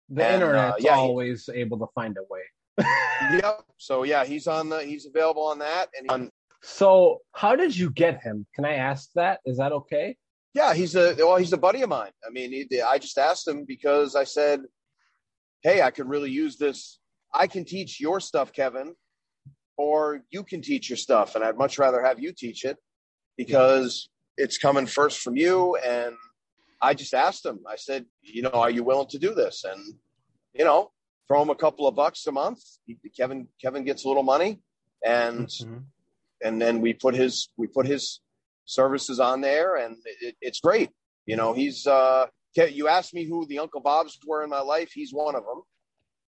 The 0.10 0.26
and, 0.26 0.36
internet's 0.36 0.74
uh, 0.74 0.78
yeah, 0.80 0.96
always 0.96 1.50
he, 1.52 1.62
able 1.62 1.80
to 1.80 1.88
find 1.96 2.18
a 2.18 2.24
way. 2.30 2.86
yep. 3.42 3.64
So 3.78 4.04
yeah, 4.04 4.26
he's 4.26 4.46
on 4.46 4.68
the 4.68 4.84
he's 4.84 5.06
available 5.06 5.44
on 5.44 5.60
that 5.60 5.88
and 5.98 6.12
on. 6.12 6.30
So 6.64 7.20
how 7.32 7.56
did 7.56 7.78
you 7.78 7.92
get 7.92 8.22
him? 8.22 8.46
Can 8.56 8.66
I 8.66 8.74
ask 8.74 9.10
that? 9.16 9.40
Is 9.46 9.58
that 9.58 9.72
okay? 9.72 10.18
Yeah, 10.54 10.74
he's 10.74 10.96
a 10.96 11.16
well, 11.18 11.38
he's 11.38 11.54
a 11.54 11.58
buddy 11.58 11.82
of 11.82 11.90
mine. 11.90 12.12
I 12.26 12.30
mean, 12.30 12.52
he, 12.52 12.82
I 12.82 12.98
just 12.98 13.18
asked 13.18 13.48
him 13.48 13.66
because 13.66 14.16
I 14.16 14.26
said, 14.26 14.62
"Hey, 15.62 15.82
I 15.82 15.92
could 15.92 16.10
really 16.10 16.32
use 16.32 16.58
this. 16.58 17.00
I 17.34 17.48
can 17.48 17.64
teach 17.64 18.00
your 18.02 18.20
stuff, 18.20 18.52
Kevin, 18.52 18.96
or 19.78 20.24
you 20.30 20.44
can 20.44 20.62
teach 20.62 20.90
your 20.90 20.98
stuff, 20.98 21.36
and 21.36 21.44
I'd 21.44 21.58
much 21.58 21.80
rather 21.80 22.04
have 22.04 22.20
you 22.20 22.34
teach 22.34 22.66
it 22.66 22.78
because 23.38 24.10
it's 24.38 24.58
coming 24.58 24.88
first 24.88 25.20
from 25.20 25.38
you." 25.38 25.78
And 25.78 26.16
I 26.82 26.96
just 26.96 27.14
asked 27.14 27.46
him. 27.46 27.60
I 27.68 27.78
said, 27.78 28.06
"You 28.22 28.42
know, 28.42 28.52
are 28.52 28.72
you 28.72 28.84
willing 28.84 29.08
to 29.10 29.20
do 29.20 29.34
this?" 29.34 29.64
And 29.64 29.96
you 30.54 30.66
know, 30.66 30.92
throw 31.28 31.42
him 31.42 31.50
a 31.50 31.56
couple 31.56 31.88
of 31.88 31.96
bucks 31.96 32.28
a 32.28 32.32
month. 32.32 32.60
He, 32.86 32.98
Kevin 33.16 33.48
Kevin 33.62 33.86
gets 33.86 34.04
a 34.04 34.08
little 34.10 34.24
money, 34.24 34.60
and 35.06 35.48
mm-hmm. 35.48 35.78
and 36.44 36.62
then 36.62 36.82
we 36.82 36.94
put 36.94 37.16
his 37.16 37.48
we 37.56 37.68
put 37.68 37.86
his 37.86 38.20
services 38.66 39.20
on 39.20 39.42
there, 39.42 39.76
and 39.76 39.98
it, 40.22 40.36
it's 40.42 40.60
great. 40.60 40.90
You 41.26 41.36
know, 41.36 41.54
he's. 41.54 41.86
Uh, 41.88 42.28
you 42.56 42.90
asked 42.90 43.14
me 43.14 43.24
who 43.24 43.46
the 43.46 43.60
Uncle 43.60 43.80
Bobs 43.80 44.20
were 44.28 44.44
in 44.44 44.50
my 44.50 44.60
life. 44.60 44.92
He's 44.94 45.14
one 45.14 45.36
of 45.36 45.46
them. 45.46 45.62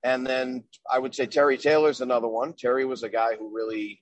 And 0.04 0.28
then 0.28 0.64
I 0.90 1.00
would 1.00 1.16
say 1.16 1.26
Terry 1.26 1.58
Taylor's 1.58 2.02
another 2.02 2.28
one. 2.28 2.54
Terry 2.54 2.86
was 2.86 3.04
a 3.04 3.10
guy 3.10 3.36
who 3.38 3.54
really 3.54 4.02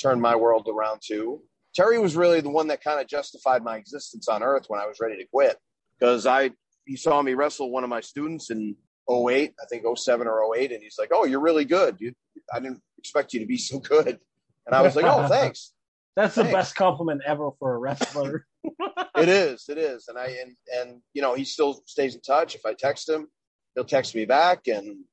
turned 0.00 0.20
my 0.20 0.36
world 0.36 0.68
around 0.68 1.00
too. 1.04 1.42
Terry 1.74 1.98
was 1.98 2.16
really 2.16 2.40
the 2.40 2.50
one 2.50 2.68
that 2.68 2.82
kind 2.82 3.00
of 3.00 3.06
justified 3.06 3.62
my 3.62 3.76
existence 3.76 4.28
on 4.28 4.42
earth 4.42 4.64
when 4.68 4.80
I 4.80 4.86
was 4.86 4.98
ready 5.00 5.16
to 5.16 5.26
quit. 5.26 5.56
Because 5.98 6.26
I 6.26 6.50
he 6.84 6.96
saw 6.96 7.20
me 7.22 7.34
wrestle 7.34 7.70
one 7.70 7.84
of 7.84 7.90
my 7.90 8.00
students 8.00 8.50
in 8.50 8.76
08, 9.10 9.54
I 9.60 9.66
think 9.68 9.84
07 9.98 10.26
or 10.26 10.56
08, 10.56 10.72
and 10.72 10.82
he's 10.82 10.96
like, 10.98 11.10
Oh, 11.12 11.24
you're 11.24 11.40
really 11.40 11.64
good. 11.64 11.96
You, 11.98 12.12
I 12.52 12.60
didn't 12.60 12.80
expect 12.98 13.32
you 13.32 13.40
to 13.40 13.46
be 13.46 13.58
so 13.58 13.78
good. 13.78 14.18
And 14.66 14.74
I 14.74 14.82
was 14.82 14.96
like, 14.96 15.06
Oh, 15.06 15.28
thanks. 15.28 15.72
That's 16.18 16.34
the 16.34 16.44
best 16.44 16.74
compliment 16.74 17.22
ever 17.24 17.50
for 17.58 17.74
a 17.74 17.78
wrestler. 17.78 18.46
it 19.16 19.28
is, 19.28 19.66
it 19.68 19.78
is, 19.78 20.08
and 20.08 20.18
I 20.18 20.26
and 20.26 20.56
and 20.74 21.00
you 21.14 21.22
know 21.22 21.34
he 21.34 21.44
still 21.44 21.82
stays 21.86 22.14
in 22.16 22.20
touch. 22.20 22.54
If 22.54 22.66
I 22.66 22.74
text 22.74 23.08
him, 23.08 23.28
he'll 23.74 23.84
text 23.84 24.14
me 24.14 24.24
back, 24.24 24.66
and 24.66 25.04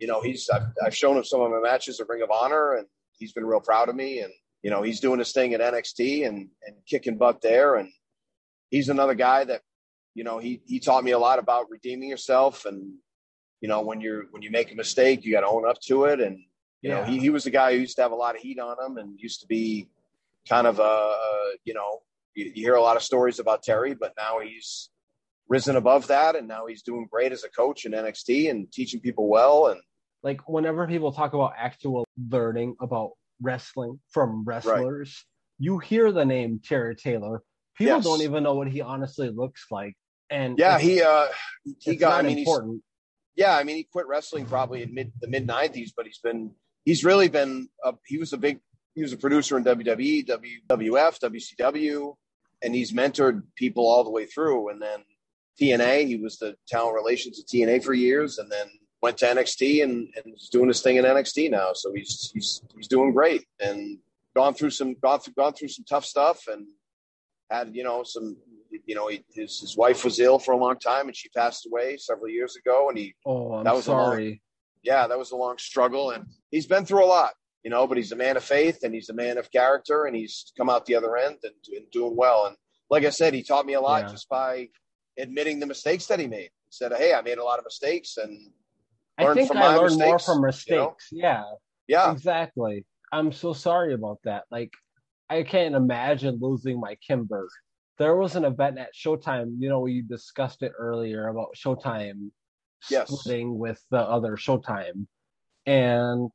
you 0.00 0.08
know 0.08 0.20
he's 0.20 0.50
I've, 0.50 0.66
I've 0.84 0.96
shown 0.96 1.16
him 1.16 1.24
some 1.24 1.40
of 1.40 1.50
my 1.50 1.60
matches 1.60 2.00
at 2.00 2.08
Ring 2.08 2.22
of 2.22 2.30
Honor, 2.30 2.74
and 2.74 2.86
he's 3.12 3.32
been 3.32 3.46
real 3.46 3.60
proud 3.60 3.88
of 3.88 3.94
me. 3.94 4.18
And 4.18 4.32
you 4.62 4.70
know 4.70 4.82
he's 4.82 4.98
doing 4.98 5.20
his 5.20 5.32
thing 5.32 5.54
at 5.54 5.60
NXT 5.60 6.26
and 6.26 6.48
and 6.66 6.76
kicking 6.86 7.16
butt 7.16 7.40
there, 7.40 7.76
and 7.76 7.88
he's 8.70 8.88
another 8.88 9.14
guy 9.14 9.44
that 9.44 9.62
you 10.14 10.24
know 10.24 10.38
he 10.38 10.60
he 10.66 10.80
taught 10.80 11.04
me 11.04 11.12
a 11.12 11.18
lot 11.18 11.38
about 11.38 11.70
redeeming 11.70 12.10
yourself 12.10 12.66
and 12.66 12.94
you 13.62 13.68
know, 13.68 13.80
when 13.80 14.00
you're 14.00 14.24
when 14.32 14.42
you 14.42 14.50
make 14.50 14.72
a 14.72 14.74
mistake, 14.74 15.24
you 15.24 15.32
got 15.32 15.42
to 15.42 15.46
own 15.46 15.66
up 15.66 15.80
to 15.82 16.06
it. 16.06 16.20
And 16.20 16.36
you 16.82 16.90
Yeah. 16.90 16.96
know, 16.96 17.04
he 17.04 17.20
he 17.20 17.30
was 17.30 17.44
the 17.44 17.50
guy 17.50 17.72
who 17.72 17.78
used 17.78 17.94
to 17.96 18.02
have 18.02 18.10
a 18.10 18.16
lot 18.16 18.34
of 18.34 18.42
heat 18.42 18.58
on 18.58 18.76
him, 18.84 18.98
and 18.98 19.18
used 19.18 19.40
to 19.40 19.46
be 19.46 19.88
kind 20.48 20.66
of 20.66 20.78
a, 20.78 21.14
you 21.64 21.74
know, 21.74 22.00
you, 22.34 22.46
you 22.54 22.62
hear 22.64 22.74
a 22.74 22.80
lot 22.82 22.96
of 22.96 23.02
stories 23.02 23.38
about 23.38 23.62
Terry, 23.62 23.94
but 23.94 24.12
now 24.16 24.40
he's 24.40 24.90
risen 25.48 25.76
above 25.76 26.06
that, 26.08 26.34
and 26.36 26.48
now 26.48 26.66
he's 26.66 26.82
doing 26.82 27.06
great 27.10 27.32
as 27.32 27.44
a 27.44 27.48
coach 27.50 27.84
in 27.84 27.92
NXT 27.92 28.50
and 28.50 28.70
teaching 28.72 29.00
people 29.00 29.28
well. 29.28 29.66
And 29.68 29.80
like 30.22 30.48
whenever 30.48 30.86
people 30.86 31.12
talk 31.12 31.34
about 31.34 31.52
actual 31.58 32.06
learning 32.30 32.76
about 32.80 33.10
wrestling 33.40 34.00
from 34.10 34.44
wrestlers, 34.44 35.24
you 35.58 35.78
hear 35.78 36.10
the 36.12 36.24
name 36.24 36.60
Terry 36.64 36.96
Taylor. 36.96 37.42
People 37.76 37.96
Yes. 37.96 38.04
don't 38.04 38.22
even 38.22 38.42
know 38.42 38.54
what 38.54 38.68
he 38.68 38.80
honestly 38.80 39.30
looks 39.30 39.66
like. 39.70 39.94
And 40.30 40.58
yeah, 40.58 40.78
he 40.78 41.02
uh 41.02 41.26
he 41.80 41.96
got. 41.96 42.24
I 42.24 42.26
mean, 42.26 42.38
important. 42.38 42.82
yeah, 43.36 43.56
I 43.56 43.64
mean, 43.64 43.76
he 43.76 43.84
quit 43.84 44.06
wrestling 44.06 44.46
probably 44.46 44.82
in 44.82 44.94
mid 44.94 45.12
the 45.20 45.28
mid 45.28 45.46
'90s, 45.46 45.90
but 45.94 46.06
he's 46.06 46.18
been 46.18 46.52
he's 46.84 47.04
really 47.04 47.28
been 47.28 47.68
a, 47.84 47.94
he 48.06 48.16
was 48.18 48.32
a 48.32 48.38
big 48.38 48.60
he 48.94 49.02
was 49.02 49.12
a 49.12 49.16
producer 49.16 49.56
in 49.56 49.64
WWE, 49.64 50.26
WWF, 50.68 51.18
WCW, 51.20 52.14
and 52.62 52.74
he's 52.74 52.92
mentored 52.92 53.42
people 53.56 53.86
all 53.86 54.04
the 54.04 54.10
way 54.10 54.26
through. 54.26 54.68
And 54.70 54.80
then 54.80 55.00
TNA, 55.60 56.06
he 56.06 56.16
was 56.16 56.38
the 56.38 56.56
talent 56.68 56.94
relations 56.94 57.38
at 57.40 57.46
TNA 57.46 57.84
for 57.84 57.94
years, 57.94 58.38
and 58.38 58.50
then 58.50 58.66
went 59.00 59.18
to 59.18 59.26
NXT 59.26 59.82
and 59.82 60.08
and 60.16 60.34
is 60.36 60.48
doing 60.50 60.68
his 60.68 60.80
thing 60.82 60.96
in 60.96 61.04
NXT 61.04 61.50
now. 61.50 61.70
So 61.74 61.92
he's 61.94 62.30
he's 62.34 62.62
he's 62.76 62.88
doing 62.88 63.12
great 63.12 63.44
and 63.60 63.98
gone 64.34 64.54
through 64.54 64.70
some 64.70 64.94
gone 65.02 65.20
through 65.20 65.34
gone 65.34 65.52
through 65.54 65.68
some 65.68 65.84
tough 65.88 66.04
stuff 66.04 66.44
and 66.48 66.66
had 67.50 67.74
you 67.74 67.82
know 67.84 68.02
some 68.04 68.36
you 68.86 68.94
know 68.94 69.08
he, 69.08 69.22
his 69.34 69.60
his 69.60 69.76
wife 69.76 70.04
was 70.04 70.18
ill 70.20 70.38
for 70.38 70.52
a 70.52 70.56
long 70.56 70.78
time 70.78 71.06
and 71.08 71.16
she 71.16 71.28
passed 71.30 71.66
away 71.66 71.96
several 71.98 72.28
years 72.30 72.56
ago 72.56 72.88
and 72.88 72.96
he 72.96 73.14
Oh, 73.26 73.54
I'm 73.54 73.64
that 73.64 73.74
was 73.74 73.88
a 73.88 73.92
long- 73.92 74.12
sorry. 74.12 74.42
yeah, 74.82 75.06
that 75.06 75.18
was 75.18 75.32
a 75.32 75.36
long 75.36 75.58
struggle, 75.58 76.10
and 76.12 76.24
he's 76.50 76.66
been 76.66 76.84
through 76.86 77.04
a 77.04 77.06
lot, 77.06 77.34
you 77.62 77.70
know. 77.70 77.86
But 77.86 77.96
he's 77.96 78.12
a 78.12 78.16
man 78.16 78.36
of 78.36 78.44
faith, 78.44 78.82
and 78.82 78.94
he's 78.94 79.08
a 79.08 79.14
man 79.14 79.38
of 79.38 79.50
character, 79.50 80.04
and 80.04 80.14
he's 80.16 80.52
come 80.56 80.68
out 80.70 80.86
the 80.86 80.94
other 80.96 81.16
end 81.16 81.38
and, 81.42 81.76
and 81.76 81.90
doing 81.90 82.16
well. 82.16 82.46
And 82.46 82.56
like 82.90 83.04
I 83.04 83.10
said, 83.10 83.34
he 83.34 83.42
taught 83.42 83.66
me 83.66 83.74
a 83.74 83.80
lot 83.80 84.04
Yeah. 84.04 84.12
just 84.12 84.28
by 84.28 84.68
admitting 85.18 85.60
the 85.60 85.66
mistakes 85.66 86.06
that 86.06 86.20
he 86.20 86.26
made. 86.26 86.50
He 86.50 86.70
said, 86.70 86.92
"Hey, 86.92 87.12
I 87.14 87.22
made 87.22 87.38
a 87.38 87.44
lot 87.44 87.58
of 87.58 87.64
mistakes," 87.64 88.16
and 88.16 88.52
I 89.18 89.32
think 89.34 89.48
from 89.48 89.58
I 89.58 89.60
my 89.60 89.76
learned 89.76 89.98
more 89.98 90.14
mistakes, 90.14 90.24
from 90.24 90.38
you 90.38 90.46
mistakes. 90.46 91.12
know? 91.12 91.18
Yeah, 91.18 91.44
yeah, 91.86 92.12
exactly. 92.12 92.84
I'm 93.12 93.30
so 93.32 93.52
sorry 93.52 93.92
about 93.92 94.20
that. 94.24 94.44
Like, 94.50 94.72
I 95.28 95.42
can't 95.42 95.74
imagine 95.74 96.38
losing 96.40 96.80
my 96.80 96.94
Kimber. 97.06 97.46
There 97.98 98.16
was 98.16 98.36
an 98.36 98.44
event 98.46 98.78
at 98.78 98.94
Showtime. 98.94 99.56
You 99.58 99.68
know, 99.68 99.80
we 99.80 100.00
discussed 100.00 100.62
it 100.62 100.72
earlier 100.78 101.28
about 101.28 101.54
Showtime 101.54 102.30
Yes. 102.90 103.10
splitting 103.10 103.58
with 103.58 103.80
the 103.90 103.98
other 104.00 104.36
Showtime, 104.36 105.06
and 105.66 106.30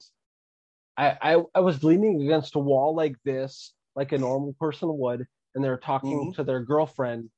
I, 0.97 1.17
I 1.21 1.43
I 1.55 1.59
was 1.61 1.83
leaning 1.83 2.21
against 2.21 2.55
a 2.55 2.59
wall 2.59 2.95
like 2.95 3.15
this, 3.23 3.73
like 3.95 4.11
a 4.11 4.17
normal 4.17 4.53
person 4.59 4.89
would, 4.97 5.25
and 5.55 5.63
they're 5.63 5.77
talking 5.77 6.27
Mhm. 6.27 6.35
to 6.35 6.43
their 6.43 6.61
girlfriend, 6.61 7.29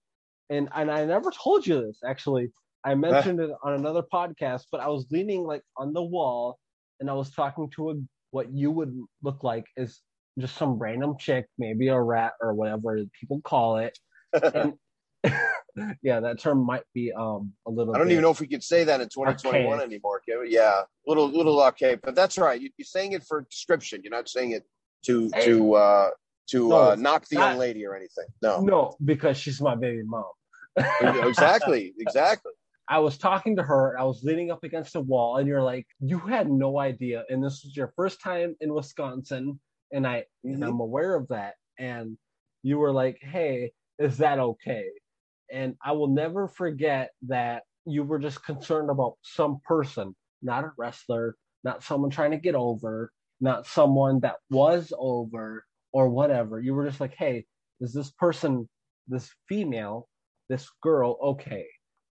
and 0.49 0.69
and 0.73 0.91
I 0.91 1.05
never 1.05 1.31
told 1.31 1.65
you 1.67 1.81
this 1.81 1.99
actually. 2.05 2.51
I 2.85 2.95
mentioned 2.95 3.41
it 3.41 3.51
on 3.63 3.73
another 3.73 4.03
podcast, 4.03 4.65
but 4.71 4.79
I 4.81 4.87
was 4.87 5.05
leaning 5.11 5.43
like 5.43 5.63
on 5.77 5.93
the 5.93 6.03
wall, 6.03 6.59
and 6.99 7.09
I 7.09 7.13
was 7.13 7.31
talking 7.31 7.69
to 7.75 7.91
a 7.91 7.95
what 8.31 8.51
you 8.53 8.71
would 8.71 8.95
look 9.23 9.43
like 9.43 9.65
is 9.77 10.01
just 10.39 10.55
some 10.55 10.79
random 10.79 11.17
chick, 11.19 11.47
maybe 11.57 11.87
a 11.89 11.99
rat 12.01 12.33
or 12.41 12.53
whatever 12.53 12.99
people 13.19 13.41
call 13.41 13.77
it. 13.77 13.97
And 14.53 14.73
yeah, 16.01 16.19
that 16.19 16.39
term 16.39 16.65
might 16.65 16.83
be 16.93 17.11
um 17.11 17.53
a 17.67 17.69
little. 17.71 17.95
I 17.95 17.97
don't 17.99 18.11
even 18.11 18.21
know 18.23 18.31
if 18.31 18.39
we 18.39 18.47
could 18.47 18.63
say 18.63 18.83
that 18.85 19.01
in 19.01 19.09
2021 19.09 19.65
Archaic. 19.73 19.85
anymore. 19.87 20.21
Yeah, 20.47 20.81
little 21.07 21.27
little 21.29 21.61
archaic, 21.61 22.01
but 22.03 22.15
that's 22.15 22.37
right. 22.37 22.59
You, 22.59 22.69
you're 22.77 22.85
saying 22.85 23.13
it 23.13 23.23
for 23.27 23.41
description. 23.41 24.01
You're 24.03 24.11
not 24.11 24.29
saying 24.29 24.51
it 24.51 24.63
to 25.05 25.29
Hey. 25.33 25.45
to 25.45 25.73
uh, 25.75 26.09
to 26.51 26.69
No, 26.69 26.75
uh, 26.91 26.95
knock 26.95 27.27
the 27.27 27.37
not- 27.37 27.49
young 27.51 27.57
lady 27.59 27.85
or 27.85 27.95
anything. 27.95 28.25
No, 28.41 28.61
No, 28.61 28.95
because 29.03 29.37
she's 29.37 29.61
my 29.61 29.75
baby 29.75 30.01
mom. 30.03 30.25
exactly, 31.01 31.93
exactly. 31.99 32.51
I 32.87 32.99
was 32.99 33.17
talking 33.19 33.55
to 33.57 33.63
her, 33.63 33.95
I 33.99 34.03
was 34.03 34.23
leaning 34.23 34.49
up 34.49 34.63
against 34.63 34.95
a 34.95 35.01
wall, 35.01 35.37
and 35.37 35.47
you're 35.47 35.61
like, 35.61 35.85
you 35.99 36.17
had 36.17 36.49
no 36.49 36.79
idea. 36.79 37.23
And 37.29 37.43
this 37.43 37.61
was 37.63 37.75
your 37.77 37.93
first 37.95 38.19
time 38.21 38.55
in 38.61 38.73
Wisconsin, 38.73 39.59
and 39.91 40.07
I 40.07 40.25
and 40.43 40.57
Mhm. 40.63 40.67
I'm 40.67 40.79
aware 40.79 41.15
of 41.15 41.27
that. 41.27 41.53
And 41.77 42.17
you 42.63 42.77
were 42.79 42.91
like, 42.91 43.19
Hey, 43.21 43.71
is 43.99 44.17
that 44.17 44.39
okay? 44.39 44.85
And 45.51 45.75
I 45.83 45.93
will 45.93 46.07
never 46.07 46.47
forget 46.47 47.11
that 47.27 47.63
you 47.85 48.03
were 48.03 48.19
just 48.19 48.43
concerned 48.43 48.89
about 48.89 49.15
some 49.23 49.59
person, 49.65 50.15
not 50.41 50.63
a 50.63 50.71
wrestler, 50.77 51.35
not 51.63 51.83
someone 51.83 52.09
trying 52.11 52.31
to 52.31 52.37
get 52.37 52.55
over, 52.55 53.11
not 53.41 53.65
someone 53.65 54.19
that 54.21 54.37
was 54.49 54.93
over 54.97 55.65
or 55.91 56.09
whatever. 56.09 56.59
You 56.59 56.73
were 56.75 56.87
just 56.87 56.99
like, 56.99 57.15
Hey, 57.15 57.45
is 57.81 57.93
this 57.93 58.11
person, 58.11 58.69
this 59.07 59.33
female, 59.47 60.07
this 60.49 60.69
girl 60.81 61.17
okay? 61.23 61.67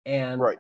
And 0.06 0.39
Right. 0.41 0.60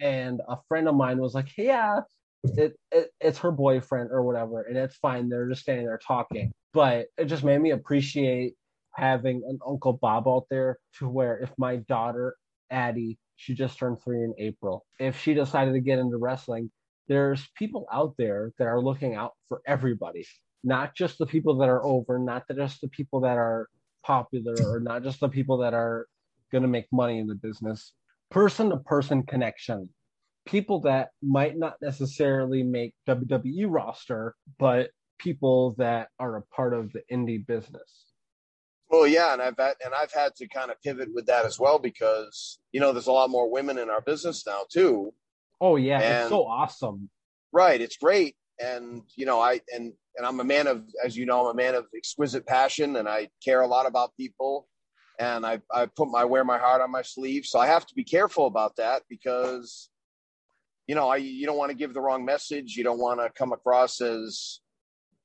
and 0.00 0.40
a 0.48 0.58
friend 0.68 0.88
of 0.88 0.94
mine 0.94 1.18
was 1.18 1.34
like, 1.34 1.48
"Yeah, 1.56 2.00
it, 2.44 2.76
it 2.90 3.10
it's 3.20 3.38
her 3.38 3.50
boyfriend 3.50 4.10
or 4.10 4.22
whatever, 4.24 4.62
and 4.62 4.76
it's 4.76 4.96
fine. 4.96 5.28
They're 5.28 5.48
just 5.48 5.62
standing 5.62 5.86
there 5.86 5.98
talking." 5.98 6.52
But 6.72 7.06
it 7.18 7.26
just 7.26 7.44
made 7.44 7.60
me 7.60 7.70
appreciate 7.70 8.54
having 8.94 9.42
an 9.48 9.58
Uncle 9.66 9.94
Bob 9.94 10.28
out 10.28 10.46
there 10.50 10.78
to 10.98 11.08
where 11.08 11.38
if 11.38 11.50
my 11.58 11.76
daughter 11.76 12.36
Addie, 12.70 13.18
she 13.36 13.54
just 13.54 13.78
turned 13.78 14.00
three 14.02 14.22
in 14.22 14.34
April, 14.38 14.84
if 14.98 15.20
she 15.20 15.34
decided 15.34 15.72
to 15.72 15.80
get 15.80 15.98
into 15.98 16.16
wrestling, 16.16 16.70
there's 17.08 17.48
people 17.56 17.86
out 17.92 18.14
there 18.16 18.52
that 18.58 18.66
are 18.66 18.80
looking 18.80 19.14
out 19.14 19.32
for 19.48 19.60
everybody, 19.66 20.24
not 20.64 20.94
just 20.94 21.18
the 21.18 21.26
people 21.26 21.58
that 21.58 21.68
are 21.68 21.84
over, 21.84 22.18
not 22.18 22.44
just 22.56 22.80
the 22.80 22.88
people 22.88 23.20
that 23.20 23.36
are 23.36 23.68
popular, 24.04 24.72
or 24.72 24.80
not 24.80 25.02
just 25.02 25.20
the 25.20 25.28
people 25.28 25.58
that 25.58 25.74
are 25.74 26.06
going 26.50 26.62
to 26.62 26.68
make 26.68 26.86
money 26.92 27.18
in 27.18 27.26
the 27.26 27.34
business 27.34 27.92
person 28.32 28.70
to 28.70 28.78
person 28.78 29.22
connection. 29.22 29.88
People 30.46 30.80
that 30.80 31.10
might 31.22 31.56
not 31.56 31.76
necessarily 31.80 32.62
make 32.62 32.94
WWE 33.06 33.66
roster, 33.68 34.34
but 34.58 34.90
people 35.18 35.74
that 35.78 36.08
are 36.18 36.36
a 36.36 36.42
part 36.42 36.74
of 36.74 36.90
the 36.92 37.02
indie 37.12 37.46
business. 37.46 38.11
Well, 38.92 39.06
yeah, 39.06 39.32
and 39.32 39.40
I've 39.40 39.56
had, 39.56 39.74
and 39.82 39.94
I've 39.94 40.12
had 40.12 40.36
to 40.36 40.46
kind 40.48 40.70
of 40.70 40.80
pivot 40.82 41.08
with 41.14 41.24
that 41.26 41.46
as 41.46 41.58
well 41.58 41.78
because 41.78 42.58
you 42.72 42.78
know 42.80 42.92
there's 42.92 43.06
a 43.06 43.12
lot 43.12 43.30
more 43.30 43.50
women 43.50 43.78
in 43.78 43.88
our 43.88 44.02
business 44.02 44.46
now 44.46 44.64
too. 44.70 45.14
Oh 45.62 45.76
yeah, 45.76 45.98
And- 45.98 46.20
it's 46.24 46.28
so 46.28 46.44
awesome. 46.46 47.08
Right, 47.54 47.80
it's 47.80 47.96
great, 47.96 48.36
and 48.60 49.02
you 49.16 49.24
know 49.26 49.40
I 49.40 49.60
and 49.74 49.94
and 50.16 50.26
I'm 50.26 50.40
a 50.40 50.44
man 50.44 50.66
of, 50.66 50.84
as 51.02 51.16
you 51.16 51.24
know, 51.24 51.40
I'm 51.40 51.52
a 51.52 51.54
man 51.54 51.74
of 51.74 51.86
exquisite 51.96 52.46
passion, 52.46 52.96
and 52.96 53.08
I 53.08 53.30
care 53.42 53.62
a 53.62 53.66
lot 53.66 53.86
about 53.86 54.14
people, 54.14 54.68
and 55.18 55.46
I 55.46 55.62
I 55.72 55.86
put 55.86 56.08
my 56.10 56.26
wear 56.26 56.44
my 56.44 56.58
heart 56.58 56.82
on 56.82 56.90
my 56.90 57.02
sleeve, 57.02 57.46
so 57.46 57.58
I 57.58 57.66
have 57.68 57.86
to 57.86 57.94
be 57.94 58.04
careful 58.04 58.46
about 58.46 58.76
that 58.76 59.04
because, 59.08 59.88
you 60.86 60.94
know, 60.94 61.08
I 61.08 61.16
you 61.16 61.46
don't 61.46 61.56
want 61.56 61.70
to 61.70 61.76
give 61.76 61.94
the 61.94 62.02
wrong 62.02 62.26
message, 62.26 62.76
you 62.76 62.84
don't 62.84 62.98
want 63.00 63.20
to 63.20 63.30
come 63.30 63.52
across 63.52 64.02
as 64.02 64.60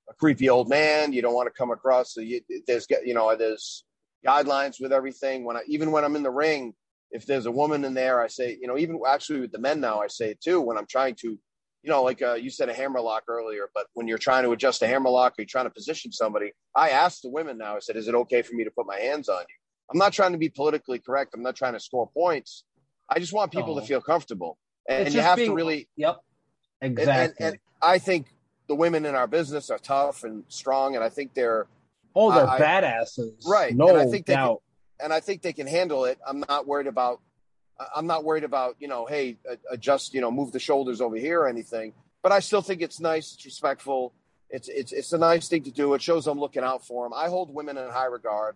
a 0.10 0.13
creepy 0.13 0.50
old 0.50 0.70
man, 0.70 1.13
you 1.13 1.22
don't 1.22 1.34
want 1.34 1.48
to 1.48 1.54
come 1.58 1.72
across 1.72 2.15
you, 2.17 2.41
there's 2.65 2.88
you 3.06 3.13
know 3.13 3.36
there's 3.36 3.84
guidelines 4.26 4.82
with 4.82 4.91
everything. 4.93 5.43
When 5.43 5.58
I 5.58 5.62
even 5.67 5.91
when 5.91 6.04
I'm 6.04 6.15
in 6.15 6.24
the 6.24 6.32
ring, 6.32 6.74
if 7.12 7.26
there's 7.26 7.46
a 7.46 7.52
woman 7.52 7.84
in 7.86 7.93
there, 7.93 8.22
I 8.22 8.28
say 8.28 8.58
you 8.60 8.67
know 8.67 8.78
even 8.78 9.00
actually 9.08 9.41
with 9.41 9.52
the 9.52 9.60
men 9.60 9.80
now 9.82 10.00
I 10.02 10.08
say 10.08 10.32
it 10.32 10.41
too 10.41 10.62
when 10.62 10.78
I'm 10.78 10.88
trying 10.88 11.15
to 11.22 11.38
you 11.84 11.91
know, 11.93 12.04
like 12.04 12.22
uh, 12.22 12.34
you 12.34 12.50
said 12.50 12.67
a 12.67 12.74
hammer 12.74 13.00
lock 13.00 13.24
earlier, 13.30 13.70
but 13.74 13.86
when 13.93 14.08
you're 14.10 14.17
trying 14.17 14.43
to 14.43 14.52
adjust 14.52 14.82
a 14.82 14.88
hammer 14.88 15.10
lock 15.10 15.34
or 15.34 15.36
you're 15.43 15.46
trying 15.46 15.65
to 15.67 15.70
position 15.70 16.12
somebody, 16.12 16.52
I 16.76 16.89
ask 16.89 17.22
the 17.22 17.30
women 17.30 17.58
now, 17.58 17.76
I 17.78 17.80
said, 17.80 17.96
is 17.96 18.10
it 18.10 18.15
okay 18.15 18.41
for 18.41 18.56
me 18.56 18.65
to 18.65 18.72
put 18.72 18.86
my 18.88 18.98
hands 19.00 19.30
on 19.30 19.39
you? 19.39 19.56
I'm 19.91 19.98
not 19.98 20.12
trying 20.12 20.34
to 20.34 20.38
be 20.38 20.50
politically 20.50 21.00
correct. 21.00 21.34
I'm 21.34 21.43
not 21.43 21.56
trying 21.56 21.74
to 21.74 21.80
score 21.80 22.10
points. 22.10 22.65
I 23.10 23.20
just 23.20 23.32
want 23.32 23.54
people 23.54 23.76
No. 23.76 23.80
to 23.80 23.86
feel 23.88 24.02
comfortable. 24.02 24.58
And, 24.89 25.06
It's 25.06 25.15
you 25.15 25.22
have 25.22 25.38
being- 25.38 25.52
to 25.52 25.56
really, 25.56 25.88
Yep, 25.96 26.17
and, 26.82 27.00
exactly. 27.00 27.46
and 27.46 27.60
I 27.82 28.00
think 28.00 28.26
the 28.67 28.75
women 28.75 29.06
in 29.06 29.15
our 29.15 29.27
business 29.27 29.69
are 29.69 29.77
tough 29.80 30.23
and 30.23 30.43
strong. 30.49 30.95
And 30.95 31.03
I 31.03 31.10
think 31.10 31.34
they're, 31.34 31.67
oh, 32.15 32.34
they're 32.34 32.47
I- 32.47 32.60
badasses, 32.60 33.45
Right, 33.47 33.75
No 33.75 33.89
and 33.89 33.97
I 33.97 34.06
think 34.06 34.25
they 34.25 34.34
can- 34.34 34.43
doubt. 34.43 34.62
and 35.01 35.13
I 35.13 35.19
think 35.19 35.41
they 35.41 35.53
can 35.53 35.67
handle 35.67 36.06
it. 36.06 36.17
I'm 36.25 36.43
not 36.47 36.67
worried 36.67 36.88
about, 36.88 37.21
I'm 37.95 38.08
not 38.08 38.23
worried 38.23 38.43
about, 38.43 38.75
you 38.80 38.88
know, 38.88 39.06
hey, 39.06 39.38
adjust, 39.69 40.13
you 40.13 40.21
know, 40.21 40.32
move 40.32 40.51
the 40.51 40.60
shoulders 40.60 40.99
over 41.01 41.15
here 41.15 41.41
or 41.41 41.47
anything. 41.47 41.93
But 42.23 42.32
I 42.32 42.39
still 42.39 42.62
think 42.62 42.82
it's 42.82 42.99
nice, 42.99 43.34
it's 43.36 43.45
respectful. 43.45 44.13
It's 44.49 44.70
it's 44.70 44.91
it's 44.93 45.11
a 45.11 45.18
nice 45.18 45.49
thing 45.49 45.63
to 45.63 45.72
do. 45.72 45.93
It 45.93 46.01
shows 46.01 46.26
I'm 46.26 46.39
looking 46.39 46.63
out 46.63 46.86
for 46.86 47.03
them. 47.05 47.13
I 47.13 47.28
hold 47.28 47.53
women 47.53 47.78
in 47.78 47.89
high 47.89 48.05
regard. 48.05 48.55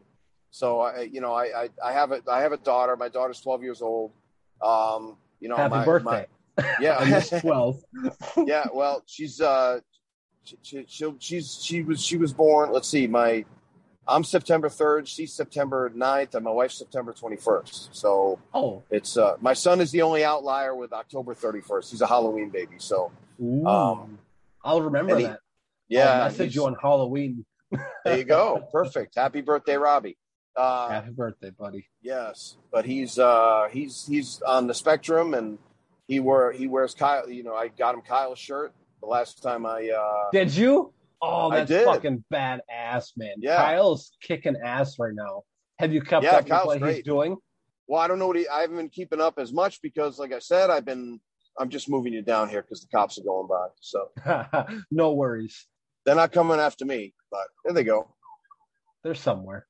So 0.49 0.79
I, 0.79 1.01
you 1.01 1.19
know, 1.21 1.33
I, 1.33 1.63
I, 1.63 1.69
I 1.83 1.91
have 1.91 2.11
a 2.13 2.21
I 2.31 2.41
have 2.41 2.53
a 2.53 2.57
daughter. 2.57 2.95
My 2.95 3.09
daughter's 3.09 3.41
12 3.41 3.61
years 3.61 3.81
old. 3.81 4.11
Um, 4.61 5.17
you 5.41 5.49
know, 5.49 5.57
Happy 5.57 5.75
my, 5.75 5.85
birthday, 5.85 6.25
my- 6.57 6.75
yeah, 6.79 7.19
12. 7.41 7.83
yeah. 8.45 8.67
Well, 8.73 9.03
she's 9.05 9.41
uh, 9.41 9.81
she, 10.43 10.85
she, 10.87 11.15
she's 11.19 11.59
she 11.63 11.81
was 11.83 12.01
she 12.03 12.17
was 12.17 12.33
born. 12.33 12.71
Let's 12.71 12.87
see, 12.87 13.07
my 13.07 13.45
I'm 14.07 14.23
September 14.23 14.67
3rd. 14.67 15.07
She's 15.07 15.31
September 15.33 15.89
9th, 15.91 16.33
and 16.35 16.43
my 16.43 16.51
wife's 16.51 16.77
September 16.77 17.13
21st. 17.13 17.89
So 17.91 18.39
Oh, 18.53 18.83
it's 18.89 19.15
uh, 19.17 19.37
my 19.39 19.53
son 19.53 19.79
is 19.79 19.91
the 19.91 20.01
only 20.01 20.23
outlier 20.23 20.75
with 20.75 20.91
October 20.91 21.35
31st. 21.35 21.91
He's 21.91 22.01
a 22.01 22.07
Halloween 22.07 22.49
baby. 22.49 22.75
So 22.79 23.11
ooh. 23.41 23.65
Um, 23.65 24.17
I'll 24.63 24.81
remember 24.81 25.17
he- 25.17 25.23
that. 25.25 25.39
yeah, 25.87 26.11
I'll 26.23 26.23
message 26.25 26.55
you 26.55 26.65
on 26.65 26.75
Halloween. 26.81 27.45
there 28.05 28.17
you 28.17 28.23
go. 28.23 28.67
Perfect. 28.71 29.15
Happy 29.15 29.41
birthday, 29.41 29.77
Robbie. 29.77 30.17
Uh, 30.55 30.89
Happy 30.89 31.11
birthday, 31.11 31.51
buddy. 31.51 31.87
Yes, 32.01 32.57
but 32.71 32.83
he's 32.85 33.17
uh, 33.17 33.69
he's 33.71 34.05
he's 34.05 34.41
on 34.41 34.67
the 34.67 34.73
spectrum, 34.73 35.33
and 35.33 35.57
he 36.07 36.19
wear 36.19 36.51
he 36.51 36.67
wears 36.67 36.93
Kyle. 36.93 37.29
You 37.29 37.43
know, 37.43 37.53
I 37.55 37.69
got 37.69 37.95
him 37.95 38.01
Kyle's 38.01 38.37
shirt 38.39 38.73
the 39.01 39.07
last 39.07 39.41
time 39.41 39.65
I. 39.65 39.89
Uh, 39.89 40.29
Did 40.31 40.53
you? 40.55 40.93
Oh, 41.21 41.51
that's 41.51 41.71
fucking 41.71 42.23
badass, 42.33 43.11
man. 43.17 43.35
Yeah. 43.39 43.57
Kyle's 43.57 44.11
kicking 44.21 44.55
ass 44.63 44.97
right 44.97 45.13
now. 45.13 45.43
Have 45.77 45.93
you 45.93 46.01
kept 46.01 46.23
Yeah, 46.23 46.37
up 46.37 46.47
Kyle's 46.47 46.67
with 46.75 46.81
what 46.81 46.93
he's 46.95 47.03
doing? 47.03 47.37
well, 47.87 48.01
I 48.01 48.07
don't 48.07 48.17
know 48.19 48.27
what 48.27 48.37
he. 48.37 48.47
I 48.47 48.61
haven't 48.61 48.77
been 48.77 48.89
keeping 48.89 49.21
up 49.21 49.35
as 49.37 49.53
much 49.53 49.81
because, 49.81 50.17
like 50.19 50.33
I 50.33 50.39
said, 50.39 50.69
I've 50.69 50.85
been. 50.85 51.19
I'm 51.59 51.69
just 51.69 51.89
moving 51.89 52.13
you 52.13 52.21
down 52.21 52.47
here 52.49 52.61
because 52.61 52.81
the 52.81 52.87
cops 52.95 53.19
are 53.19 53.23
going 53.23 53.47
by. 53.47 53.67
So 53.81 54.09
no 54.91 55.13
worries. 55.13 55.67
they're 56.05 56.15
not 56.15 56.31
coming 56.31 56.59
after 56.59 56.85
me. 56.85 57.13
But 57.29 57.41
there 57.65 57.73
they 57.73 57.83
go. 57.83 58.07
They're 59.03 59.15
somewhere. 59.15 59.67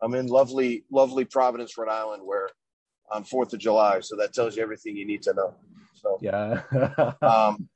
I'm 0.00 0.14
in 0.14 0.26
lovely, 0.28 0.84
lovely 0.92 1.24
Providence, 1.24 1.76
Rhode 1.76 1.90
Island, 1.90 2.22
where 2.24 2.48
on 3.10 3.24
Fourth 3.24 3.52
of 3.52 3.58
July. 3.58 3.98
So 4.00 4.14
that 4.16 4.32
tells 4.32 4.56
you 4.56 4.62
everything 4.62 4.96
you 4.96 5.06
need 5.06 5.22
to 5.22 5.34
know. 5.34 5.54
So. 5.96 6.18
Yeah. 6.22 6.62
Um, 7.22 7.68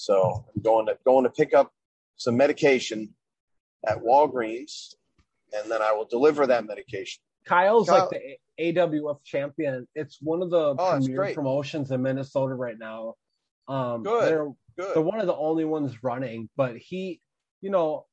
so 0.00 0.46
I'm 0.56 0.62
going 0.62 0.86
to 0.86 0.96
going 1.04 1.24
to 1.24 1.30
pick 1.30 1.52
up 1.52 1.72
some 2.16 2.34
medication 2.34 3.14
at 3.86 3.98
Walgreens, 3.98 4.94
and 5.52 5.70
then 5.70 5.82
I 5.82 5.92
will 5.92 6.06
deliver 6.06 6.46
that 6.46 6.64
medication. 6.66 7.20
Kyle's 7.44 7.88
Kyle- 7.88 8.08
like 8.10 8.22
the 8.58 8.72
AWF 8.72 9.22
champion. 9.24 9.86
It's 9.94 10.18
one 10.22 10.40
of 10.40 10.50
the 10.50 10.74
Oh, 10.78 10.98
premier 11.02 11.34
promotions 11.34 11.90
in 11.90 12.00
Minnesota 12.00 12.54
right 12.54 12.78
now. 12.78 13.14
Um, 13.68 14.02
Good. 14.02 14.24
They're 14.28 14.48
Good. 14.78 14.94
they're 14.94 15.02
one 15.02 15.20
of 15.20 15.26
the 15.26 15.36
only 15.36 15.66
ones 15.66 16.02
running, 16.02 16.48
but 16.56 16.78
he, 16.78 17.20
you 17.60 17.68
know, 17.70 18.06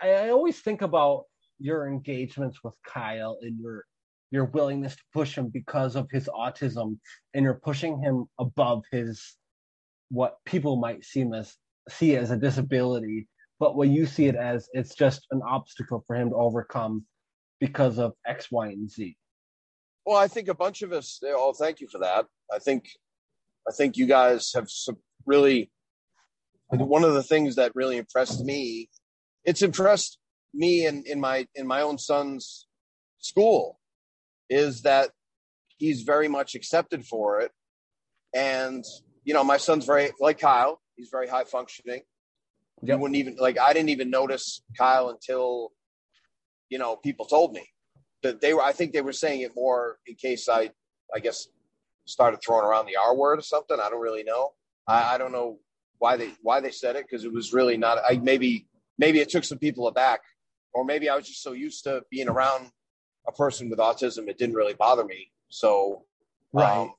I, 0.00 0.10
I 0.12 0.28
always 0.30 0.58
think 0.60 0.80
about 0.80 1.24
your 1.58 1.86
engagements 1.86 2.64
with 2.64 2.74
Kyle 2.86 3.36
and 3.42 3.60
your 3.60 3.84
your 4.30 4.46
willingness 4.46 4.96
to 4.96 5.02
push 5.12 5.36
him 5.36 5.48
because 5.48 5.96
of 5.96 6.08
his 6.10 6.28
autism, 6.28 6.98
and 7.34 7.44
you're 7.44 7.60
pushing 7.62 7.98
him 8.02 8.24
above 8.38 8.84
his 8.90 9.36
what 10.10 10.36
people 10.44 10.76
might 10.76 11.04
seem 11.04 11.34
as 11.34 11.54
see 11.88 12.16
as 12.16 12.30
a 12.30 12.36
disability, 12.36 13.28
but 13.58 13.76
what 13.76 13.88
you 13.88 14.06
see 14.06 14.26
it 14.26 14.36
as 14.36 14.68
it's 14.72 14.94
just 14.94 15.26
an 15.30 15.40
obstacle 15.48 16.04
for 16.06 16.16
him 16.16 16.30
to 16.30 16.36
overcome 16.36 17.04
because 17.60 17.98
of 17.98 18.12
X, 18.26 18.50
Y, 18.50 18.68
and 18.68 18.90
Z. 18.90 19.16
Well, 20.04 20.16
I 20.16 20.28
think 20.28 20.48
a 20.48 20.54
bunch 20.54 20.82
of 20.82 20.92
us. 20.92 21.20
Oh, 21.24 21.52
thank 21.52 21.80
you 21.80 21.88
for 21.88 21.98
that. 21.98 22.26
I 22.52 22.58
think, 22.58 22.88
I 23.68 23.72
think 23.72 23.96
you 23.96 24.06
guys 24.06 24.52
have 24.54 24.70
some 24.70 24.96
really. 25.24 25.70
One 26.68 27.04
of 27.04 27.14
the 27.14 27.22
things 27.22 27.54
that 27.56 27.70
really 27.76 27.96
impressed 27.96 28.44
me, 28.44 28.90
it's 29.44 29.62
impressed 29.62 30.18
me 30.52 30.84
in 30.84 31.04
in 31.06 31.20
my 31.20 31.46
in 31.54 31.66
my 31.66 31.80
own 31.82 31.96
son's 31.96 32.66
school, 33.20 33.78
is 34.50 34.82
that 34.82 35.10
he's 35.78 36.02
very 36.02 36.26
much 36.26 36.56
accepted 36.56 37.06
for 37.06 37.40
it, 37.40 37.52
and 38.34 38.84
you 39.26 39.34
know 39.34 39.44
my 39.44 39.58
son's 39.58 39.84
very 39.84 40.12
like 40.18 40.38
Kyle. 40.38 40.80
He's 40.94 41.10
very 41.10 41.28
high 41.28 41.44
functioning. 41.44 42.00
You 42.82 42.96
wouldn't 42.96 43.16
even 43.16 43.36
like 43.36 43.58
I 43.58 43.72
didn't 43.72 43.88
even 43.90 44.08
notice 44.08 44.62
Kyle 44.78 45.10
until 45.10 45.72
you 46.70 46.78
know 46.78 46.96
people 46.96 47.26
told 47.26 47.52
me 47.52 47.68
that 48.22 48.40
they 48.40 48.54
were 48.54 48.62
I 48.62 48.72
think 48.72 48.92
they 48.92 49.00
were 49.02 49.12
saying 49.12 49.40
it 49.40 49.52
more 49.54 49.98
in 50.06 50.14
case 50.14 50.48
I 50.48 50.70
I 51.14 51.18
guess 51.18 51.48
started 52.06 52.38
throwing 52.40 52.64
around 52.64 52.86
the 52.86 52.96
R 52.96 53.16
word 53.16 53.40
or 53.40 53.42
something. 53.42 53.78
I 53.80 53.90
don't 53.90 54.00
really 54.00 54.22
know. 54.22 54.52
I, 54.86 55.14
I 55.14 55.18
don't 55.18 55.32
know 55.32 55.58
why 55.98 56.16
they 56.16 56.30
why 56.42 56.60
they 56.60 56.70
said 56.70 56.94
it 56.94 57.06
because 57.08 57.24
it 57.24 57.32
was 57.32 57.52
really 57.52 57.76
not 57.76 57.98
I 58.08 58.18
maybe 58.18 58.68
maybe 58.96 59.18
it 59.18 59.28
took 59.28 59.42
some 59.42 59.58
people 59.58 59.88
aback 59.88 60.20
or 60.72 60.84
maybe 60.84 61.08
I 61.08 61.16
was 61.16 61.26
just 61.26 61.42
so 61.42 61.52
used 61.52 61.82
to 61.84 62.02
being 62.12 62.28
around 62.28 62.70
a 63.26 63.32
person 63.32 63.70
with 63.70 63.80
autism 63.80 64.28
it 64.28 64.38
didn't 64.38 64.54
really 64.54 64.74
bother 64.74 65.04
me. 65.04 65.32
So 65.48 66.04
um, 66.82 66.92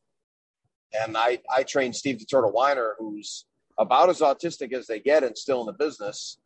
and 0.94 1.18
I 1.18 1.40
I 1.54 1.64
trained 1.64 1.96
Steve 1.96 2.20
the 2.20 2.26
Turtle 2.26 2.52
Weiner 2.52 2.96
who's 2.98 3.46
about 3.78 4.10
as 4.10 4.20
autistic 4.20 4.74
as 4.74 4.88
they 4.88 5.00
get 5.00 5.24
and 5.24 5.38
still 5.38 5.62
in 5.62 5.68
the 5.68 5.74
business. 5.74 6.40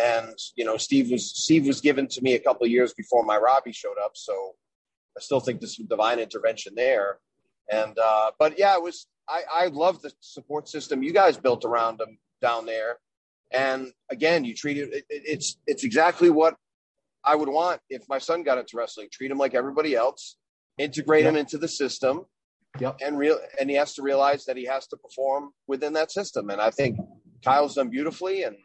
And 0.00 0.34
you 0.54 0.64
know, 0.64 0.76
Steve 0.76 1.10
was 1.10 1.30
Steve 1.30 1.66
was 1.66 1.80
given 1.80 2.06
to 2.08 2.22
me 2.22 2.34
a 2.34 2.38
couple 2.38 2.64
of 2.64 2.70
years 2.70 2.94
before 2.94 3.24
my 3.24 3.36
Robbie 3.36 3.72
showed 3.72 3.96
up, 4.02 4.12
so 4.14 4.54
I 5.16 5.20
still 5.20 5.40
think 5.40 5.60
this 5.60 5.76
divine 5.76 6.20
intervention 6.20 6.74
there. 6.76 7.18
And 7.70 7.98
uh, 7.98 8.30
but 8.38 8.58
yeah, 8.58 8.74
it 8.74 8.82
was 8.82 9.06
I 9.28 9.42
I 9.52 9.66
love 9.66 10.00
the 10.02 10.12
support 10.20 10.68
system 10.68 11.02
you 11.02 11.12
guys 11.12 11.36
built 11.36 11.64
around 11.64 11.98
them 11.98 12.18
down 12.40 12.66
there. 12.66 12.98
And 13.50 13.92
again, 14.10 14.44
you 14.44 14.54
treat 14.54 14.76
it, 14.76 14.92
it 14.92 15.04
it's 15.08 15.56
it's 15.66 15.82
exactly 15.82 16.30
what 16.30 16.54
I 17.24 17.34
would 17.34 17.48
want 17.48 17.80
if 17.90 18.08
my 18.08 18.18
son 18.18 18.44
got 18.44 18.58
into 18.58 18.76
wrestling. 18.76 19.08
Treat 19.10 19.30
him 19.30 19.38
like 19.38 19.54
everybody 19.54 19.96
else, 19.96 20.36
integrate 20.78 21.24
him 21.24 21.34
into 21.34 21.58
the 21.58 21.68
system, 21.68 22.26
Yep. 22.80 22.98
and 23.02 23.18
real 23.18 23.38
and 23.60 23.68
he 23.70 23.76
has 23.76 23.94
to 23.94 24.02
realize 24.02 24.44
that 24.46 24.56
he 24.56 24.64
has 24.66 24.86
to 24.88 24.96
perform 24.96 25.50
within 25.66 25.92
that 25.94 26.10
system. 26.10 26.50
And 26.50 26.60
I 26.60 26.70
think 26.70 26.98
Kyle's 27.44 27.74
done 27.74 27.88
beautifully, 27.90 28.42
and 28.42 28.56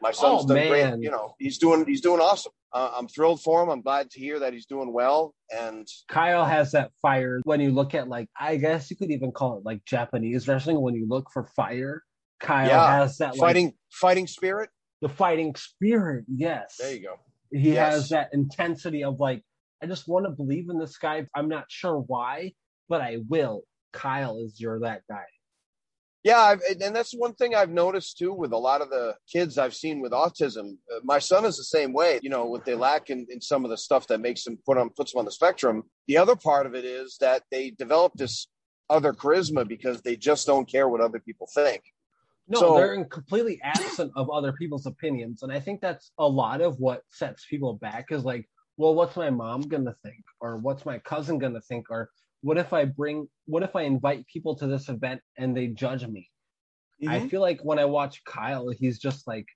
my 0.00 0.10
son's 0.12 0.44
Oh, 0.44 0.48
done 0.48 0.56
man. 0.56 0.68
great. 0.68 1.02
You 1.04 1.10
know, 1.10 1.34
he's 1.38 1.58
doing 1.58 1.84
he's 1.86 2.00
doing 2.00 2.20
awesome. 2.20 2.52
Uh, 2.72 2.90
I'm 2.96 3.06
thrilled 3.06 3.42
for 3.42 3.62
him. 3.62 3.68
I'm 3.68 3.82
glad 3.82 4.10
to 4.12 4.18
hear 4.18 4.38
that 4.40 4.54
he's 4.54 4.64
doing 4.64 4.92
well. 4.94 5.34
And 5.54 5.86
Kyle 6.08 6.44
has 6.46 6.72
that 6.72 6.90
fire 7.02 7.40
when 7.44 7.60
you 7.60 7.70
look 7.70 7.94
at 7.94 8.08
like 8.08 8.28
I 8.38 8.56
guess 8.56 8.90
you 8.90 8.96
could 8.96 9.10
even 9.10 9.30
call 9.32 9.58
it 9.58 9.64
like 9.64 9.84
Japanese 9.84 10.48
wrestling 10.48 10.80
when 10.80 10.94
you 10.94 11.06
look 11.08 11.28
for 11.32 11.46
fire. 11.54 12.02
Kyle 12.40 12.66
Yeah. 12.68 12.96
has 13.00 13.18
that 13.18 13.36
like 13.36 13.40
fighting 13.40 13.74
fighting 13.90 14.26
spirit. 14.26 14.70
the 15.02 15.08
fighting 15.08 15.54
spirit. 15.56 16.24
Yes. 16.34 16.76
There 16.80 16.94
you 16.94 17.02
go. 17.02 17.14
He 17.52 17.74
Yes. 17.74 17.92
has 17.94 18.08
that 18.10 18.30
intensity 18.32 19.04
of 19.04 19.20
like 19.20 19.42
I 19.82 19.86
just 19.86 20.08
want 20.08 20.24
to 20.26 20.30
believe 20.30 20.70
in 20.70 20.78
this 20.78 20.96
guy. 20.96 21.26
I'm 21.34 21.48
not 21.48 21.64
sure 21.68 21.98
why, 21.98 22.54
but 22.92 23.00
I 23.00 23.16
will. 23.26 23.62
Kyle 23.94 24.36
is 24.36 24.60
your 24.60 24.80
that 24.80 25.00
guy. 25.08 25.24
Yeah, 26.24 26.40
I've, 26.40 26.60
and 26.78 26.94
that's 26.94 27.14
one 27.14 27.32
thing 27.32 27.54
I've 27.54 27.70
noticed 27.70 28.18
too 28.18 28.34
with 28.34 28.52
a 28.52 28.58
lot 28.58 28.82
of 28.82 28.90
the 28.90 29.16
kids 29.32 29.56
I've 29.56 29.74
seen 29.74 30.02
with 30.02 30.12
autism. 30.12 30.76
Uh, 30.94 31.00
my 31.02 31.18
son 31.18 31.46
is 31.46 31.56
the 31.56 31.64
same 31.64 31.94
way. 31.94 32.20
You 32.22 32.28
know, 32.28 32.44
what 32.44 32.66
they 32.66 32.74
lack 32.74 33.08
in, 33.08 33.26
in 33.30 33.40
some 33.40 33.64
of 33.64 33.70
the 33.70 33.78
stuff 33.78 34.06
that 34.08 34.20
makes 34.20 34.44
them 34.44 34.58
put 34.66 34.76
on 34.76 34.90
puts 34.90 35.12
them 35.12 35.20
on 35.20 35.24
the 35.24 35.32
spectrum. 35.32 35.84
The 36.06 36.18
other 36.18 36.36
part 36.36 36.66
of 36.66 36.74
it 36.74 36.84
is 36.84 37.16
that 37.22 37.44
they 37.50 37.70
develop 37.70 38.12
this 38.14 38.46
other 38.90 39.14
charisma 39.14 39.66
because 39.66 40.02
they 40.02 40.14
just 40.14 40.46
don't 40.46 40.70
care 40.70 40.86
what 40.86 41.00
other 41.00 41.18
people 41.18 41.48
think. 41.54 41.80
No, 42.46 42.60
So- 42.60 42.74
they're 42.76 42.92
in 42.92 43.06
completely 43.06 43.58
absent 43.62 44.12
of 44.16 44.28
other 44.28 44.52
people's 44.52 44.84
opinions. 44.84 45.42
And 45.42 45.50
I 45.50 45.60
think 45.60 45.80
that's 45.80 46.12
a 46.18 46.28
lot 46.28 46.60
of 46.60 46.78
what 46.78 47.04
sets 47.08 47.46
people 47.48 47.72
back 47.72 48.12
is 48.12 48.22
like, 48.22 48.46
well, 48.76 48.94
what's 48.94 49.16
my 49.16 49.30
mom 49.30 49.62
gonna 49.62 49.96
think? 50.02 50.22
Or 50.40 50.58
what's 50.58 50.84
my 50.84 50.98
cousin 50.98 51.38
gonna 51.38 51.62
think? 51.62 51.86
Or 51.90 52.10
what 52.42 52.58
if 52.58 52.72
I 52.72 52.84
bring 52.84 53.28
what 53.46 53.62
if 53.62 53.74
I 53.74 53.82
invite 53.82 54.26
people 54.26 54.54
to 54.56 54.66
this 54.66 54.88
event 54.88 55.20
and 55.38 55.56
they 55.56 55.68
judge 55.68 56.06
me? 56.06 56.28
I 57.08 57.26
feel 57.28 57.40
like 57.40 57.60
when 57.62 57.78
I 57.80 57.84
watch 57.84 58.22
Kyle, 58.24 58.68
he's 58.68 58.98
just 59.00 59.26
like, 59.26 59.46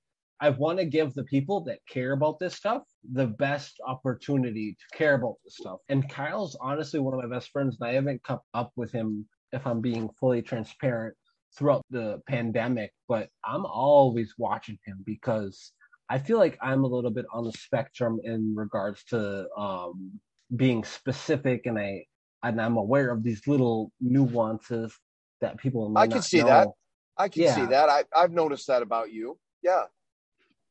I 0.40 0.50
want 0.50 0.78
to 0.78 0.84
give 0.84 1.14
the 1.14 1.24
people 1.24 1.62
that 1.64 1.78
care 1.88 2.12
about 2.12 2.38
this 2.38 2.54
stuff 2.54 2.82
the 3.12 3.26
best 3.26 3.80
opportunity 3.86 4.76
to 4.78 4.98
care 4.98 5.14
about 5.14 5.36
this 5.44 5.56
stuff. 5.56 5.78
And 5.88 6.08
Kyle's 6.08 6.56
honestly 6.60 7.00
one 7.00 7.14
of 7.14 7.20
my 7.20 7.34
best 7.34 7.50
friends, 7.50 7.76
and 7.80 7.88
I 7.88 7.94
haven't 7.94 8.24
kept 8.24 8.44
up 8.52 8.72
with 8.76 8.92
him, 8.92 9.26
if 9.52 9.66
I'm 9.66 9.80
being 9.80 10.10
fully 10.18 10.42
transparent, 10.42 11.14
throughout 11.56 11.84
the 11.90 12.20
pandemic. 12.26 12.90
But 13.08 13.28
I'm 13.44 13.64
always 13.64 14.34
watching 14.36 14.78
him 14.84 15.02
because 15.06 15.72
I 16.10 16.18
feel 16.18 16.38
like 16.38 16.58
I'm 16.60 16.84
a 16.84 16.88
little 16.88 17.10
bit 17.12 17.26
on 17.32 17.44
the 17.44 17.52
spectrum 17.52 18.18
in 18.24 18.54
regards 18.56 19.04
to 19.04 19.46
um, 19.56 20.20
being 20.56 20.84
specific, 20.84 21.66
and 21.66 21.78
I 21.78 22.04
and 22.48 22.60
I'm 22.60 22.76
aware 22.76 23.10
of 23.10 23.22
these 23.22 23.46
little 23.46 23.92
nuances 24.00 24.94
that 25.40 25.58
people. 25.58 25.88
Might 25.88 26.02
I 26.02 26.06
can 26.06 26.22
see 26.22 26.38
know. 26.40 26.46
that. 26.46 26.68
I 27.18 27.28
can 27.28 27.42
Yeah. 27.42 27.54
see 27.54 27.66
that. 27.66 27.88
I, 27.88 28.04
I've 28.14 28.32
noticed 28.32 28.66
that 28.68 28.82
about 28.82 29.12
you. 29.12 29.38
Yeah, 29.62 29.84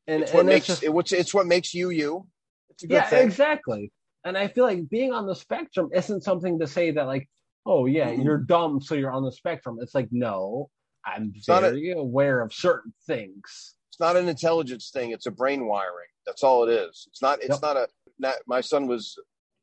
and, 0.08 0.24
it's 0.24 0.32
what 0.34 0.42
and 0.42 0.50
makes 0.50 0.68
just, 0.68 0.84
it, 0.84 0.92
it's, 0.96 1.12
it's 1.12 1.34
what 1.34 1.48
makes 1.48 1.74
you 1.74 1.90
you. 1.90 2.28
It's 2.70 2.84
a 2.84 2.88
good 2.88 2.96
yeah, 2.96 3.10
thing. 3.10 3.26
exactly. 3.28 3.92
And 4.24 4.38
I 4.38 4.48
feel 4.48 4.64
like 4.64 4.90
being 4.90 5.12
on 5.14 5.28
the 5.28 5.36
spectrum 5.36 5.90
isn't 5.94 6.24
something 6.24 6.60
to 6.60 6.68
say 6.68 6.92
that 6.92 7.06
like, 7.08 7.30
oh 7.66 7.86
yeah, 7.86 8.10
Mhm. 8.12 8.24
you're 8.24 8.38
dumb, 8.38 8.80
so 8.82 8.96
you're 8.96 9.12
on 9.12 9.24
the 9.24 9.32
spectrum. 9.32 9.78
It's 9.82 9.96
like 9.96 10.10
no, 10.12 10.70
I'm 11.06 11.34
a- 11.36 11.60
very 11.62 11.92
aware 11.92 12.42
of 12.42 12.54
certain 12.54 12.94
things. 13.06 13.76
It's 13.90 14.00
not 14.00 14.16
an 14.16 14.28
intelligence 14.28 14.90
thing. 14.94 15.12
It's 15.12 15.26
a 15.26 15.32
brain 15.32 15.68
wiring. 15.68 16.08
That's 16.26 16.44
all 16.44 16.64
it 16.68 16.72
is. 16.72 17.06
It's 17.10 17.22
not. 17.22 17.40
It's 17.40 17.50
Yep. 17.50 17.62
not 17.62 17.78
a. 17.78 17.88
Not, 18.18 18.36
my 18.48 18.62
son 18.62 18.88
was 18.88 19.18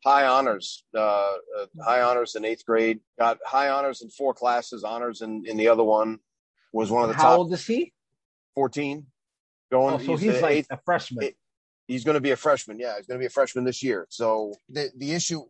high 0.05 0.27
honors, 0.27 0.85
uh, 0.95 0.99
uh, 1.01 1.67
high 1.85 2.03
honors 2.03 2.35
in 2.35 2.45
eighth 2.45 2.65
grade. 2.67 3.01
Got 3.19 3.39
high 3.47 3.69
honors 3.69 4.03
in 4.03 4.11
four 4.11 4.35
classes. 4.35 4.85
Honors 4.85 5.21
in 5.23 5.45
in 5.47 5.57
the 5.57 5.69
other 5.69 5.85
one 5.85 6.19
was 6.73 6.91
one 6.91 7.03
of 7.05 7.09
the 7.09 7.15
How 7.17 7.31
top 7.31 7.39
old 7.39 7.53
is 7.53 7.67
he? 7.67 7.93
fourteen. 8.55 9.07
Going. 9.71 9.95
Oh, 9.95 9.99
so 9.99 10.05
he's 10.17 10.21
he's 10.33 10.43
like 10.43 10.57
eighth. 10.57 10.67
a 10.71 10.79
freshman. 10.85 11.25
eight- 11.25 11.37
He's 11.89 12.05
going 12.05 12.15
to 12.15 12.21
be 12.21 12.31
a 12.31 12.37
freshman. 12.37 12.79
Yeah, 12.79 12.97
he's 12.97 13.07
going 13.07 13.19
to 13.19 13.23
be 13.23 13.27
a 13.27 13.31
freshman 13.31 13.65
this 13.65 13.83
year. 13.83 14.07
So 14.09 14.55
the 14.69 14.91
the 14.97 15.13
issue, 15.13 15.43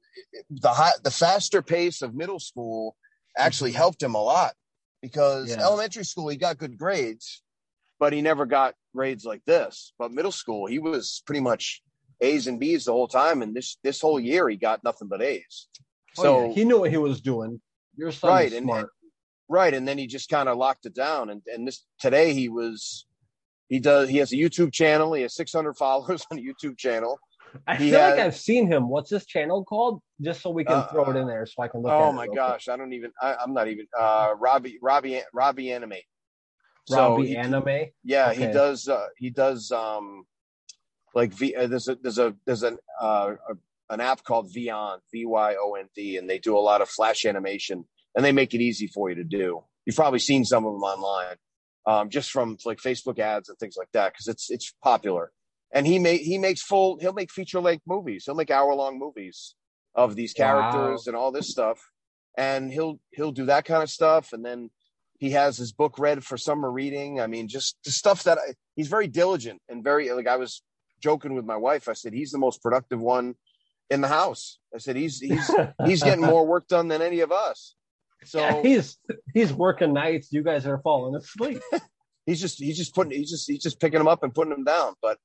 the 0.50 0.70
high, 0.70 0.92
the 1.04 1.10
faster 1.10 1.60
pace 1.62 2.02
of 2.02 2.14
middle 2.14 2.40
school 2.40 2.96
actually 3.36 3.72
helped 3.72 4.02
him 4.02 4.14
a 4.14 4.20
lot 4.22 4.54
because 5.02 5.50
Yeah. 5.50 5.62
elementary 5.62 6.04
school 6.04 6.28
he 6.28 6.36
got 6.36 6.56
good 6.58 6.78
grades, 6.78 7.42
but 8.00 8.12
he 8.12 8.22
never 8.22 8.46
got 8.46 8.74
grades 8.94 9.24
like 9.24 9.44
this. 9.44 9.92
But 9.98 10.10
middle 10.12 10.32
school 10.32 10.66
he 10.66 10.78
was 10.78 11.22
pretty 11.26 11.40
much 11.40 11.82
A's 12.22 12.46
and 12.46 12.58
B's 12.60 12.84
the 12.86 12.92
whole 12.92 13.08
time, 13.08 13.42
and 13.42 13.54
this 13.54 13.76
this 13.82 14.00
whole 14.00 14.18
year 14.20 14.48
he 14.48 14.56
got 14.56 14.82
nothing 14.84 15.08
but 15.08 15.20
A's. 15.22 15.68
Oh, 16.18 16.22
So 16.22 16.46
yeah, 16.46 16.52
he 16.54 16.64
knew 16.64 16.80
what 16.80 16.90
he 16.90 16.96
was 16.98 17.20
doing. 17.20 17.60
Your 17.96 18.12
son 18.12 18.30
Right, 18.30 18.52
and- 18.52 18.64
smart. 18.66 18.88
right, 19.48 19.74
and 19.74 19.86
then 19.86 19.98
he 19.98 20.06
just 20.06 20.28
kind 20.30 20.48
of 20.48 20.56
locked 20.56 20.86
it 20.86 20.94
down. 20.94 21.28
And 21.30 21.42
and 21.46 21.66
this 21.68 21.84
today 21.98 22.32
he 22.32 22.48
was. 22.48 23.06
He 23.68 23.80
does. 23.80 24.08
He 24.10 24.18
has 24.18 24.32
a 24.32 24.36
YouTube 24.36 24.70
channel. 24.72 25.14
He 25.14 25.22
has 25.22 25.34
600 25.34 25.74
followers 25.84 26.26
on 26.30 26.38
a 26.38 26.42
YouTube 26.42 26.76
channel. 26.76 27.18
I 27.66 27.76
he 27.76 27.90
feel 27.90 28.00
like 28.00 28.18
I've 28.18 28.36
seen 28.36 28.66
him. 28.70 28.88
What's 28.88 29.08
his 29.10 29.24
channel 29.26 29.64
called? 29.64 30.00
Just 30.20 30.40
so 30.42 30.50
we 30.50 30.64
can 30.64 30.76
Uh, 30.76 30.86
throw 30.88 31.10
it 31.10 31.16
in 31.16 31.26
there, 31.26 31.44
so 31.46 31.62
I 31.62 31.68
can 31.68 31.80
look. 31.82 31.92
Oh 31.92 32.10
it 32.10 32.12
my 32.14 32.26
gosh, 32.26 32.68
I 32.68 32.76
don't 32.76 32.92
even. 32.92 33.12
I, 33.20 33.34
I'm 33.34 33.52
not 33.54 33.68
even. 33.68 33.86
Uh, 33.98 34.34
Robbie, 34.38 34.78
Robbie, 34.82 35.22
Robbie 35.32 35.68
quick. 35.78 36.04
Robbie 36.90 37.26
he- 37.28 37.36
Anime. 37.36 37.86
Yeah, 38.04 38.32
he 38.32 38.46
does. 38.46 38.88
Uh, 38.88 39.06
he 39.16 39.30
does. 39.30 39.70
Um, 39.70 40.24
like 41.14 41.32
V. 41.32 41.54
Uh, 41.54 41.66
there's 41.66 41.88
a 41.88 41.96
there's 41.96 42.18
a 42.18 42.34
there's 42.46 42.62
an 42.62 42.78
uh, 43.00 43.34
an 43.90 44.00
app 44.00 44.24
called 44.24 44.52
Vyond, 44.52 44.98
V 45.12 45.26
Y 45.26 45.54
O 45.60 45.74
N 45.74 45.88
D, 45.94 46.16
and 46.16 46.28
they 46.28 46.38
do 46.38 46.56
a 46.56 46.60
lot 46.60 46.80
of 46.80 46.88
flash 46.88 47.24
animation, 47.24 47.84
and 48.14 48.24
they 48.24 48.32
make 48.32 48.54
it 48.54 48.60
easy 48.60 48.86
for 48.86 49.10
you 49.10 49.16
to 49.16 49.24
do. 49.24 49.64
You've 49.84 49.96
probably 49.96 50.20
seen 50.20 50.44
some 50.44 50.64
of 50.64 50.72
them 50.72 50.82
online, 50.82 51.36
um, 51.86 52.10
just 52.10 52.30
from 52.30 52.56
like 52.64 52.78
Facebook 52.78 53.18
ads 53.18 53.48
and 53.48 53.58
things 53.58 53.76
like 53.76 53.90
that, 53.92 54.12
because 54.12 54.28
it's 54.28 54.50
it's 54.50 54.72
popular. 54.82 55.32
And 55.74 55.86
he 55.86 55.98
make 55.98 56.22
he 56.22 56.38
makes 56.38 56.62
full. 56.62 56.98
He'll 57.00 57.12
make 57.12 57.30
feature 57.30 57.60
length 57.60 57.84
movies. 57.86 58.24
He'll 58.26 58.34
make 58.34 58.50
hour 58.50 58.74
long 58.74 58.98
movies 58.98 59.54
of 59.94 60.16
these 60.16 60.32
characters 60.32 61.06
and 61.06 61.16
all 61.16 61.32
this 61.32 61.50
stuff, 61.50 61.78
and 62.36 62.72
he'll 62.72 63.00
he'll 63.10 63.32
do 63.32 63.46
that 63.46 63.64
kind 63.64 63.82
of 63.82 63.90
stuff, 63.90 64.32
and 64.32 64.44
then 64.44 64.70
he 65.18 65.30
has 65.30 65.56
his 65.56 65.72
book 65.72 65.98
read 65.98 66.24
for 66.24 66.36
summer 66.36 66.70
reading. 66.70 67.20
I 67.20 67.26
mean, 67.26 67.46
just 67.46 67.76
the 67.84 67.90
stuff 67.90 68.24
that 68.24 68.38
I, 68.38 68.54
he's 68.74 68.88
very 68.88 69.06
diligent 69.06 69.62
and 69.68 69.84
very 69.84 70.10
like 70.12 70.26
I 70.26 70.36
was 70.36 70.62
joking 71.02 71.34
with 71.34 71.44
my 71.44 71.56
wife. 71.56 71.88
I 71.88 71.92
said 71.92 72.12
he's 72.12 72.30
the 72.30 72.38
most 72.38 72.62
productive 72.62 73.00
one 73.00 73.34
in 73.90 74.00
the 74.00 74.08
house. 74.08 74.58
I 74.74 74.78
said 74.78 74.96
he's 74.96 75.18
he's 75.18 75.50
he's 75.86 76.02
getting 76.02 76.24
more 76.24 76.46
work 76.46 76.68
done 76.68 76.88
than 76.88 77.02
any 77.02 77.20
of 77.20 77.32
us. 77.32 77.74
So 78.24 78.38
Yeah, 78.38 78.62
he's 78.62 78.98
he's 79.34 79.52
working 79.52 79.92
nights. 79.92 80.32
You 80.32 80.42
guys 80.42 80.66
are 80.66 80.80
falling 80.82 81.14
asleep. 81.16 81.60
he's 82.26 82.40
just 82.40 82.58
he's 82.58 82.76
just 82.76 82.94
putting 82.94 83.12
he's 83.18 83.30
just 83.30 83.50
he's 83.50 83.62
just 83.62 83.80
picking 83.80 83.98
them 83.98 84.08
up 84.08 84.22
and 84.22 84.34
putting 84.34 84.52
them 84.52 84.64
down. 84.64 84.94
But 85.02 85.18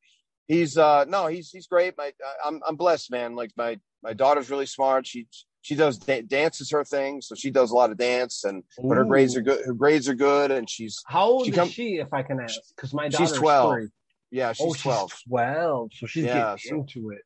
he's 0.47 0.77
uh 0.77 1.05
no 1.05 1.27
he's 1.27 1.51
he's 1.51 1.67
great. 1.67 1.97
My 1.97 2.11
I'm 2.43 2.61
I'm 2.67 2.75
blessed, 2.75 3.11
man. 3.11 3.35
Like 3.35 3.51
my 3.55 3.79
my 4.03 4.13
daughter's 4.13 4.49
really 4.49 4.65
smart. 4.65 5.05
She 5.07 5.27
she 5.61 5.75
does 5.75 5.97
da- 5.97 6.21
dance 6.21 6.61
is 6.61 6.71
her 6.71 6.83
thing, 6.83 7.21
so 7.21 7.35
she 7.35 7.51
does 7.51 7.71
a 7.71 7.75
lot 7.75 7.91
of 7.91 7.97
dance 7.97 8.43
and 8.45 8.63
but 8.81 8.95
her 8.95 9.05
grades 9.05 9.35
are 9.35 9.41
good. 9.41 9.65
Her 9.65 9.73
grades 9.73 10.07
are 10.07 10.15
good, 10.15 10.49
and 10.51 10.69
she's 10.69 11.01
How 11.05 11.25
old 11.25 11.45
She 11.45 11.51
is 11.51 11.71
she, 11.71 11.95
if 11.97 12.13
I 12.13 12.23
can 12.23 12.39
ask? 12.39 12.59
Because 12.75 12.93
my 12.93 13.09
She's 13.09 13.31
daughter's 13.31 13.37
12. 13.37 13.73
three. 13.73 13.87
Yeah 14.31 14.51
she's 14.53 14.65
oh, 14.67 14.73
twelve. 14.73 15.11
she's 15.11 15.23
twelve, 15.29 15.89
so 15.93 16.05
she's 16.05 16.25
Yeah, 16.25 16.55
getting 16.55 16.57
so- 16.57 16.75
into 16.75 17.09
it. 17.11 17.21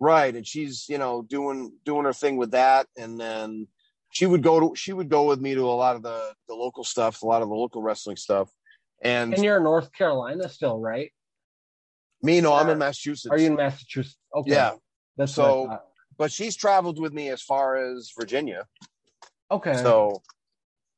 right 0.00 0.34
and 0.34 0.46
she's 0.46 0.86
you 0.88 0.98
know 0.98 1.22
doing 1.22 1.72
doing 1.84 2.04
her 2.04 2.12
thing 2.12 2.36
with 2.36 2.50
that 2.52 2.86
and 2.96 3.18
then 3.18 3.66
she 4.10 4.26
would 4.26 4.42
go 4.42 4.60
to 4.60 4.76
she 4.76 4.92
would 4.92 5.08
go 5.08 5.24
with 5.24 5.40
me 5.40 5.54
to 5.54 5.62
a 5.62 5.78
lot 5.84 5.96
of 5.96 6.02
the 6.02 6.32
the 6.48 6.54
local 6.54 6.84
stuff 6.84 7.22
a 7.22 7.26
lot 7.26 7.42
of 7.42 7.48
the 7.48 7.54
local 7.54 7.82
wrestling 7.82 8.16
stuff 8.16 8.48
and, 9.02 9.34
And 9.34 9.42
you're 9.44 9.58
in 9.58 9.64
North 9.64 9.92
Carolina 9.92 10.48
still, 10.48 10.78
right? 10.80 11.10
me 12.22 12.40
no 12.40 12.54
i'm 12.54 12.70
in 12.70 12.78
massachusetts 12.78 13.30
Are 13.30 13.38
you 13.38 13.48
in 13.48 13.56
Massachusetts? 13.56 14.16
Okay. 14.34 14.50
yeah 14.52 14.72
That's 15.16 15.34
So- 15.34 15.62
what 15.62 15.70
I 15.70 15.72
thought. 15.74 15.84
but 16.16 16.32
she's 16.32 16.56
traveled 16.56 16.98
with 17.00 17.12
me 17.12 17.28
as 17.28 17.42
far 17.42 17.76
as 17.76 18.12
virginia 18.18 18.66
Okay. 19.50 19.76
so 19.76 20.22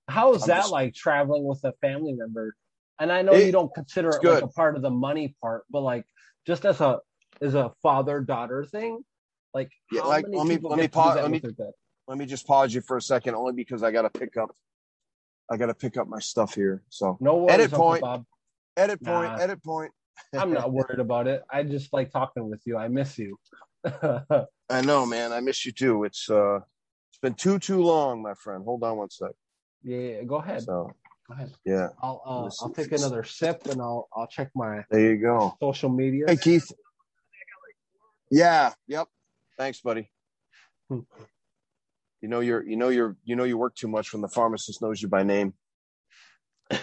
How 0.08 0.34
is 0.34 0.42
I'm 0.44 0.48
that 0.48 0.56
just- 0.62 0.72
like 0.72 0.94
traveling 0.94 1.44
with 1.44 1.62
a 1.64 1.72
family 1.80 2.12
member? 2.12 2.54
And 2.98 3.12
I 3.12 3.22
know 3.22 3.32
It- 3.32 3.46
you 3.46 3.52
don't 3.52 3.72
consider 3.74 4.10
it 4.10 4.24
like 4.24 4.42
a 4.42 4.48
part 4.48 4.76
of 4.76 4.82
the 4.82 4.90
money 4.90 5.36
part, 5.42 5.64
but 5.70 5.80
like 5.80 6.04
just 6.46 6.64
as 6.64 6.80
a 6.80 7.00
as 7.42 7.54
a 7.54 7.70
father 7.82 8.20
daughter 8.20 8.64
thing, 8.64 9.04
like 9.52 9.70
Yeah, 9.92 10.02
like, 10.02 10.24
let 10.28 10.46
me- 10.46 10.56
let 10.58 10.78
me 10.78 10.84
to 10.84 10.88
pause- 10.88 11.16
that 11.16 11.22
let 11.22 11.30
me- 11.30 11.40
with 11.42 11.56
their 11.56 11.66
dad? 11.66 11.72
let 12.08 12.16
me 12.16 12.24
just 12.24 12.46
pause 12.46 12.72
you 12.72 12.80
for 12.80 12.96
a 12.96 13.02
second 13.02 13.34
only 13.34 13.52
because 13.52 13.82
i 13.82 13.90
gotta 13.90 14.08
pick 14.08 14.36
up 14.36 14.50
i 15.50 15.56
gotta 15.56 15.74
pick 15.74 15.96
up 15.98 16.06
my 16.08 16.20
stuff 16.20 16.54
here 16.54 16.82
so 16.88 17.18
No 17.20 17.36
worries, 17.38 17.54
Edit 17.54 17.72
point. 17.72 18.00
Bob. 18.00 18.24
edit 18.76 19.02
point 19.02 19.32
Nah. 19.32 19.36
edit 19.38 19.62
point 19.62 19.92
I'm 20.32 20.52
not 20.54 20.72
worried 20.72 20.98
about 21.00 21.26
it. 21.26 21.42
I 21.50 21.62
just 21.64 21.92
like 21.92 22.10
talking 22.10 22.48
with 22.48 22.62
you. 22.64 22.78
I 22.78 22.88
miss 22.88 23.18
you. 23.18 23.36
i 23.84 24.80
know 24.82 25.04
man 25.06 25.32
i 25.32 25.40
miss 25.40 25.64
you 25.66 25.72
too 25.72 26.04
it's 26.04 26.28
uh 26.30 26.56
it's 27.10 27.18
been 27.20 27.34
too 27.34 27.58
too 27.58 27.82
long 27.82 28.22
my 28.22 28.34
friend 28.34 28.64
hold 28.64 28.82
on 28.82 28.96
one 28.96 29.10
sec 29.10 29.30
yeah, 29.82 30.22
go 30.24 30.36
ahead. 30.36 30.62
so 30.62 30.72
Go 30.72 30.80
ahead. 30.86 30.94
Yeah 31.64 31.88
I'll 32.02 32.22
uh, 32.24 32.30
I'll 32.30 32.50
see 32.50 32.72
take 32.84 32.92
another 32.92 33.24
sip 33.24 33.66
and 33.66 33.80
I'll 33.80 34.08
I'll 34.14 34.26
check 34.26 34.50
my 34.54 34.84
there 34.90 35.00
you 35.00 35.20
go 35.20 35.56
social 35.60 35.90
media. 35.90 36.24
Hey 36.28 36.36
Keith. 36.36 36.70
Yeah. 38.30 38.72
Yep. 38.88 39.08
Thanks, 39.58 39.80
buddy. 39.80 40.10
Hmm. 40.88 41.00
You 42.20 42.28
know 42.28 42.40
you're 42.40 42.64
you 42.66 42.76
know 42.76 42.88
you're 42.88 43.16
you 43.24 43.36
know 43.36 43.44
you 43.44 43.56
work 43.56 43.74
too 43.74 43.88
much 43.88 44.12
when 44.12 44.22
the 44.22 44.28
pharmacist 44.28 44.82
knows 44.82 45.00
you 45.00 45.08
by 45.08 45.22
name. 45.22 45.54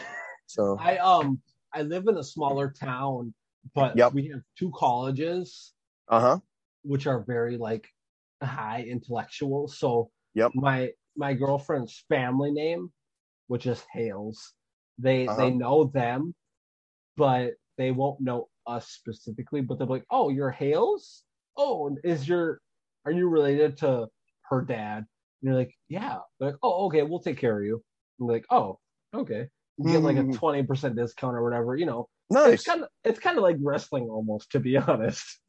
So 0.46 0.78
I 0.80 0.98
um 0.98 1.41
I 1.74 1.82
live 1.82 2.08
in 2.08 2.18
a 2.18 2.24
smaller 2.24 2.70
town, 2.70 3.34
but 3.74 3.98
Yep. 3.98 4.14
we 4.14 4.28
have 4.28 4.41
two 4.60 4.72
colleges 4.76 5.74
uh 6.10 6.20
huh. 6.20 6.39
which 6.84 7.08
are 7.08 7.24
very 7.24 7.58
like 7.58 7.88
high 8.41 8.84
intellectual. 8.84 9.68
So 9.68 10.12
Yep. 10.36 10.52
my 10.54 10.91
my 11.18 11.34
girlfriend's 11.34 12.04
family 12.08 12.52
name, 12.52 12.91
which 13.48 13.66
is 13.68 13.84
Hales, 13.94 14.54
they 14.98 15.28
Uh-huh. 15.28 15.36
they 15.38 15.52
know 15.52 15.86
them, 15.86 16.34
but 17.18 17.54
they 17.78 17.91
won't 17.91 18.22
know 18.22 18.50
us 18.68 18.88
specifically. 18.89 19.62
But 19.62 19.78
they're 19.78 19.88
like, 19.88 20.06
"Oh, 20.12 20.30
you're 20.30 20.52
Hales? 20.52 21.24
Oh, 21.58 21.96
is 22.04 22.28
your 22.28 22.62
are 23.06 23.12
you 23.12 23.30
related 23.30 23.78
to 23.78 24.08
her 24.50 24.62
dad?" 24.64 25.00
And 25.00 25.08
you're 25.41 25.56
like, 25.56 25.74
"Yeah." 25.89 26.20
They're 26.39 26.52
like, 26.52 26.60
"Oh, 26.64 26.88
okay, 26.88 27.04
we'll 27.04 27.20
take 27.22 27.38
care 27.38 27.60
of 27.60 27.66
you." 27.66 27.84
I'm 28.20 28.28
like, 28.28 28.46
"Oh, 28.52 28.80
okay." 29.14 29.50
You 29.78 29.89
get 29.89 30.04
like 30.04 30.18
a 30.18 30.26
Mhm. 30.26 30.34
twenty 30.34 30.64
percent 30.64 30.96
discount 30.96 31.36
or 31.36 31.44
whatever, 31.44 31.76
you 31.76 31.86
know. 31.86 32.10
Nice. 32.30 32.54
It's 32.54 32.64
kind 32.64 32.84
of 32.84 32.89
it's 33.04 33.20
kind 33.20 33.38
of 33.38 33.44
like 33.44 33.58
wrestling 33.60 34.10
almost, 34.10 34.52
to 34.52 34.60
be 34.60 34.78
honest. 34.89 35.39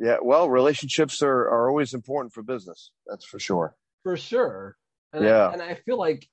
Yeah. 0.00 0.16
Well, 0.22 0.48
relationships 0.48 1.22
are 1.22 1.48
are 1.48 1.68
always 1.68 1.94
important 1.94 2.32
for 2.32 2.42
business. 2.42 2.90
That's 3.06 3.24
for 3.24 3.38
sure. 3.38 3.76
for 4.02 4.16
sure. 4.16 4.76
And 5.12 5.24
Yeah. 5.24 5.48
I, 5.48 5.52
and 5.52 5.62
I 5.62 5.74
feel 5.74 5.98
like 5.98 6.28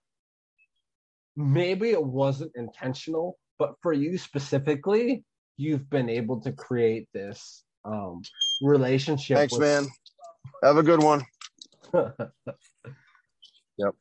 maybe 1.42 1.90
it 1.92 2.04
wasn't 2.04 2.52
intentional, 2.56 3.38
but 3.60 3.74
for 3.82 3.94
you 3.94 4.18
specifically, 4.18 5.24
you've 5.58 5.90
been 5.90 6.10
able 6.10 6.42
to 6.42 6.52
create 6.52 7.08
this 7.14 7.64
um, 7.86 8.22
relationship. 8.62 9.38
Thanks, 9.38 9.54
with- 9.54 9.62
man. 9.62 9.88
Have 10.64 10.78
a 10.78 10.84
good 10.84 11.02
one. 11.04 11.24
Yep. 13.78 13.96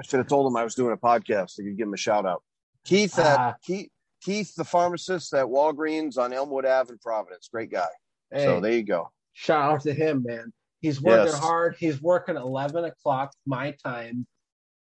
I 0.00 0.02
should 0.04 0.18
have 0.18 0.28
told 0.28 0.46
him 0.50 0.56
I 0.56 0.64
was 0.64 0.74
doing 0.74 0.92
a 0.92 0.96
podcast. 0.96 1.58
I 1.60 1.64
could 1.64 1.76
give 1.76 1.86
him 1.88 1.94
a 1.94 1.98
shout 1.98 2.24
out. 2.24 2.42
Keith 2.84 3.18
at 3.18 3.38
Ah. 3.38 3.54
Keith 3.62 3.90
Keith, 4.22 4.54
the 4.56 4.64
pharmacist 4.64 5.32
at 5.34 5.46
Walgreens 5.46 6.18
on 6.18 6.32
Elmwood 6.32 6.64
Ave 6.66 6.90
in 6.92 6.98
Providence. 6.98 7.48
Great 7.52 7.70
guy. 7.70 7.86
Hey, 8.32 8.44
So 8.44 8.60
there 8.60 8.72
you 8.72 8.82
go. 8.82 9.10
shout 9.32 9.72
out 9.72 9.80
to 9.82 9.92
him, 9.92 10.22
man. 10.26 10.52
He's 10.80 11.00
working 11.00 11.26
Yes. 11.32 11.38
hard. 11.38 11.76
He's 11.78 12.00
working 12.00 12.36
eleven 12.36 12.84
o'clock 12.84 13.32
my 13.46 13.74
time, 13.84 14.26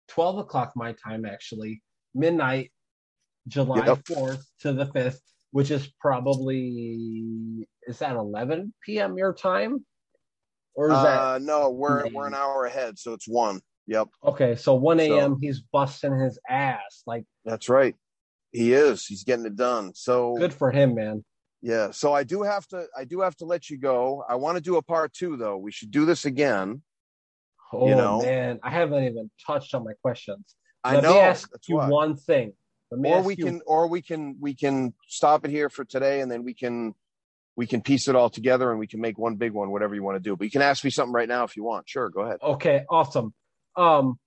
twelve 0.07 0.37
o'clock 0.37 0.73
my 0.75 0.93
time 0.93 1.25
actually, 1.25 1.81
midnight, 2.13 2.71
July 3.47 3.85
Yep. 3.85 4.07
fourth 4.07 4.45
to 4.61 4.73
the 4.73 4.85
fifth, 4.87 5.21
which 5.51 5.71
is 5.71 5.87
probably 5.99 7.67
is 7.87 7.99
that 7.99 8.15
eleven 8.15 8.73
p.m. 8.85 9.17
your 9.17 9.33
time, 9.33 9.85
or 10.75 10.87
is 10.91 10.97
that 11.03 11.19
Uh, 11.19 11.39
no, 11.41 11.69
we're 11.69 12.07
we're 12.09 12.27
an 12.27 12.35
hour 12.35 12.65
ahead, 12.65 12.97
so 12.99 13.13
it's 13.13 13.27
one. 13.27 13.61
Yep, 13.87 14.09
Okay, 14.23 14.55
so 14.55 14.75
1 14.75 14.99
So- 14.99 15.17
a.m. 15.17 15.37
he's 15.41 15.61
busting 15.61 16.19
his 16.19 16.37
ass. 16.47 17.01
Like, 17.07 17.25
that's 17.43 17.69
right. 17.69 17.95
He 18.51 18.71
is. 18.73 19.03
He's 19.07 19.23
getting 19.23 19.47
it 19.47 19.55
done. 19.55 19.95
So 19.95 20.35
good 20.37 20.53
for 20.53 20.69
him, 20.69 20.93
man. 20.93 21.25
yeah. 21.63 21.89
So 21.89 22.13
I 22.13 22.23
do 22.23 22.43
have 22.43 22.67
to. 22.67 22.85
I 22.95 23.03
do 23.03 23.21
have 23.21 23.35
to 23.37 23.45
let 23.45 23.69
you 23.71 23.79
go. 23.79 24.23
I 24.29 24.35
want 24.35 24.57
to 24.57 24.61
do 24.61 24.75
a 24.77 24.81
part 24.83 25.11
two 25.13 25.37
though. 25.37 25.57
We 25.57 25.71
should 25.71 25.89
do 25.89 26.05
this 26.05 26.25
again. 26.25 26.83
Oh 27.73 27.87
You 27.87 27.95
know? 27.95 28.21
man, 28.21 28.59
I 28.61 28.69
haven't 28.69 29.03
even 29.05 29.31
touched 29.45 29.73
on 29.73 29.83
my 29.83 29.93
questions. 30.03 30.55
I 30.83 30.95
Let 30.95 31.03
know. 31.03 31.13
me 31.13 31.19
ask 31.19 31.49
that's 31.51 31.67
you 31.69 31.75
why. 31.77 31.89
one 31.89 32.15
thing. 32.15 32.53
Or 32.91 33.21
we 33.21 33.35
you- 33.35 33.45
can, 33.45 33.61
or 33.67 33.87
we 33.87 34.01
can, 34.01 34.37
we 34.39 34.55
can 34.55 34.93
stop 35.07 35.45
it 35.45 35.51
here 35.51 35.69
for 35.69 35.85
today, 35.85 36.21
and 36.21 36.31
then 36.31 36.43
we 36.43 36.53
can, 36.53 36.95
we 37.55 37.67
can 37.67 37.81
piece 37.81 38.07
it 38.07 38.15
all 38.15 38.29
together, 38.29 38.71
and 38.71 38.79
we 38.79 38.87
can 38.87 38.99
make 39.01 39.17
one 39.19 39.35
big 39.35 39.51
one, 39.51 39.69
whatever 39.71 39.93
you 39.93 40.01
want 40.03 40.15
to 40.15 40.19
do. 40.21 40.35
But 40.35 40.45
you 40.45 40.51
can 40.51 40.61
ask 40.61 40.83
me 40.83 40.89
something 40.89 41.13
right 41.13 41.27
now 41.27 41.43
if 41.43 41.55
you 41.57 41.63
want. 41.63 41.87
Sure, 41.89 42.09
go 42.09 42.21
ahead. 42.21 42.37
Okay, 42.41 42.85
awesome. 42.89 43.33
Um, 43.75 44.17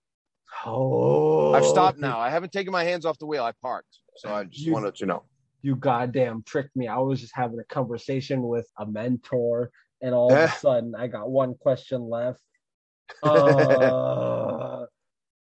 oh, 0.64 1.52
I've 1.54 1.64
stopped 1.64 1.98
now. 1.98 2.20
I 2.20 2.30
haven't 2.30 2.52
taken 2.52 2.72
my 2.72 2.84
hands 2.84 3.04
off 3.06 3.18
the 3.18 3.26
wheel. 3.26 3.42
I 3.42 3.52
parked, 3.62 3.98
so 4.16 4.32
I 4.32 4.44
just 4.44 4.64
You- 4.66 4.72
wanted 4.74 4.94
to 4.96 5.06
know. 5.06 5.24
you 5.62 5.74
goddamn 5.76 6.42
tricked 6.44 6.76
me. 6.76 6.86
I 6.88 6.98
was 6.98 7.20
just 7.20 7.34
having 7.34 7.58
a 7.58 7.64
conversation 7.64 8.42
with 8.42 8.68
a 8.78 8.84
mentor, 8.86 9.70
and 10.00 10.14
all 10.14 10.32
of 10.32 10.38
a 10.38 10.52
sudden, 10.52 10.94
I 10.94 11.06
got 11.08 11.28
one 11.30 11.54
question 11.54 12.08
left. 12.08 12.40
Uh, 13.22 14.86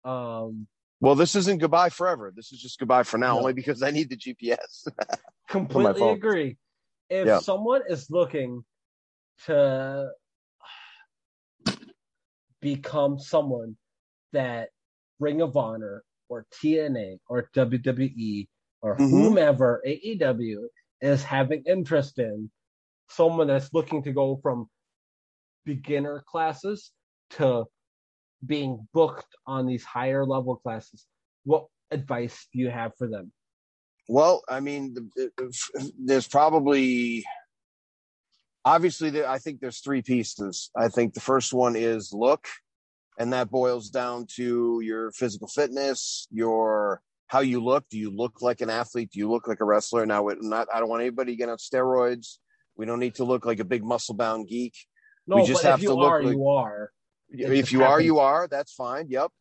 um, 0.03 0.67
well, 1.01 1.15
this 1.15 1.35
isn't 1.35 1.59
goodbye 1.59 1.89
forever. 1.89 2.31
This 2.35 2.51
is 2.51 2.59
just 2.59 2.79
goodbye 2.79 3.03
for 3.03 3.17
now, 3.17 3.33
no. 3.33 3.39
only 3.39 3.53
because 3.53 3.83
I 3.83 3.91
need 3.91 4.09
the 4.09 4.17
GPS. 4.17 4.87
completely 5.49 6.09
agree. 6.09 6.57
If 7.09 7.27
yeah. 7.27 7.39
someone 7.39 7.81
is 7.87 8.09
looking 8.09 8.63
to 9.45 10.09
become 12.61 13.19
someone 13.19 13.75
that 14.33 14.69
Ring 15.19 15.41
of 15.41 15.55
Honor 15.55 16.03
or 16.29 16.45
TNA 16.53 17.19
or 17.27 17.49
WWE 17.55 18.47
or 18.81 18.97
mm-hmm. 18.97 19.09
whomever 19.09 19.83
AEW 19.85 20.65
is 21.01 21.23
having 21.23 21.63
interest 21.67 22.19
in, 22.19 22.49
someone 23.09 23.47
that's 23.47 23.73
looking 23.73 24.01
to 24.03 24.11
go 24.11 24.39
from 24.41 24.67
beginner 25.65 26.23
classes 26.27 26.91
to 27.31 27.65
being 28.45 28.87
booked 28.93 29.35
on 29.45 29.65
these 29.65 29.83
higher 29.83 30.25
level 30.25 30.55
classes, 30.55 31.05
what 31.43 31.65
advice 31.91 32.47
do 32.53 32.59
you 32.59 32.69
have 32.69 32.91
for 32.97 33.07
them? 33.07 33.31
Well, 34.07 34.43
I 34.47 34.59
mean, 34.59 34.95
there's 35.97 36.27
probably 36.27 37.25
obviously 38.63 39.23
I 39.23 39.39
think 39.39 39.59
there's 39.59 39.79
three 39.79 40.01
pieces. 40.01 40.69
I 40.75 40.89
think 40.89 41.13
the 41.13 41.21
first 41.21 41.53
one 41.53 41.75
is 41.75 42.13
look, 42.13 42.47
and 43.17 43.33
that 43.33 43.49
boils 43.49 43.89
down 43.89 44.27
to 44.35 44.79
your 44.83 45.11
physical 45.11 45.47
fitness, 45.47 46.27
your 46.31 47.01
how 47.27 47.39
you 47.39 47.63
look. 47.63 47.85
Do 47.89 47.97
you 47.97 48.15
look 48.15 48.41
like 48.41 48.61
an 48.61 48.69
athlete? 48.69 49.09
Do 49.11 49.19
you 49.19 49.29
look 49.29 49.47
like 49.47 49.61
a 49.61 49.65
wrestler? 49.65 50.05
Now, 50.05 50.29
not 50.41 50.67
I 50.73 50.79
don't 50.79 50.89
want 50.89 51.01
anybody 51.01 51.31
to 51.31 51.37
get 51.37 51.49
on 51.49 51.57
steroids. 51.57 52.37
We 52.77 52.85
don't 52.85 52.99
need 52.99 53.15
to 53.15 53.23
look 53.23 53.45
like 53.45 53.59
a 53.59 53.65
big 53.65 53.83
muscle 53.83 54.15
bound 54.15 54.47
geek. 54.47 54.75
No, 55.25 55.37
we 55.37 55.45
just 55.45 55.63
have 55.63 55.79
to 55.79 55.93
look. 55.95 56.11
Are, 56.11 56.23
like, 56.23 56.35
you 56.35 56.47
are. 56.47 56.91
If 57.29 57.71
you 57.71 57.79
happens. 57.79 57.93
are, 57.93 58.01
you 58.01 58.19
are. 58.19 58.47
That's 58.49 58.73
fine. 58.73 59.07
Yep 59.09 59.31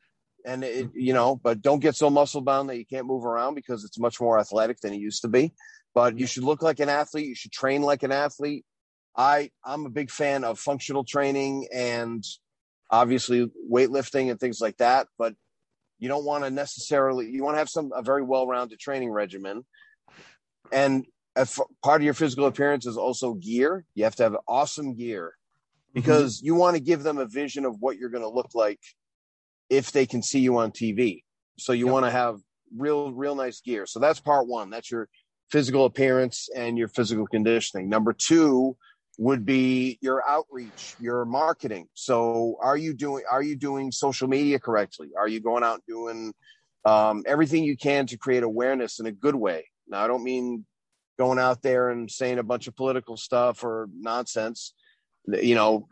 and 0.45 0.63
it, 0.63 0.91
you 0.95 1.13
know, 1.13 1.37
but 1.37 1.63
don't 1.63 1.81
get 1.81 1.97
so 1.97 2.11
muscle 2.11 2.43
bound 2.43 2.69
that 2.69 2.77
you 2.77 2.85
can't 2.85 3.07
move 3.07 3.25
around 3.25 3.55
because 3.55 3.85
it's 3.85 3.99
much 3.99 4.21
more 4.21 4.39
athletic 4.39 4.79
than 4.81 4.93
it 4.93 4.99
used 4.99 5.23
to 5.23 5.29
be. 5.29 5.53
But 5.95 6.19
you 6.19 6.27
should 6.27 6.45
look 6.45 6.63
like 6.63 6.81
an 6.81 6.89
athlete. 6.89 7.27
You 7.27 7.35
should 7.35 7.53
train 7.53 7.83
like 7.83 8.03
an 8.03 8.13
athlete. 8.13 8.65
I 9.17 9.51
I'm 9.65 9.87
a 9.87 9.91
big 9.91 10.11
fan 10.11 10.45
of 10.45 10.59
functional 10.59 11.05
training 11.05 11.69
and 11.73 12.25
obviously 12.91 13.51
weightlifting 13.71 14.31
and 14.31 14.39
things 14.39 14.61
like 14.61 14.77
that. 14.79 15.07
But 15.19 15.35
you 15.99 16.09
don't 16.09 16.25
want 16.25 16.45
to 16.45 16.51
necessarily. 16.51 17.31
You 17.31 17.45
want 17.45 17.55
to 17.55 17.61
have 17.61 17.71
some 17.71 17.93
a 17.95 18.03
very 18.03 18.23
well-rounded 18.23 18.81
training 18.81 19.13
regimen, 19.13 19.65
and 20.73 21.07
part 21.83 22.01
of 22.01 22.03
your 22.03 22.15
physical 22.15 22.47
appearance 22.47 22.87
is 22.87 22.97
also 22.97 23.35
gear. 23.35 23.85
You 23.95 24.05
have 24.05 24.17
to 24.17 24.25
have 24.25 24.37
awesome 24.49 24.97
gear 24.97 25.29
mm-hmm. 25.29 25.44
Because 25.95 26.39
mm-hmm. 26.39 26.47
you 26.47 26.55
want 26.57 26.77
to 26.77 26.83
give 26.83 27.03
them 27.03 27.19
a 27.19 27.27
vision 27.27 27.65
of 27.65 27.77
what 27.81 27.97
you're 27.97 28.11
going 28.11 28.23
to 28.23 28.29
look 28.29 28.51
like 28.55 28.81
if 29.71 29.93
they 29.93 30.05
can 30.05 30.23
see 30.23 30.41
you 30.41 30.59
on 30.59 30.71
TV. 30.71 31.23
So 31.59 31.73
you 31.73 31.87
yep. 31.87 31.93
want 31.93 32.07
to 32.07 32.11
have 32.11 32.41
real, 32.77 33.13
real 33.13 33.35
nice 33.35 33.61
gear. 33.61 33.87
So 33.87 34.01
that's 34.01 34.21
part 34.21 34.47
one. 34.47 34.71
That's 34.71 34.91
your 34.91 35.09
physical 35.51 35.85
appearance 35.85 36.49
and 36.55 36.77
your 36.77 36.89
physical 36.89 37.27
conditioning. 37.27 37.89
Number 37.89 38.13
two 38.13 38.77
would 39.19 39.47
be 39.47 39.99
your 40.01 40.29
outreach, 40.29 40.97
your 40.99 41.25
marketing. 41.25 41.87
So 41.95 42.57
are 42.61 42.77
you 42.77 42.93
doing 42.93 43.23
are 43.31 43.43
you 43.43 43.57
doing 43.57 43.93
social 43.93 44.29
media 44.29 44.59
correctly? 44.59 45.11
Are 45.17 45.29
you 45.29 45.41
going 45.41 45.63
out 45.63 45.83
doing 45.87 46.35
um, 46.85 47.23
everything 47.27 47.65
you 47.65 47.77
can 47.77 48.07
to 48.09 48.19
create 48.19 48.43
awareness 48.43 48.99
in 48.99 49.07
a 49.07 49.13
good 49.13 49.37
way? 49.37 49.67
Now 49.87 50.05
I 50.05 50.09
don't 50.09 50.25
mean 50.25 50.65
going 51.19 51.39
out 51.39 51.63
there 51.63 51.91
and 51.91 52.11
saying 52.11 52.39
a 52.39 52.43
bunch 52.43 52.67
of 52.67 52.75
political 52.75 53.17
stuff 53.17 53.63
or 53.63 53.89
nonsense. 53.97 54.75
You 55.27 55.55
know, 55.55 55.89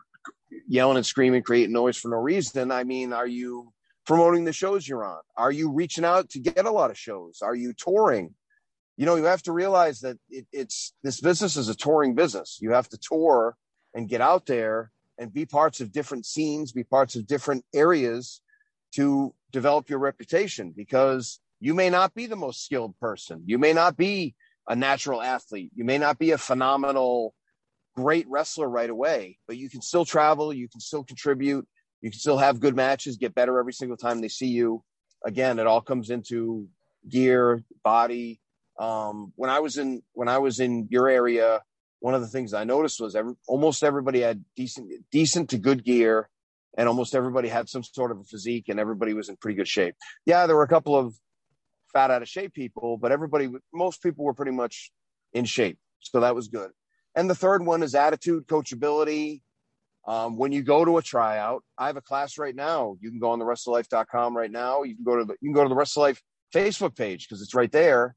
yelling 0.67 0.97
and 0.97 1.05
screaming, 1.05 1.43
creating 1.43 1.73
noise 1.73 1.97
for 1.97 2.09
no 2.09 2.17
reason. 2.17 2.71
I 2.71 2.83
mean, 2.83 3.13
are 3.13 3.27
you 3.27 3.71
promoting 4.05 4.45
the 4.45 4.53
shows 4.53 4.87
you're 4.87 5.05
on? 5.05 5.21
Are 5.35 5.51
you 5.51 5.71
reaching 5.71 6.05
out 6.05 6.29
to 6.31 6.39
get 6.39 6.65
a 6.65 6.71
lot 6.71 6.91
of 6.91 6.97
shows? 6.97 7.39
Are 7.41 7.55
you 7.55 7.73
touring? 7.73 8.33
You 8.97 9.05
know, 9.05 9.15
you 9.15 9.23
have 9.23 9.43
to 9.43 9.51
realize 9.51 10.01
that 10.01 10.17
it, 10.29 10.45
it's 10.51 10.93
this 11.03 11.19
business 11.19 11.57
is 11.57 11.69
a 11.69 11.75
touring 11.75 12.15
business. 12.15 12.59
You 12.61 12.71
have 12.71 12.89
to 12.89 12.97
tour 12.97 13.57
and 13.93 14.09
get 14.09 14.21
out 14.21 14.45
there 14.45 14.91
and 15.17 15.33
be 15.33 15.45
parts 15.45 15.81
of 15.81 15.91
different 15.91 16.25
scenes, 16.25 16.71
be 16.71 16.83
parts 16.83 17.15
of 17.15 17.27
different 17.27 17.65
areas 17.73 18.41
to 18.95 19.33
develop 19.51 19.89
your 19.89 19.99
reputation 19.99 20.73
because 20.75 21.39
you 21.59 21.73
may 21.73 21.89
not 21.89 22.13
be 22.13 22.25
the 22.25 22.35
most 22.35 22.65
skilled 22.65 22.97
person. 22.99 23.43
You 23.45 23.57
may 23.57 23.73
not 23.73 23.97
be 23.97 24.35
a 24.67 24.75
natural 24.75 25.21
athlete. 25.21 25.71
You 25.75 25.83
may 25.83 25.97
not 25.97 26.19
be 26.19 26.31
a 26.31 26.37
phenomenal 26.37 27.33
great 27.95 28.27
wrestler 28.27 28.67
right 28.67 28.89
away, 28.89 29.37
but 29.47 29.57
you 29.57 29.69
can 29.69 29.81
still 29.81 30.05
travel, 30.05 30.53
you 30.53 30.67
can 30.67 30.79
still 30.79 31.03
contribute, 31.03 31.67
you 32.01 32.11
can 32.11 32.19
still 32.19 32.37
have 32.37 32.59
good 32.59 32.75
matches, 32.75 33.17
get 33.17 33.35
better 33.35 33.59
every 33.59 33.73
single 33.73 33.97
time 33.97 34.21
they 34.21 34.27
see 34.27 34.47
you. 34.47 34.83
Again, 35.25 35.59
it 35.59 35.67
all 35.67 35.81
comes 35.81 36.09
into 36.09 36.67
gear, 37.09 37.63
body. 37.83 38.39
Um, 38.79 39.31
when 39.35 39.49
I 39.49 39.59
was 39.59 39.77
in 39.77 40.01
when 40.13 40.27
I 40.27 40.39
was 40.39 40.59
in 40.59 40.87
your 40.89 41.07
area, 41.07 41.61
one 41.99 42.13
of 42.13 42.21
the 42.21 42.27
things 42.27 42.53
I 42.53 42.65
noticed 42.65 42.99
was 42.99 43.15
every, 43.15 43.33
almost 43.47 43.83
everybody 43.83 44.21
had 44.21 44.43
decent 44.55 44.91
decent 45.11 45.51
to 45.51 45.57
good 45.57 45.85
gear, 45.85 46.29
and 46.77 46.89
almost 46.89 47.15
everybody 47.15 47.47
had 47.47 47.69
some 47.69 47.83
sort 47.83 48.11
of 48.11 48.19
a 48.19 48.23
physique, 48.23 48.65
and 48.67 48.79
everybody 48.79 49.13
was 49.13 49.29
in 49.29 49.37
pretty 49.37 49.55
good 49.55 49.67
shape. 49.67 49.95
Yeah, 50.25 50.47
there 50.47 50.55
were 50.55 50.63
a 50.63 50.67
couple 50.67 50.97
of 50.97 51.15
fat 51.93 52.11
out 52.11 52.23
of 52.23 52.27
shape 52.27 52.53
people, 52.53 52.97
but 52.97 53.11
everybody, 53.11 53.49
most 53.71 54.01
people 54.01 54.25
were 54.25 54.33
pretty 54.33 54.51
much 54.51 54.91
in 55.31 55.45
shape, 55.45 55.77
so 55.99 56.19
that 56.19 56.35
was 56.35 56.47
good. 56.47 56.71
And 57.15 57.29
the 57.29 57.35
third 57.35 57.65
one 57.65 57.83
is 57.83 57.95
attitude, 57.95 58.47
coachability. 58.47 59.41
Um, 60.05 60.37
when 60.37 60.51
you 60.51 60.63
go 60.63 60.83
to 60.83 60.97
a 60.97 61.01
tryout, 61.01 61.63
I 61.77 61.87
have 61.87 61.97
a 61.97 62.01
class 62.01 62.37
right 62.37 62.55
now. 62.55 62.97
You 62.99 63.09
can 63.09 63.19
go 63.19 63.31
on 63.31 63.39
the 63.39 63.45
wrestlelife.com 63.45 64.35
right 64.35 64.51
now. 64.51 64.83
You 64.83 64.95
can 64.95 65.03
go 65.03 65.17
to 65.17 65.25
the 65.25 65.35
you 65.39 65.49
can 65.49 65.53
go 65.53 65.63
to 65.63 65.69
the 65.69 65.75
Wrestle 65.75 66.03
Life 66.03 66.21
Facebook 66.53 66.95
page 66.95 67.27
because 67.27 67.41
it's 67.41 67.55
right 67.55 67.71
there, 67.71 68.15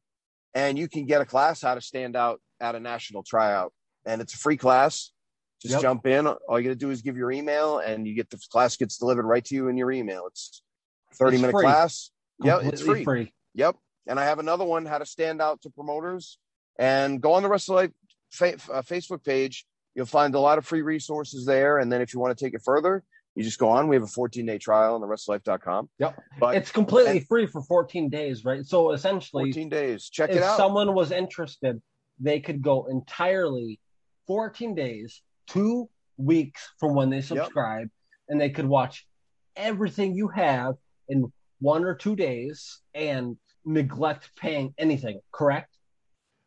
and 0.52 0.76
you 0.76 0.88
can 0.88 1.06
get 1.06 1.20
a 1.20 1.24
class 1.24 1.62
how 1.62 1.74
to 1.74 1.80
stand 1.80 2.16
out 2.16 2.40
at 2.60 2.74
a 2.74 2.80
national 2.80 3.22
tryout. 3.22 3.72
And 4.04 4.20
it's 4.20 4.34
a 4.34 4.38
free 4.38 4.56
class. 4.56 5.12
Just 5.62 5.74
yep. 5.74 5.82
jump 5.82 6.06
in. 6.06 6.26
All 6.26 6.58
you 6.58 6.64
got 6.64 6.70
to 6.70 6.76
do 6.76 6.90
is 6.90 7.02
give 7.02 7.16
your 7.16 7.30
email, 7.30 7.78
and 7.78 8.06
you 8.06 8.14
get 8.14 8.30
the 8.30 8.38
class 8.50 8.76
gets 8.76 8.98
delivered 8.98 9.24
right 9.24 9.44
to 9.44 9.54
you 9.54 9.68
in 9.68 9.76
your 9.76 9.92
email. 9.92 10.26
It's 10.26 10.62
thirty 11.14 11.36
it's 11.36 11.42
minute 11.42 11.52
free. 11.52 11.64
class. 11.64 12.10
Yeah, 12.42 12.58
it's 12.62 12.82
free. 12.82 13.04
free. 13.04 13.32
Yep. 13.54 13.76
And 14.08 14.20
I 14.20 14.24
have 14.24 14.38
another 14.38 14.64
one 14.64 14.86
how 14.86 14.98
to 14.98 15.06
stand 15.06 15.40
out 15.40 15.62
to 15.62 15.70
promoters. 15.70 16.38
And 16.78 17.20
go 17.20 17.34
on 17.34 17.42
the 17.42 17.48
Wrestle 17.48 17.76
Life 17.76 17.90
fa- 18.30 18.58
uh, 18.72 18.82
Facebook 18.82 19.24
page. 19.24 19.66
You'll 19.94 20.06
find 20.06 20.34
a 20.34 20.40
lot 20.40 20.58
of 20.58 20.66
free 20.66 20.82
resources 20.82 21.46
there. 21.46 21.78
And 21.78 21.90
then 21.90 22.00
if 22.00 22.12
you 22.12 22.20
want 22.20 22.36
to 22.36 22.44
take 22.44 22.54
it 22.54 22.62
further, 22.62 23.02
you 23.34 23.42
just 23.42 23.58
go 23.58 23.68
on. 23.68 23.88
We 23.88 23.96
have 23.96 24.02
a 24.02 24.08
14 24.08 24.44
day 24.44 24.58
trial 24.58 24.94
on 24.94 25.00
the 25.00 25.06
wrestlelife.com. 25.06 25.88
Yep. 25.98 26.22
But 26.40 26.56
it's 26.56 26.70
completely 26.70 27.18
and, 27.18 27.26
free 27.26 27.46
for 27.46 27.62
14 27.62 28.08
days, 28.08 28.44
right? 28.44 28.64
So 28.64 28.92
essentially, 28.92 29.44
14 29.44 29.68
days. 29.68 30.08
Check 30.08 30.30
it 30.30 30.42
out. 30.42 30.52
If 30.52 30.56
someone 30.56 30.94
was 30.94 31.12
interested, 31.12 31.80
they 32.18 32.40
could 32.40 32.62
go 32.62 32.86
entirely 32.86 33.78
14 34.26 34.74
days, 34.74 35.22
two 35.46 35.88
weeks 36.16 36.66
from 36.80 36.94
when 36.94 37.10
they 37.10 37.20
subscribe, 37.20 37.82
yep. 37.82 37.90
and 38.28 38.40
they 38.40 38.50
could 38.50 38.66
watch 38.66 39.06
everything 39.54 40.14
you 40.14 40.28
have 40.28 40.74
in 41.08 41.30
one 41.60 41.84
or 41.84 41.94
two 41.94 42.16
days 42.16 42.80
and 42.94 43.36
neglect 43.64 44.30
paying 44.36 44.74
anything, 44.78 45.20
correct? 45.32 45.75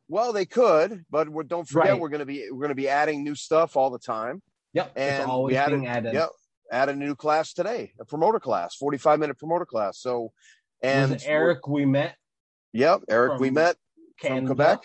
Well, 0.09 0.33
they 0.33 0.45
could, 0.45 1.05
but 1.11 1.29
we're, 1.29 1.43
don't 1.43 1.67
forget 1.67 1.91
right. 1.91 1.99
we're 1.99 2.09
going 2.09 2.19
to 2.19 2.25
be 2.25 2.47
we're 2.51 2.57
going 2.57 2.69
to 2.69 2.75
be 2.75 2.89
adding 2.89 3.23
new 3.23 3.35
stuff 3.35 3.77
all 3.77 3.91
the 3.91 3.99
time. 3.99 4.41
Yep, 4.73 4.93
and 4.95 5.43
we 5.43 5.55
added, 5.55 5.85
added. 5.85 6.13
Yep, 6.13 6.29
add 6.71 6.89
a 6.89 6.95
new 6.95 7.15
class 7.15 7.53
today, 7.53 7.93
a 7.99 8.05
promoter 8.05 8.39
class, 8.39 8.75
forty 8.75 8.97
five 8.97 9.19
minute 9.19 9.37
promoter 9.37 9.65
class. 9.65 9.99
So, 9.99 10.31
and 10.81 11.23
Eric 11.25 11.67
we 11.67 11.85
met. 11.85 12.15
Yep, 12.73 13.03
Eric 13.07 13.39
we 13.39 13.51
met 13.51 13.77
Canada. 14.19 14.41
from 14.41 14.47
Quebec. 14.47 14.79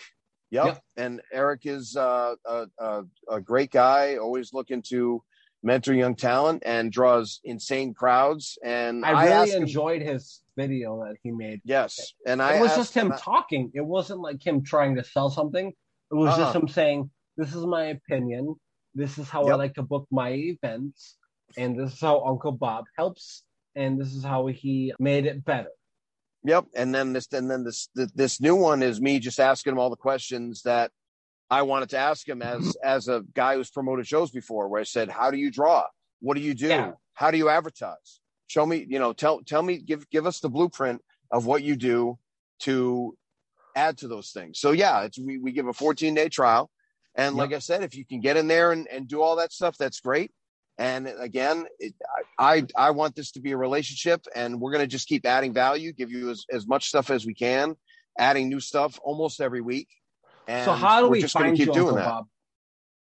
Yep. 0.51 0.65
yep. 0.65 0.81
and 0.95 1.21
Eric 1.33 1.61
is 1.65 1.95
uh, 1.97 2.35
a, 2.45 2.67
a, 2.77 3.03
a 3.29 3.41
great 3.41 3.71
guy, 3.71 4.17
always 4.17 4.53
looking 4.53 4.83
to 4.83 5.23
mentor 5.63 5.93
young 5.93 6.15
talent 6.15 6.61
and 6.65 6.91
draws 6.91 7.39
insane 7.43 7.93
crowds. 7.93 8.57
And 8.63 9.03
I 9.03 9.25
really 9.25 9.53
I 9.53 9.57
enjoyed 9.57 10.01
him, 10.01 10.13
his 10.13 10.41
video 10.55 11.03
that 11.03 11.15
he 11.23 11.31
made. 11.31 11.61
Yes, 11.63 12.13
and 12.25 12.41
I 12.41 12.55
it 12.55 12.61
was 12.61 12.75
just 12.75 12.93
him 12.93 13.11
talking. 13.17 13.71
It 13.73 13.85
wasn't 13.85 14.21
like 14.21 14.45
him 14.45 14.63
trying 14.63 14.95
to 14.95 15.03
sell 15.03 15.29
something. 15.29 15.67
It 15.67 16.15
was 16.15 16.29
uh-huh. 16.29 16.43
just 16.43 16.55
him 16.55 16.67
saying, 16.67 17.09
"This 17.37 17.53
is 17.53 17.65
my 17.65 17.85
opinion. 17.85 18.55
This 18.93 19.17
is 19.17 19.29
how 19.29 19.45
yep. 19.45 19.53
I 19.53 19.55
like 19.55 19.73
to 19.75 19.83
book 19.83 20.07
my 20.11 20.29
events, 20.31 21.17
and 21.57 21.77
this 21.79 21.93
is 21.93 21.99
how 21.99 22.23
Uncle 22.25 22.53
Bob 22.53 22.85
helps, 22.97 23.43
and 23.75 23.99
this 23.99 24.13
is 24.13 24.23
how 24.23 24.47
he 24.47 24.93
made 24.99 25.25
it 25.25 25.43
better." 25.43 25.69
Yep, 26.43 26.65
and 26.75 26.93
then 26.93 27.13
this, 27.13 27.27
and 27.33 27.49
then 27.49 27.63
this, 27.63 27.89
this 27.95 28.39
new 28.39 28.55
one 28.55 28.83
is 28.83 29.01
me 29.01 29.17
just 29.17 29.39
asking 29.39 29.73
him 29.73 29.79
all 29.79 29.89
the 29.89 29.95
questions 29.95 30.61
that 30.61 30.91
I 31.49 31.63
wanted 31.63 31.89
to 31.89 31.97
ask 31.97 32.27
him 32.27 32.41
as 32.41 32.75
as 32.83 33.07
a 33.07 33.23
guy 33.33 33.55
who's 33.55 33.71
promoted 33.71 34.07
shows 34.07 34.31
before, 34.31 34.67
where 34.67 34.81
I 34.81 34.85
said, 34.85 35.09
"How 35.09 35.31
do 35.31 35.37
you 35.37 35.51
draw? 35.51 35.85
What 36.21 36.35
do 36.35 36.41
you 36.41 36.53
do? 36.53 36.67
Yeah. 36.67 36.91
How 37.13 37.31
do 37.31 37.37
you 37.37 37.49
advertise? 37.49 38.19
Show 38.47 38.65
me, 38.65 38.85
you 38.87 38.99
know, 38.99 39.13
tell 39.13 39.41
tell 39.41 39.63
me, 39.63 39.77
give 39.77 40.09
give 40.09 40.25
us 40.25 40.39
the 40.39 40.49
blueprint 40.49 41.01
of 41.31 41.45
what 41.45 41.63
you 41.63 41.75
do 41.75 42.17
to 42.59 43.17
add 43.75 43.97
to 43.99 44.07
those 44.07 44.31
things. 44.31 44.59
So 44.59 44.71
yeah, 44.71 45.03
it's 45.03 45.19
we, 45.19 45.37
we 45.37 45.51
give 45.51 45.67
a 45.67 45.73
14 45.73 46.13
day 46.13 46.29
trial. 46.29 46.69
And 47.15 47.37
like 47.37 47.53
I 47.53 47.59
said, 47.59 47.81
if 47.81 47.95
you 47.95 48.05
can 48.05 48.19
get 48.19 48.35
in 48.35 48.47
there 48.47 48.73
and, 48.73 48.87
and 48.89 49.07
do 49.07 49.21
all 49.21 49.37
that 49.37 49.53
stuff, 49.53 49.77
that's 49.77 50.01
great. 50.01 50.31
And 50.77 51.07
again, 51.07 51.65
it, 51.79 51.93
I, 52.37 52.65
I 52.75 52.91
want 52.91 53.15
this 53.15 53.31
to 53.33 53.39
be 53.39 53.53
a 53.53 53.57
relationship 53.57 54.25
and 54.35 54.59
we're 54.59 54.71
going 54.71 54.83
to 54.83 54.87
just 54.87 55.07
keep 55.07 55.25
adding 55.25 55.53
value, 55.53 55.93
give 55.93 56.11
you 56.11 56.29
as, 56.29 56.45
as 56.51 56.67
much 56.67 56.89
stuff 56.89 57.09
as 57.09 57.25
we 57.25 57.33
can, 57.33 57.75
adding 58.19 58.49
new 58.49 58.59
stuff 58.59 58.99
almost 59.01 59.39
every 59.39 59.61
week. 59.61 59.87
And 60.47 60.65
so 60.65 60.73
how 60.73 61.01
do 61.01 61.09
we're 61.09 61.21
just 61.21 61.33
going 61.35 61.45
find 61.45 61.57
to 61.57 61.65
keep 61.65 61.67
you, 61.67 61.73
doing 61.73 61.95
Uncle 61.95 62.03
that. 62.03 62.09
Bob? 62.09 62.27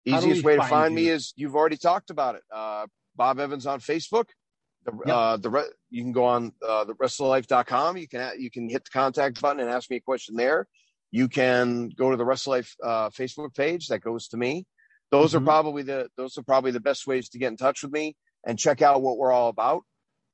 Easiest 0.03 0.43
way 0.43 0.55
to 0.55 0.61
find 0.61 0.69
find 0.71 0.95
me 0.95 1.09
is 1.09 1.33
you've 1.35 1.55
already 1.55 1.77
talked 1.77 2.09
about 2.09 2.33
it. 2.33 2.41
Uh, 2.51 2.87
Bob 3.15 3.39
Evans 3.39 3.67
on 3.67 3.79
Facebook. 3.79 4.25
The, 4.85 4.91
Yep. 5.05 5.15
uh, 5.15 5.37
the 5.37 5.49
re- 5.49 5.71
you 5.91 6.03
can 6.03 6.11
go 6.11 6.25
on 6.25 6.53
uh, 6.67 6.83
the 6.85 6.95
wrestlelife.com. 6.95 7.97
You 7.97 8.07
can 8.07 8.31
you 8.39 8.49
can 8.49 8.69
hit 8.69 8.83
the 8.85 8.89
contact 8.91 9.41
button 9.41 9.59
and 9.59 9.69
ask 9.69 9.89
me 9.89 9.97
a 9.97 10.01
question 10.01 10.35
there. 10.35 10.67
You 11.11 11.27
can 11.27 11.89
go 11.89 12.09
to 12.11 12.17
the 12.17 12.25
Wrestle 12.25 12.51
Life 12.53 12.75
uh, 12.83 13.09
Facebook 13.09 13.53
page 13.55 13.87
that 13.89 13.99
goes 13.99 14.27
to 14.29 14.37
me. 14.37 14.65
Those 15.11 15.33
Mhm. 15.33 15.37
are 15.37 15.43
probably 15.45 15.83
the 15.83 16.09
those 16.17 16.37
are 16.37 16.43
probably 16.43 16.71
the 16.71 16.79
best 16.79 17.05
ways 17.05 17.29
to 17.29 17.37
get 17.37 17.49
in 17.49 17.57
touch 17.57 17.83
with 17.83 17.91
me 17.91 18.15
and 18.45 18.57
check 18.57 18.81
out 18.81 19.01
what 19.01 19.17
we're 19.17 19.31
all 19.31 19.49
about. 19.49 19.83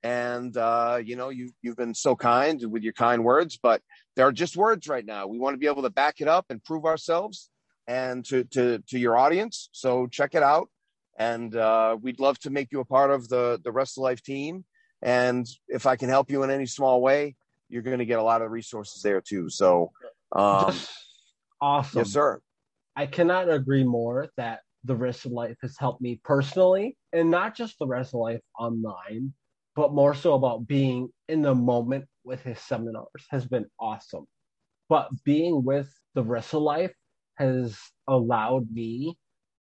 And 0.03 0.55
uh, 0.55 1.01
you 1.03 1.15
know, 1.15 1.29
you 1.29 1.51
you've 1.61 1.75
been 1.75 1.95
so 1.95 2.15
kind 2.15 2.63
with 2.71 2.83
your 2.83 2.93
kind 2.93 3.23
words, 3.25 3.57
but 3.61 3.81
they're 4.15 4.31
just 4.31 4.55
words 4.55 4.87
right 4.87 5.05
now. 5.05 5.27
We 5.27 5.39
want 5.39 5.55
to 5.55 5.57
be 5.57 5.67
able 5.67 5.81
to 5.83 5.89
back 5.89 6.21
it 6.21 6.27
up 6.27 6.45
and 6.49 6.63
prove 6.63 6.85
ourselves 6.85 7.49
and 7.87 8.23
to 8.25 8.43
to 8.45 8.79
to 8.89 8.99
your 8.99 9.17
audience. 9.17 9.67
So 9.73 10.07
check 10.07 10.35
it 10.35 10.43
out, 10.43 10.69
and 11.17 11.55
uh, 11.55 11.97
we'd 12.01 12.19
love 12.19 12.39
to 12.39 12.49
make 12.49 12.71
you 12.71 12.79
a 12.79 12.85
part 12.85 13.11
of 13.11 13.27
the 13.27 13.59
the 13.63 13.71
Wrestle 13.71 14.03
Life 14.03 14.21
team. 14.21 14.63
And 15.01 15.47
if 15.67 15.85
I 15.85 15.95
can 15.95 16.09
help 16.09 16.31
you 16.31 16.43
in 16.43 16.49
any 16.49 16.65
small 16.65 17.01
way, 17.01 17.35
you're 17.69 17.83
going 17.83 17.99
to 17.99 18.05
get 18.05 18.19
a 18.19 18.23
lot 18.23 18.41
of 18.41 18.51
resources 18.51 19.01
there 19.01 19.21
too. 19.21 19.49
So, 19.49 19.91
um, 20.31 20.73
awesome. 21.61 21.99
yes, 21.99 22.09
sir. 22.09 22.39
I 22.95 23.05
cannot 23.05 23.49
agree 23.49 23.83
more 23.83 24.29
that 24.37 24.61
the 24.83 24.95
Wrestle 24.95 25.33
Life 25.33 25.57
has 25.61 25.75
helped 25.77 26.01
me 26.01 26.19
personally, 26.23 26.97
and 27.13 27.29
not 27.29 27.55
just 27.55 27.77
the 27.77 27.87
Wrestle 27.87 28.21
Life 28.21 28.41
online, 28.57 29.33
but 29.75 29.93
more 29.93 30.15
so 30.15 30.33
about 30.33 30.67
being 30.67 31.09
in 31.29 31.41
the 31.41 31.53
moment 31.53 32.05
with 32.23 32.41
his 32.41 32.59
seminars 32.59 33.25
has 33.29 33.45
been 33.45 33.65
awesome. 33.79 34.25
But 34.89 35.09
being 35.23 35.63
with 35.63 35.93
the 36.15 36.23
Wrestle 36.23 36.61
Life 36.61 36.93
has 37.35 37.77
allowed 38.07 38.71
me 38.71 39.17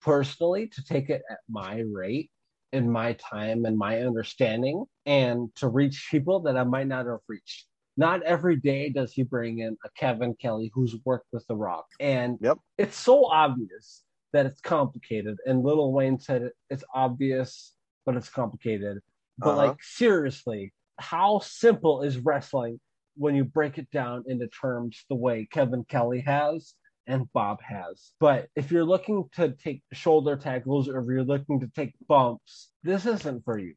personally 0.04 0.68
to 0.68 0.84
take 0.84 1.08
it 1.08 1.22
at 1.30 1.38
my 1.48 1.82
rate 1.92 2.30
and 2.72 2.92
my 2.92 3.14
time 3.14 3.64
and 3.64 3.78
my 3.78 4.00
understanding 4.00 4.84
and 5.06 5.48
to 5.56 5.68
reach 5.68 6.08
people 6.10 6.40
that 6.40 6.56
I 6.56 6.64
might 6.64 6.88
not 6.88 7.06
have 7.06 7.20
reached. 7.28 7.66
Not 7.96 8.22
every 8.22 8.56
day 8.56 8.90
does 8.90 9.12
he 9.12 9.22
bring 9.22 9.60
in 9.60 9.76
a 9.84 9.88
Kevin 9.96 10.34
Kelly 10.34 10.70
who's 10.74 10.96
worked 11.04 11.28
with 11.32 11.46
The 11.46 11.56
Rock. 11.56 11.86
And 12.00 12.38
Yep. 12.42 12.58
it's 12.76 12.96
so 12.96 13.26
obvious 13.26 14.02
that 14.32 14.46
it's 14.46 14.60
complicated. 14.60 15.38
And 15.46 15.62
Lil 15.62 15.92
Wayne 15.92 16.18
said 16.18 16.42
it, 16.42 16.52
it's 16.68 16.84
obvious, 16.92 17.74
but 18.04 18.16
it's 18.16 18.28
complicated. 18.28 18.98
But 19.38 19.50
Uh-huh. 19.50 19.66
like 19.68 19.82
seriously, 19.82 20.72
how 20.98 21.38
simple 21.38 22.02
is 22.02 22.18
wrestling 22.18 22.80
when 23.16 23.36
you 23.36 23.44
break 23.44 23.78
it 23.78 23.88
down 23.92 24.24
into 24.26 24.48
terms 24.48 25.04
the 25.08 25.14
way 25.14 25.46
Kevin 25.50 25.84
Kelly 25.84 26.20
has 26.20 26.74
and 27.06 27.30
Bob 27.32 27.60
has. 27.62 28.12
But 28.20 28.48
if 28.56 28.70
you're 28.70 28.84
looking 28.84 29.28
to 29.34 29.50
take 29.50 29.82
shoulder 29.92 30.36
tackles 30.36 30.88
or 30.88 31.00
if 31.00 31.06
you're 31.08 31.24
looking 31.24 31.60
to 31.60 31.70
take 31.74 31.94
bumps, 32.08 32.70
this 32.82 33.06
isn't 33.06 33.44
for 33.44 33.58
you. 33.58 33.74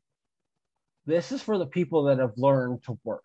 This 1.06 1.32
is 1.32 1.42
for 1.42 1.58
the 1.58 1.66
people 1.66 2.04
that 2.04 2.20
have 2.20 2.34
learned 2.38 2.84
to 2.84 2.98
work 3.04 3.24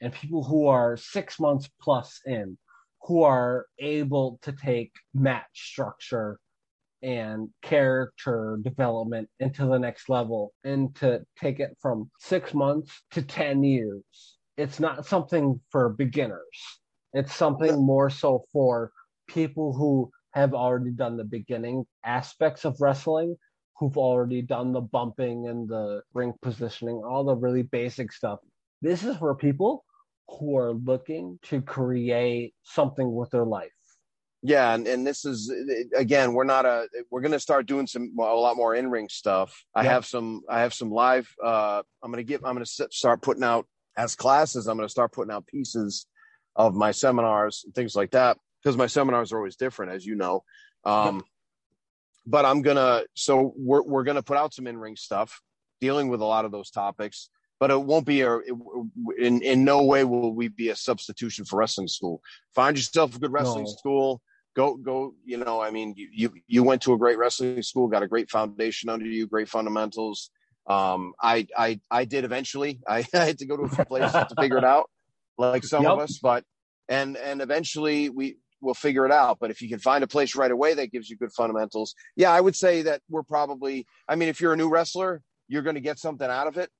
and 0.00 0.12
people 0.12 0.44
who 0.44 0.66
are 0.66 0.96
six 0.96 1.40
months 1.40 1.68
plus 1.80 2.20
in, 2.26 2.58
who 3.02 3.22
are 3.22 3.66
able 3.78 4.38
to 4.42 4.52
take 4.52 4.92
match 5.14 5.46
structure 5.54 6.38
and 7.02 7.48
character 7.62 8.58
development 8.62 9.28
into 9.40 9.66
the 9.66 9.78
next 9.78 10.08
level 10.08 10.52
and 10.64 10.94
to 10.96 11.24
take 11.38 11.60
it 11.60 11.76
from 11.80 12.10
six 12.18 12.52
months 12.52 13.02
to 13.10 13.22
10 13.22 13.62
years. 13.62 14.02
It's 14.56 14.80
not 14.80 15.06
something 15.06 15.60
for 15.70 15.90
beginners. 15.90 16.40
It's 17.12 17.34
something 17.34 17.76
more 17.84 18.10
so 18.10 18.44
for 18.52 18.90
people 19.26 19.72
who 19.72 20.10
have 20.32 20.52
already 20.52 20.90
done 20.90 21.16
the 21.16 21.24
beginning 21.24 21.86
aspects 22.04 22.64
of 22.64 22.80
wrestling, 22.80 23.36
who've 23.78 23.96
already 23.96 24.42
done 24.42 24.72
the 24.72 24.80
bumping 24.80 25.48
and 25.48 25.68
the 25.68 26.02
ring 26.12 26.34
positioning, 26.42 27.02
all 27.04 27.24
the 27.24 27.34
really 27.34 27.62
basic 27.62 28.12
stuff. 28.12 28.38
This 28.82 29.02
is 29.02 29.16
for 29.16 29.34
people 29.34 29.84
who 30.28 30.56
are 30.58 30.74
looking 30.74 31.38
to 31.44 31.62
create 31.62 32.54
something 32.64 33.14
with 33.14 33.30
their 33.30 33.44
life. 33.44 33.70
Yeah, 34.42 34.74
and, 34.74 34.86
and 34.86 35.06
this 35.06 35.24
is 35.24 35.52
again, 35.96 36.34
we're 36.34 36.44
not 36.44 36.66
a 36.66 36.86
we're 37.10 37.22
going 37.22 37.32
to 37.32 37.40
start 37.40 37.66
doing 37.66 37.86
some 37.86 38.12
a 38.18 38.22
lot 38.22 38.56
more 38.56 38.74
in 38.74 38.90
ring 38.90 39.08
stuff. 39.08 39.58
I 39.74 39.84
have 39.84 40.04
some 40.04 40.42
I 40.48 40.60
have 40.60 40.74
some 40.74 40.90
live. 40.90 41.28
Uh, 41.42 41.82
I'm 42.02 42.12
going 42.12 42.24
to 42.24 42.28
get 42.28 42.42
I'm 42.44 42.54
going 42.54 42.64
to 42.64 42.88
start 42.90 43.22
putting 43.22 43.42
out 43.42 43.66
as 43.96 44.14
classes. 44.14 44.66
I'm 44.66 44.76
going 44.76 44.86
to 44.86 44.92
start 44.92 45.12
putting 45.12 45.32
out 45.32 45.46
pieces 45.46 46.06
of 46.54 46.74
my 46.74 46.90
seminars 46.90 47.62
and 47.64 47.74
things 47.74 47.96
like 47.96 48.10
that 48.12 48.36
because 48.66 48.76
my 48.76 48.88
seminars 48.88 49.30
are 49.32 49.36
always 49.36 49.54
different, 49.54 49.92
as 49.92 50.04
you 50.04 50.16
know. 50.16 50.42
Um, 50.84 51.22
But 52.26 52.44
I'm 52.44 52.62
gonna 52.62 53.04
so 53.14 53.54
we're 53.56 53.82
we're 53.82 54.02
to 54.02 54.22
put 54.22 54.36
out 54.36 54.52
some 54.52 54.66
in 54.66 54.76
ring 54.76 54.96
stuff 54.96 55.40
dealing 55.80 56.08
with 56.08 56.20
a 56.20 56.24
lot 56.24 56.44
of 56.44 56.50
those 56.50 56.72
topics. 56.72 57.30
But 57.60 57.70
it 57.70 57.80
won't 57.80 58.04
be 58.04 58.22
a. 58.22 58.38
It, 58.38 58.54
in 59.18 59.40
in 59.42 59.64
no 59.64 59.84
way 59.84 60.02
will 60.02 60.34
we 60.34 60.48
be 60.48 60.70
a 60.70 60.76
substitution 60.76 61.44
for 61.44 61.60
wrestling 61.60 61.86
school. 61.86 62.20
Find 62.56 62.76
yourself 62.76 63.14
a 63.14 63.20
good 63.20 63.32
wrestling 63.32 63.66
No. 63.66 63.70
school 63.70 64.20
go 64.56 64.74
go 64.74 65.14
you 65.22 65.36
know 65.36 65.60
i 65.60 65.70
mean 65.70 65.92
you, 65.98 66.08
you 66.10 66.32
you 66.46 66.62
went 66.64 66.80
to 66.80 66.94
a 66.94 66.98
great 66.98 67.18
wrestling 67.18 67.62
school 67.62 67.88
got 67.88 68.02
a 68.02 68.08
great 68.08 68.30
foundation 68.30 68.88
under 68.88 69.04
you 69.04 69.26
great 69.26 69.50
fundamentals 69.50 70.30
um 70.66 71.12
i 71.20 71.46
i 71.58 71.78
i 71.90 72.06
did 72.06 72.24
eventually 72.24 72.80
i, 72.88 73.04
I 73.14 73.24
had 73.26 73.38
to 73.40 73.46
go 73.46 73.58
to 73.58 73.64
a 73.64 73.68
few 73.68 73.84
places 73.84 74.12
to 74.12 74.34
figure 74.40 74.56
it 74.56 74.64
out 74.64 74.88
like 75.36 75.62
some 75.62 75.84
of 75.86 75.98
us 75.98 76.18
but 76.22 76.42
and 76.88 77.18
and 77.18 77.42
eventually 77.42 78.08
we 78.08 78.38
will 78.60 78.74
figure 78.74 79.04
it 79.06 79.12
out 79.12 79.38
but 79.40 79.50
if 79.50 79.60
you 79.60 79.68
can 79.68 79.78
find 79.78 80.02
a 80.02 80.06
place 80.06 80.34
right 80.34 80.50
away 80.50 80.74
that 80.74 80.90
gives 80.90 81.08
you 81.08 81.16
good 81.16 81.32
fundamentals 81.32 81.94
yeah 82.16 82.30
i 82.30 82.40
would 82.40 82.56
say 82.56 82.82
that 82.82 83.00
we're 83.08 83.22
probably 83.22 83.86
i 84.08 84.16
mean 84.16 84.28
if 84.28 84.40
you're 84.40 84.52
a 84.52 84.56
new 84.56 84.68
wrestler 84.68 85.22
you're 85.48 85.62
going 85.62 85.74
to 85.74 85.80
get 85.80 85.98
something 85.98 86.28
out 86.28 86.46
of 86.46 86.56
it 86.56 86.70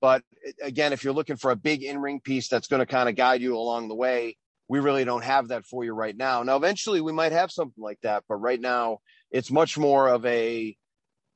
but 0.00 0.22
again 0.62 0.92
if 0.92 1.04
you're 1.04 1.12
looking 1.12 1.36
for 1.36 1.50
a 1.50 1.56
big 1.56 1.82
in-ring 1.82 2.20
piece 2.20 2.48
that's 2.48 2.68
going 2.68 2.80
to 2.80 2.86
kind 2.86 3.08
of 3.08 3.14
guide 3.14 3.40
you 3.40 3.56
along 3.56 3.88
the 3.88 3.94
way 3.94 4.36
we 4.68 4.80
really 4.80 5.04
don't 5.04 5.24
have 5.24 5.48
that 5.48 5.64
for 5.64 5.84
you 5.84 5.92
right 5.92 6.16
now. 6.16 6.42
Now, 6.42 6.56
eventually, 6.56 7.00
we 7.00 7.12
might 7.12 7.32
have 7.32 7.50
something 7.50 7.82
like 7.82 8.00
that, 8.02 8.24
but 8.28 8.36
right 8.36 8.60
now, 8.60 8.98
it's 9.30 9.50
much 9.50 9.78
more 9.78 10.08
of 10.08 10.24
a 10.26 10.76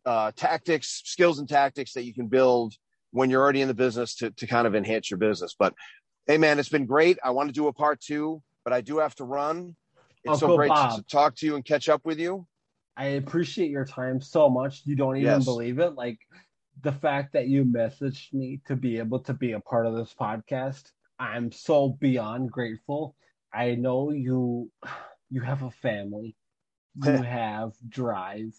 uh, 0.04 0.32
tactics, 0.34 1.02
skills, 1.04 1.38
and 1.38 1.48
tactics 1.48 1.92
that 1.92 2.04
you 2.04 2.14
can 2.14 2.26
build 2.26 2.74
when 3.12 3.30
you're 3.30 3.42
already 3.42 3.60
in 3.60 3.68
the 3.68 3.74
business 3.74 4.16
to 4.16 4.30
to 4.32 4.46
kind 4.46 4.66
of 4.66 4.74
enhance 4.74 5.10
your 5.10 5.18
business. 5.18 5.54
But 5.58 5.74
hey, 6.26 6.38
man, 6.38 6.58
it's 6.58 6.68
been 6.68 6.86
great. 6.86 7.18
I 7.22 7.30
want 7.30 7.48
to 7.48 7.52
do 7.52 7.68
a 7.68 7.72
part 7.72 8.00
two, 8.00 8.42
but 8.64 8.72
I 8.72 8.80
do 8.80 8.98
have 8.98 9.14
to 9.16 9.24
run. 9.24 9.76
It's 10.24 10.40
so 10.40 10.56
great 10.56 10.68
to, 10.68 10.74
Bob. 10.74 10.96
to 10.98 11.02
talk 11.04 11.36
to 11.36 11.46
you 11.46 11.56
and 11.56 11.64
catch 11.64 11.88
up 11.88 12.04
with 12.04 12.18
you. 12.18 12.46
I 12.96 13.04
appreciate 13.06 13.70
your 13.70 13.84
time 13.86 14.20
so 14.20 14.48
much. 14.50 14.82
You 14.84 14.96
don't 14.96 15.16
even 15.16 15.30
Yes. 15.32 15.44
believe 15.44 15.78
it. 15.78 15.94
Like 15.94 16.18
the 16.82 16.92
fact 16.92 17.32
that 17.32 17.48
you 17.48 17.64
messaged 17.64 18.32
me 18.32 18.60
to 18.66 18.76
be 18.76 18.98
able 18.98 19.20
to 19.20 19.34
be 19.34 19.52
a 19.52 19.60
part 19.60 19.86
of 19.86 19.94
this 19.94 20.14
podcast. 20.18 20.90
I'm 21.18 21.52
so 21.52 21.90
beyond 22.00 22.50
grateful. 22.50 23.16
I 23.52 23.74
know 23.74 24.10
you 24.10 24.70
you 25.30 25.40
have 25.40 25.62
a 25.62 25.70
family. 25.70 26.36
You 26.94 27.22
have 27.22 27.72
drive 27.88 28.54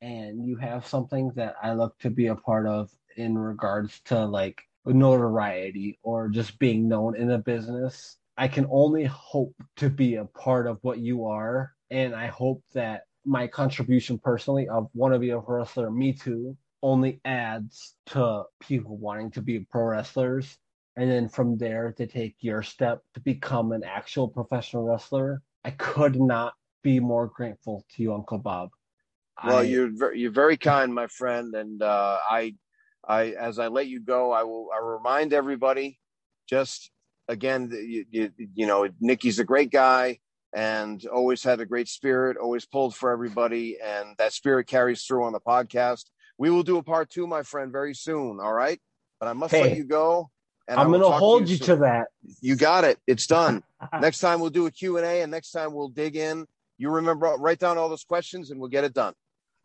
and 0.00 0.44
you 0.44 0.56
have 0.56 0.86
something 0.86 1.32
that 1.36 1.54
I 1.62 1.74
look 1.74 1.98
to 2.00 2.10
be 2.10 2.26
a 2.26 2.34
part 2.36 2.66
of 2.66 2.90
in 3.16 3.38
regards 3.38 4.00
to 4.06 4.24
like 4.24 4.60
notoriety 4.84 5.98
or 6.02 6.28
just 6.28 6.58
being 6.58 6.88
known 6.88 7.16
in 7.16 7.30
a 7.30 7.38
business. 7.38 8.16
I 8.36 8.48
can 8.48 8.66
only 8.70 9.04
hope 9.04 9.54
to 9.76 9.90
be 9.90 10.16
a 10.16 10.24
part 10.24 10.66
of 10.66 10.78
what 10.82 10.98
you 10.98 11.26
are. 11.26 11.72
And 11.90 12.14
I 12.14 12.26
hope 12.26 12.62
that 12.74 13.02
my 13.24 13.46
contribution 13.46 14.18
personally 14.18 14.68
of 14.68 14.88
wanna 14.94 15.18
be 15.18 15.30
a 15.30 15.40
pro 15.40 15.58
wrestler, 15.58 15.90
me 15.90 16.12
too, 16.12 16.56
only 16.82 17.20
adds 17.24 17.94
to 18.06 18.44
people 18.60 18.96
wanting 18.96 19.30
to 19.32 19.42
be 19.42 19.60
pro 19.60 19.84
wrestlers. 19.84 20.58
And 20.96 21.10
then 21.10 21.28
from 21.28 21.56
there 21.56 21.92
to 21.92 22.06
take 22.06 22.36
your 22.40 22.62
step 22.62 23.02
to 23.14 23.20
become 23.20 23.72
an 23.72 23.84
actual 23.84 24.28
professional 24.28 24.84
wrestler. 24.84 25.42
I 25.64 25.70
could 25.70 26.20
not 26.20 26.54
be 26.82 27.00
more 27.00 27.28
grateful 27.28 27.84
to 27.94 28.02
you, 28.02 28.12
Uncle 28.14 28.38
Bob. 28.38 28.70
Well, 29.44 29.58
I- 29.58 29.62
you're 29.62 29.90
ver- 29.92 30.14
you're 30.14 30.32
very 30.32 30.56
kind, 30.56 30.92
my 30.92 31.06
friend, 31.06 31.54
and 31.54 31.82
uh, 31.82 32.18
I, 32.28 32.54
I 33.06 33.30
as 33.30 33.58
I 33.58 33.68
let 33.68 33.86
you 33.86 34.00
go, 34.00 34.32
I 34.32 34.42
will 34.42 34.68
I 34.74 34.78
remind 34.84 35.32
everybody, 35.32 35.98
just 36.46 36.90
again, 37.28 37.70
you, 37.72 38.04
you 38.10 38.32
you 38.54 38.66
know, 38.66 38.88
Nikki's 39.00 39.38
a 39.38 39.44
great 39.44 39.70
guy 39.70 40.18
and 40.54 41.04
always 41.06 41.42
had 41.42 41.60
a 41.60 41.66
great 41.66 41.88
spirit, 41.88 42.36
always 42.36 42.66
pulled 42.66 42.94
for 42.94 43.10
everybody, 43.10 43.78
and 43.82 44.14
that 44.18 44.32
spirit 44.32 44.66
carries 44.66 45.04
through 45.04 45.24
on 45.24 45.32
the 45.32 45.40
podcast. 45.40 46.04
We 46.38 46.50
will 46.50 46.62
do 46.62 46.78
a 46.78 46.82
part 46.82 47.10
two, 47.10 47.26
my 47.26 47.42
friend, 47.42 47.72
very 47.72 47.94
soon. 47.94 48.38
All 48.40 48.52
right, 48.52 48.80
but 49.18 49.28
I 49.28 49.32
must 49.32 49.54
Hey, 49.54 49.62
let 49.62 49.76
you 49.76 49.84
go. 49.84 50.30
And 50.68 50.78
I'm 50.78 50.90
gonna 50.90 51.10
hold 51.10 51.48
you 51.48 51.58
to 51.58 51.76
that. 51.76 52.08
You 52.40 52.56
got 52.56 52.84
it. 52.84 52.98
It's 53.06 53.26
done. 53.26 53.62
next 54.00 54.20
time 54.20 54.40
we'll 54.40 54.50
do 54.50 54.66
a 54.66 54.70
Q&A 54.70 55.22
and 55.22 55.30
next 55.30 55.50
time 55.50 55.74
we'll 55.74 55.88
dig 55.88 56.16
in. 56.16 56.46
You 56.78 56.90
remember, 56.90 57.26
write 57.38 57.58
down 57.58 57.78
all 57.78 57.88
those 57.88 58.04
questions 58.04 58.50
and 58.50 58.60
we'll 58.60 58.70
get 58.70 58.84
it 58.84 58.94
done. 58.94 59.14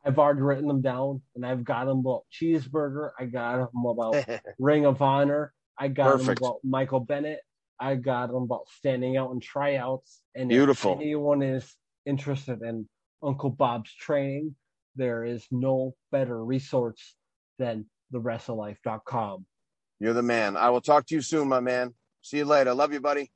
I've 0.06 0.20
already 0.20 0.42
written 0.42 0.68
them 0.68 0.82
down 0.82 1.22
and 1.36 1.46
I've 1.46 1.64
got 1.64 1.86
them 1.86 2.00
about 2.00 2.24
cheeseburger. 2.32 3.12
I 3.20 3.26
got 3.26 3.72
them 3.72 3.86
about 3.86 4.16
Ring 4.60 4.86
of 4.86 5.02
Honor. 5.02 5.54
I 5.78 5.88
got 5.88 6.12
Perfect. 6.12 6.40
them 6.40 6.48
about 6.50 6.60
Michael 6.64 7.00
Bennett. 7.00 7.42
I 7.80 7.96
got 7.96 8.28
them 8.28 8.44
about 8.44 8.68
standing 8.78 9.18
out 9.18 9.32
in 9.32 9.40
tryouts. 9.40 10.22
And 10.36 10.50
Beautiful. 10.50 10.94
if 10.94 11.00
anyone 11.02 11.42
is 11.42 11.76
interested 12.06 12.62
in 12.62 12.88
Uncle 13.24 13.50
Bob's 13.50 13.94
training, 13.94 14.56
there 14.96 15.24
is 15.26 15.46
no 15.52 15.94
better 16.12 16.44
resource 16.44 17.16
than 17.60 17.86
thewrestlelife.com. 18.14 19.46
You're 20.00 20.14
the 20.14 20.24
man. 20.24 20.58
I 20.58 20.70
will 20.70 20.82
talk 20.82 21.06
to 21.08 21.16
you 21.16 21.22
soon, 21.22 21.48
my 21.48 21.60
man. 21.60 21.94
See 22.22 22.38
you 22.38 22.46
later. 22.46 22.74
Love 22.74 22.94
you, 22.94 23.00
buddy. 23.00 23.32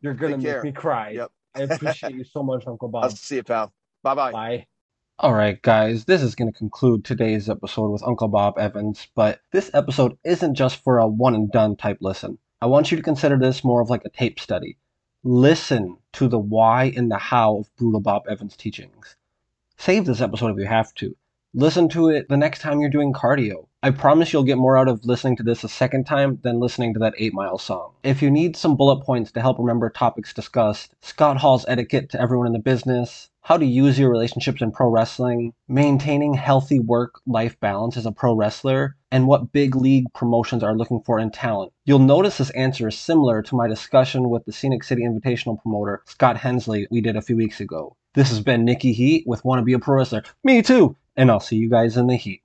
You're 0.00 0.14
gonna 0.14 0.34
Take 0.34 0.42
make 0.42 0.52
care. 0.52 0.62
me 0.62 0.72
cry. 0.72 1.10
Yep. 1.10 1.30
I 1.54 1.60
appreciate 1.62 2.14
you 2.14 2.24
so 2.24 2.42
much, 2.42 2.64
Uncle 2.66 2.88
Bob. 2.88 3.04
I'll 3.04 3.10
Bob. 3.10 3.18
see 3.18 3.36
you, 3.36 3.42
pal. 3.42 3.72
Bye-bye. 4.02 4.32
Bye. 4.32 4.66
All 5.18 5.34
right, 5.34 5.60
guys, 5.62 6.06
this 6.06 6.22
is 6.22 6.34
going 6.34 6.50
to 6.50 6.58
conclude 6.58 7.04
today's 7.04 7.48
episode 7.48 7.90
with 7.90 8.02
Uncle 8.02 8.28
Bob 8.28 8.58
Evans, 8.58 9.06
but 9.14 9.40
this 9.52 9.70
episode 9.74 10.16
isn't 10.24 10.54
just 10.54 10.82
for 10.82 10.98
a 10.98 11.06
one 11.06 11.34
and 11.34 11.52
done 11.52 11.76
type 11.76 11.98
listen. 12.00 12.38
I 12.62 12.66
want 12.66 12.92
you 12.92 12.96
to 12.96 13.02
consider 13.02 13.36
this 13.36 13.64
more 13.64 13.80
of 13.80 13.90
like 13.90 14.04
a 14.04 14.08
tape 14.08 14.38
study. 14.38 14.78
Listen 15.24 15.96
to 16.12 16.28
the 16.28 16.38
why 16.38 16.92
and 16.96 17.10
the 17.10 17.18
how 17.18 17.56
of 17.56 17.76
Brutal 17.76 17.98
Bob 17.98 18.22
Evans' 18.28 18.56
teachings. 18.56 19.16
Save 19.78 20.06
this 20.06 20.20
episode 20.20 20.52
if 20.52 20.58
you 20.58 20.66
have 20.66 20.94
to. 20.94 21.16
Listen 21.52 21.88
to 21.88 22.08
it 22.08 22.28
the 22.28 22.36
next 22.36 22.60
time 22.60 22.78
you're 22.78 22.88
doing 22.88 23.12
cardio. 23.12 23.66
I 23.82 23.90
promise 23.90 24.32
you'll 24.32 24.44
get 24.44 24.58
more 24.58 24.78
out 24.78 24.86
of 24.86 25.04
listening 25.04 25.34
to 25.38 25.42
this 25.42 25.64
a 25.64 25.68
second 25.68 26.04
time 26.04 26.38
than 26.44 26.60
listening 26.60 26.94
to 26.94 27.00
that 27.00 27.14
8 27.18 27.34
Mile 27.34 27.58
song. 27.58 27.94
If 28.04 28.22
you 28.22 28.30
need 28.30 28.56
some 28.56 28.76
bullet 28.76 29.04
points 29.04 29.32
to 29.32 29.40
help 29.40 29.58
remember 29.58 29.90
topics 29.90 30.32
discussed, 30.32 30.94
Scott 31.00 31.38
Hall's 31.38 31.64
etiquette 31.66 32.10
to 32.10 32.20
everyone 32.20 32.46
in 32.46 32.52
the 32.52 32.60
business, 32.60 33.28
how 33.40 33.56
to 33.56 33.66
use 33.66 33.98
your 33.98 34.08
relationships 34.08 34.62
in 34.62 34.70
pro 34.70 34.88
wrestling, 34.88 35.52
maintaining 35.66 36.34
healthy 36.34 36.78
work 36.78 37.20
life 37.26 37.58
balance 37.58 37.96
as 37.96 38.06
a 38.06 38.12
pro 38.12 38.34
wrestler, 38.34 38.94
and 39.12 39.26
what 39.26 39.52
big 39.52 39.76
league 39.76 40.06
promotions 40.14 40.64
are 40.64 40.74
looking 40.74 41.02
for 41.02 41.20
in 41.20 41.30
talent. 41.30 41.70
You'll 41.84 41.98
notice 41.98 42.38
this 42.38 42.50
answer 42.50 42.88
is 42.88 42.98
similar 42.98 43.42
to 43.42 43.54
my 43.54 43.68
discussion 43.68 44.30
with 44.30 44.44
the 44.46 44.52
Scenic 44.52 44.82
City 44.82 45.02
Invitational 45.02 45.60
promoter, 45.62 46.02
Scott 46.06 46.38
Hensley, 46.38 46.88
we 46.90 47.02
did 47.02 47.14
a 47.14 47.22
few 47.22 47.36
weeks 47.36 47.60
ago. 47.60 47.94
This 48.14 48.30
has 48.30 48.40
been 48.40 48.64
Nikki 48.64 48.92
Heat 48.92 49.24
with 49.26 49.44
Wanna 49.44 49.62
Be 49.62 49.74
a 49.74 49.78
Pro 49.78 49.96
Wrestler. 49.96 50.22
Me 50.42 50.62
too! 50.62 50.96
And 51.14 51.30
I'll 51.30 51.40
see 51.40 51.56
you 51.56 51.68
guys 51.68 51.98
in 51.98 52.06
the 52.06 52.16
heat. 52.16 52.42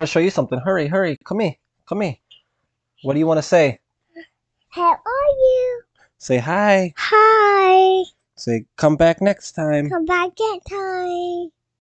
I'll 0.00 0.06
show 0.06 0.20
you 0.20 0.30
something. 0.30 0.60
Hurry, 0.60 0.86
hurry. 0.86 1.18
Come 1.24 1.40
here. 1.40 1.54
Come 1.86 2.02
here. 2.02 2.16
What 3.02 3.14
do 3.14 3.18
you 3.18 3.26
want 3.26 3.38
to 3.38 3.42
say? 3.42 3.80
How 4.68 4.90
are 4.90 5.30
you? 5.38 5.82
Say 6.18 6.36
hi. 6.38 6.92
Hi. 6.98 8.04
Say 8.36 8.66
come 8.76 8.96
back 8.96 9.22
next 9.22 9.52
time. 9.52 9.88
Come 9.88 10.04
back 10.04 10.32
next 10.38 10.68
time. 10.68 11.50